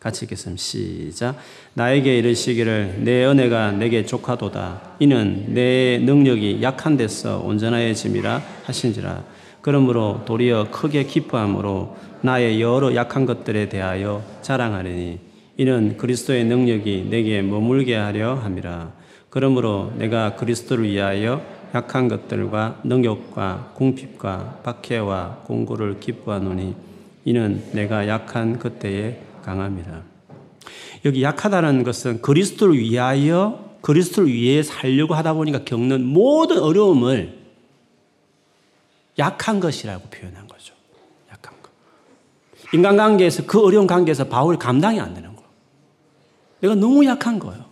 같이 0.01 0.25
읽겠습니다. 0.25 0.61
시작. 0.61 1.37
나에게 1.75 2.19
이르시기를 2.19 3.01
내 3.03 3.25
은혜가 3.27 3.73
내게 3.73 4.07
족하도다. 4.07 4.97
이는 5.01 5.55
내 5.55 5.99
능력이 5.99 6.61
약한 6.63 6.97
데서 6.97 7.41
온전하여 7.41 7.93
짐이라 7.95 8.43
하신지라. 8.65 9.25
그러므로 9.61 10.23
도리어 10.25 10.71
크게 10.71 11.05
기뻐함으로 11.05 11.97
나의 12.23 12.61
여러 12.61 12.95
약한 12.95 13.27
것들에 13.27 13.69
대하여 13.69 14.25
자랑하리니 14.43 15.28
이는 15.59 15.97
그리스도의 15.97 16.45
능력이 16.45 17.09
내게 17.11 17.43
머물게 17.43 17.97
하려 17.97 18.35
함이라. 18.37 18.93
그러므로 19.29 19.93
내가 19.97 20.37
그리스도를 20.37 20.89
위하여 20.89 21.45
약한 21.75 22.07
것들과 22.07 22.81
능력과 22.85 23.73
궁핍과 23.75 24.61
박해와 24.63 25.43
공고를 25.45 25.99
기뻐하노니 25.99 26.77
이는 27.25 27.65
내가 27.73 28.07
약한 28.07 28.61
그때에 28.61 29.21
강함이라. 29.43 30.03
여기 31.05 31.25
약하다는 31.25 31.83
것은 31.83 32.23
그리스도를 32.23 32.79
위하여 32.79 33.77
그리스도를 33.81 34.33
위해 34.33 34.63
살려고 34.63 35.15
하다 35.15 35.35
보니까 35.35 35.65
겪는 35.65 36.05
모든 36.05 36.61
어려움을 36.61 37.37
약한 39.19 39.59
것이라고 39.59 40.09
표현한 40.09 40.47
거죠. 40.47 40.73
약한 41.33 41.53
것. 41.61 41.73
인간관계에서 42.73 43.47
그 43.47 43.61
어려운 43.61 43.89
관계에서 43.89 44.29
바울이 44.29 44.57
감당이 44.57 45.01
안 45.01 45.15
되는 45.15 45.38
내가 46.61 46.75
너무 46.75 47.05
약한 47.07 47.39
거예요. 47.39 47.65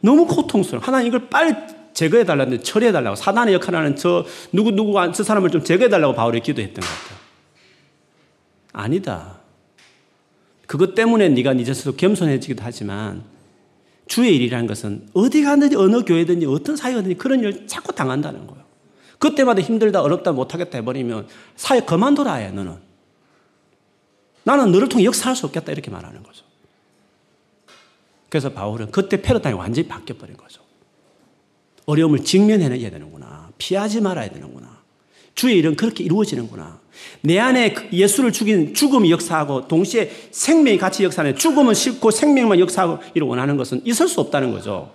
너무 0.00 0.26
고통스러워. 0.26 0.84
하나님 0.84 1.08
이걸 1.08 1.28
빨리 1.28 1.54
제거해 1.94 2.24
달라는데 2.24 2.62
처리해 2.62 2.92
달라고 2.92 3.16
사단의 3.16 3.54
역할을 3.54 3.78
하는 3.78 3.96
저 3.96 4.24
누구 4.52 4.70
누구 4.70 4.92
저 5.12 5.22
사람을 5.22 5.50
좀 5.50 5.64
제거해 5.64 5.88
달라고 5.88 6.14
바울이 6.14 6.40
기도했던 6.40 6.80
것 6.80 6.86
같아요. 6.86 7.18
아니다. 8.72 9.40
그것 10.66 10.94
때문에 10.94 11.28
네가 11.30 11.54
네 11.54 11.64
자신도 11.64 11.96
겸손해지기도 11.96 12.62
하지만 12.64 13.22
주의 14.06 14.34
일이라는 14.36 14.66
것은 14.66 15.08
어디 15.14 15.42
가든지 15.42 15.76
어느 15.76 16.04
교회든지 16.04 16.46
어떤 16.46 16.76
사회든지 16.76 17.14
그런 17.14 17.40
일을 17.40 17.66
자꾸 17.66 17.92
당한다는 17.92 18.46
거예요. 18.46 18.64
그때마다 19.18 19.62
힘들다 19.62 20.02
어렵다 20.02 20.32
못하겠다 20.32 20.78
해버리면 20.78 21.26
사회 21.56 21.80
그만둬라 21.80 22.34
해 22.34 22.50
너는. 22.50 22.76
나는 24.44 24.70
너를 24.70 24.88
통해 24.88 25.04
역사할 25.04 25.34
수 25.34 25.46
없겠다 25.46 25.72
이렇게 25.72 25.90
말하는 25.90 26.22
거죠. 26.22 26.44
그래서 28.28 28.50
바울은 28.52 28.90
그때 28.90 29.20
패러다임이 29.20 29.58
완전히 29.58 29.88
바뀌어버린 29.88 30.36
거죠. 30.36 30.62
어려움을 31.86 32.24
직면해내야 32.24 32.90
되는구나. 32.90 33.50
피하지 33.58 34.00
말아야 34.00 34.30
되는구나. 34.30 34.76
주의 35.34 35.56
일은 35.58 35.76
그렇게 35.76 36.02
이루어지는구나. 36.02 36.80
내 37.20 37.38
안에 37.38 37.72
그 37.74 37.88
예수를 37.92 38.32
죽인 38.32 38.74
죽음이 38.74 39.10
역사하고 39.10 39.68
동시에 39.68 40.10
생명이 40.30 40.78
같이 40.78 41.04
역사하는 41.04 41.36
죽음은 41.36 41.74
싫고 41.74 42.10
생명만 42.10 42.58
역사하고 42.58 42.98
이를 43.14 43.28
원하는 43.28 43.56
것은 43.56 43.82
있을 43.84 44.08
수 44.08 44.20
없다는 44.20 44.50
거죠. 44.50 44.92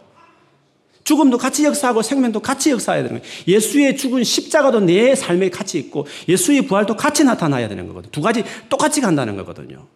죽음도 1.03 1.37
같이 1.37 1.65
역사하고 1.65 2.01
생명도 2.01 2.39
같이 2.41 2.71
역사해야 2.71 3.03
되는 3.03 3.19
거예요. 3.19 3.33
예수의 3.47 3.97
죽은 3.97 4.23
십자가도 4.23 4.81
내 4.81 5.15
삶에 5.15 5.49
같이 5.49 5.77
있고 5.79 6.05
예수의 6.27 6.67
부활도 6.67 6.95
같이 6.95 7.23
나타나야 7.23 7.67
되는 7.67 7.87
거거든요. 7.87 8.11
두 8.11 8.21
가지 8.21 8.43
똑같이 8.69 9.01
간다는 9.01 9.35
거거든요. 9.37 9.87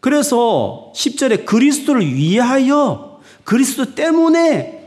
그래서 0.00 0.92
10절에 0.94 1.44
그리스도를 1.44 2.14
위하여 2.14 3.20
그리스도 3.44 3.94
때문에 3.94 4.78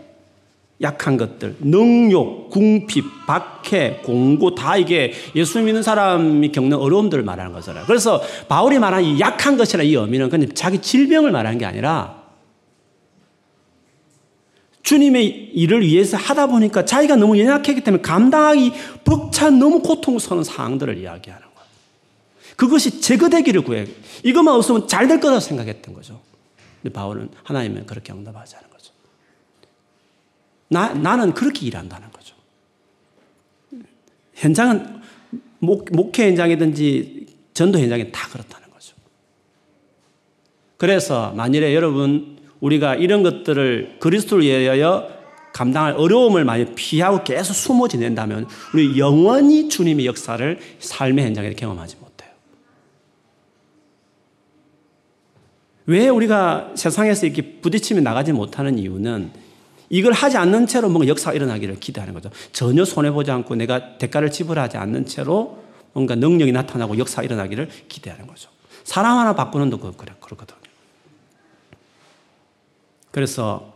약한 0.82 1.16
것들, 1.16 1.57
능욕, 1.59 2.49
궁핍, 2.49 3.05
박해, 3.28 4.01
공고 4.03 4.55
다 4.55 4.78
이게 4.78 5.14
예수 5.36 5.62
믿는 5.62 5.84
사람이 5.84 6.51
겪는 6.51 6.78
어려움들을 6.78 7.24
말하는 7.24 7.53
거잖아요. 7.53 7.86
그래서 7.86 8.22
바울이 8.47 8.80
말한 8.80 9.03
이 9.03 9.20
약한 9.20 9.57
것이라 9.57 9.84
이 9.84 9.93
의미는 9.93 10.30
그냥 10.30 10.49
자기 10.55 10.80
질병을 10.80 11.32
말하는 11.32 11.59
게 11.59 11.66
아니라 11.66 12.22
주님의 14.82 15.51
일을 15.53 15.82
위해서 15.82 16.18
하다 16.18 16.47
보니까 16.47 16.84
자기가 16.84 17.16
너무 17.16 17.39
연약했기 17.39 17.82
때문에 17.82 18.01
감당하기 18.01 18.72
벅찬 19.05 19.59
너무 19.59 19.82
고통스러운 19.82 20.43
상황들을 20.43 20.97
이야기하는. 20.97 21.51
그것이 22.62 23.01
제거되기를 23.01 23.64
구해. 23.64 23.88
이것만 24.24 24.53
없으면 24.53 24.88
잘 24.88 25.07
될 25.07 25.20
거라고 25.20 25.39
생각했던 25.39 25.95
거죠. 25.95 26.22
근데 26.80 26.93
바울은 26.93 27.30
하나님은 27.43 27.88
그렇게 27.88 28.14
응답하지 28.14 28.55
않은 28.55 28.70
거죠. 28.70 28.93
나, 30.68 30.93
나는 30.93 31.34
그렇게 31.34 31.66
일한다는 31.66 32.12
거죠. 32.12 32.36
현장은 34.36 35.01
목, 35.57 35.88
목회 35.91 36.28
현장이든지 36.28 37.26
전도 37.55 37.80
현장이 37.80 38.12
다 38.12 38.30
그렇다는 38.30 38.70
거죠. 38.70 38.95
그래서 40.78 41.32
만일에 41.32 41.74
여러분 41.74 42.38
우리가 42.59 42.93
이런 42.93 43.24
것들을 43.24 43.97
그리스도를 43.99 44.43
위하여 44.43 45.09
감당할 45.51 45.93
어려움을 45.93 46.45
많이 46.45 46.76
피하고 46.76 47.24
계속 47.24 47.55
숨어 47.55 47.88
지낸다면 47.88 48.47
우리 48.76 48.99
영원히 48.99 49.68
주님의 49.68 50.05
역사를 50.05 50.59
삶의 50.78 51.26
현장에 51.26 51.53
경험하지 51.53 51.95
못해요. 51.95 52.12
왜 55.86 56.10
우리가 56.10 56.72
세상에서 56.76 57.26
이렇게 57.26 57.60
부딪히며 57.60 58.02
나가지 58.02 58.32
못하는 58.34 58.78
이유는 58.78 59.32
이걸 59.90 60.14
하지 60.14 60.38
않는 60.38 60.68
채로 60.68 60.90
뭔가 60.90 61.08
역사가 61.08 61.34
일어나기를 61.36 61.80
기대하는 61.80 62.14
거죠. 62.14 62.30
전혀 62.54 62.86
손해보지 62.86 63.30
않고 63.32 63.56
내가 63.56 63.98
대가를 63.98 64.32
지불하지 64.32 64.78
않는 64.78 65.06
채로 65.06 65.62
뭔가 65.94 66.16
능력이 66.16 66.52
나타나고 66.54 66.98
역사가 66.98 67.24
일어나기를 67.24 67.70
기대하는 67.90 68.26
거죠. 68.26 68.50
사람 68.84 69.18
하나 69.18 69.36
바꾸는 69.36 69.70
도 69.70 69.78
그래, 69.80 70.14
그렇거든요. 70.22 70.58
그래서 73.12 73.74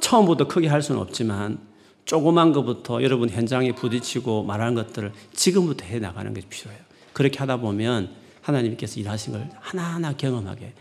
처음부터 0.00 0.48
크게 0.48 0.66
할 0.66 0.82
수는 0.82 1.00
없지만 1.00 1.60
조그만 2.04 2.52
것부터 2.52 3.02
여러분 3.02 3.28
현장에 3.28 3.72
부딪히고 3.72 4.42
말하는 4.42 4.74
것들을 4.74 5.12
지금부터 5.32 5.84
해 5.84 6.00
나가는 6.00 6.34
것이 6.34 6.46
필요해요. 6.48 6.80
그렇게 7.12 7.38
하다 7.38 7.58
보면 7.58 8.10
하나님께서 8.40 8.98
일하신 8.98 9.34
걸 9.34 9.48
하나하나 9.60 10.14
경험하게. 10.16 10.72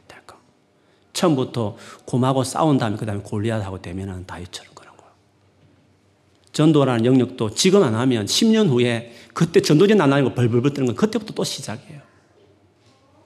처음부터 1.14 1.78
곰하고 2.06 2.44
싸운 2.44 2.78
다음에 2.78 2.98
그 2.98 3.06
다음에 3.06 3.22
골리앗하고 3.22 3.82
대면하는 3.82 4.26
다윗처럼 4.26 4.74
그런 4.74 4.96
거예요. 4.98 5.12
전도라는 6.54 7.06
영역도 7.06 7.52
지금 7.56 7.84
안 7.84 7.96
하면 7.96 8.26
10년 8.26 8.70
후에 8.70 9.14
그때 9.34 9.62
전도전 9.62 10.00
안 10.02 10.12
하는 10.12 10.26
거 10.26 10.34
벌벌벌 10.34 10.74
뜨는 10.74 10.88
건 10.88 10.96
그때부터 10.96 11.34
또 11.34 11.44
시작이에요. 11.44 12.02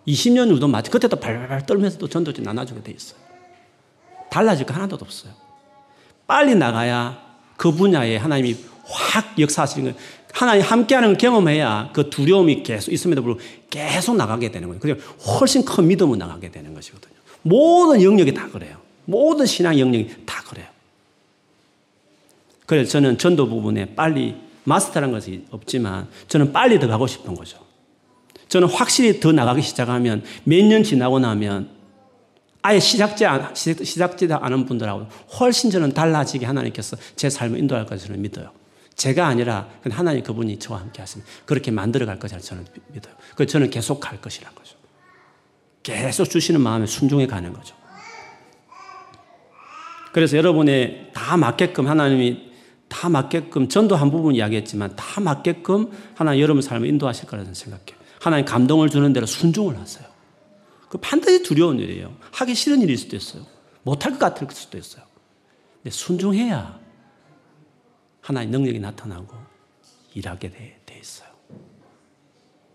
20년 0.07 0.51
후도 0.51 0.67
마치 0.67 0.91
그때도 0.91 1.17
발발발 1.17 1.65
떨면서 1.65 1.97
또 1.97 2.07
전도전 2.07 2.43
나눠주게 2.43 2.83
돼 2.83 2.91
있어요. 2.91 3.19
달라질 4.29 4.65
거 4.65 4.73
하나도 4.73 4.97
없어요. 4.99 5.31
빨리 6.27 6.55
나가야 6.55 7.23
그 7.57 7.71
분야에 7.71 8.17
하나님이 8.17 8.57
확 8.83 9.39
역사하시는 9.39 9.83
거예요. 9.93 10.07
하나님 10.33 10.63
함께하는 10.63 11.09
걸 11.09 11.17
경험해야 11.17 11.91
그 11.93 12.09
두려움이 12.09 12.63
계속 12.63 12.91
있음에도 12.91 13.21
불구하고 13.23 13.49
계속 13.69 14.17
나가게 14.17 14.51
되는 14.51 14.67
거예요. 14.67 14.79
그래서 14.81 14.99
훨씬 15.39 15.63
큰 15.63 15.87
믿음으로 15.87 16.17
나가게 16.17 16.51
되는 16.51 16.73
것이거든요. 16.73 17.14
모든 17.45 18.01
영역이 18.01 18.33
다 18.33 18.49
그래요. 18.49 18.77
모든 19.05 19.45
신앙 19.45 19.77
영역이 19.77 20.25
다 20.25 20.41
그래요. 20.49 20.65
그래서 22.65 22.89
저는 22.93 23.19
전도 23.19 23.47
부분에 23.47 23.93
빨리 23.93 24.35
마스터란 24.63 25.11
것이 25.11 25.45
없지만 25.51 26.07
저는 26.27 26.51
빨리 26.51 26.79
더 26.79 26.87
가고 26.87 27.05
싶은 27.05 27.35
거죠. 27.35 27.59
저는 28.49 28.67
확실히 28.67 29.19
더 29.19 29.31
나가기 29.31 29.61
시작하면 29.61 30.23
몇 30.43 30.63
년 30.65 30.83
지나고 30.83 31.19
나면 31.19 31.69
아예 32.63 32.79
시작지, 32.79 33.25
시작지 33.53 34.27
않은 34.31 34.65
분들하고 34.65 35.05
훨씬 35.39 35.69
저는 35.69 35.91
달라지게 35.93 36.47
하나님께서 36.47 36.97
제 37.15 37.29
삶을 37.29 37.59
인도할 37.59 37.85
것을 37.85 38.17
믿어요. 38.17 38.49
제가 38.95 39.27
아니라 39.27 39.69
하나님 39.91 40.23
그분이 40.23 40.57
저와 40.57 40.79
함께 40.79 40.99
하시면 41.01 41.27
그렇게 41.45 41.69
만들어 41.69 42.07
갈 42.07 42.17
것이라 42.17 42.39
저는 42.41 42.65
믿어요. 42.91 43.13
그래서 43.35 43.51
저는 43.51 43.69
계속 43.69 43.99
갈 43.99 44.19
것이란 44.19 44.55
거죠. 44.55 44.74
계속 45.85 46.25
주시는 46.25 46.61
마음에 46.61 46.87
순종해 46.87 47.27
가는 47.27 47.53
거죠. 47.53 47.75
그래서 50.11 50.35
여러분의 50.35 51.11
다 51.13 51.37
맞게끔 51.37 51.87
하나님이 51.87 52.51
다 52.87 53.07
맞게끔 53.07 53.69
전도 53.69 53.95
한 53.95 54.09
부분 54.09 54.33
이야기했지만 54.33 54.95
다 54.95 55.21
맞게끔 55.21 55.91
하나님 56.15 56.41
여러분 56.41 56.63
삶을 56.63 56.87
인도하실 56.87 57.27
거라는 57.27 57.53
생각해요. 57.53 58.03
하나님 58.19 58.45
감동을 58.45 58.89
주는 58.89 59.13
대로 59.13 59.27
순종을 59.27 59.77
하세요. 59.77 60.07
그 60.89 60.97
반드시 60.97 61.43
두려운 61.43 61.79
일이에요. 61.79 62.15
하기 62.31 62.55
싫은 62.55 62.81
일일 62.81 62.97
수도 62.97 63.15
있어요. 63.15 63.43
못할 63.83 64.13
것 64.13 64.19
같을 64.19 64.47
수도 64.51 64.79
있어요. 64.79 65.03
근데 65.83 65.91
순종해야 65.91 66.79
하나의 68.21 68.47
능력이 68.47 68.79
나타나고 68.79 69.35
일하게 70.15 70.49
돼, 70.49 70.81
돼 70.85 70.97
있어요. 70.99 71.29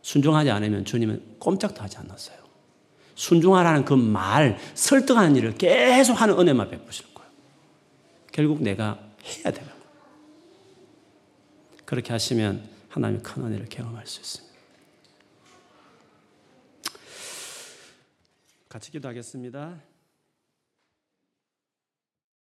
순종하지 0.02 0.50
않으면 0.50 0.84
주님은 0.84 1.38
꼼짝도 1.40 1.82
하지 1.82 1.98
않았어요. 1.98 2.39
순종하라는 3.20 3.84
그 3.84 3.92
말, 3.92 4.58
설득하는 4.74 5.36
일을 5.36 5.58
계속 5.58 6.18
하는 6.22 6.38
은혜만 6.38 6.70
베푸실 6.70 7.12
거예요. 7.12 7.30
결국 8.32 8.62
내가 8.62 8.98
해야 9.22 9.52
되는 9.52 9.68
거예요. 9.68 9.84
그렇게 11.84 12.12
하시면 12.12 12.66
하나님의 12.88 13.22
큰 13.22 13.44
은혜를 13.44 13.68
경험할 13.68 14.06
수 14.06 14.20
있습니다. 14.20 14.54
같이 18.70 18.90
기도하겠습니다. 18.90 19.89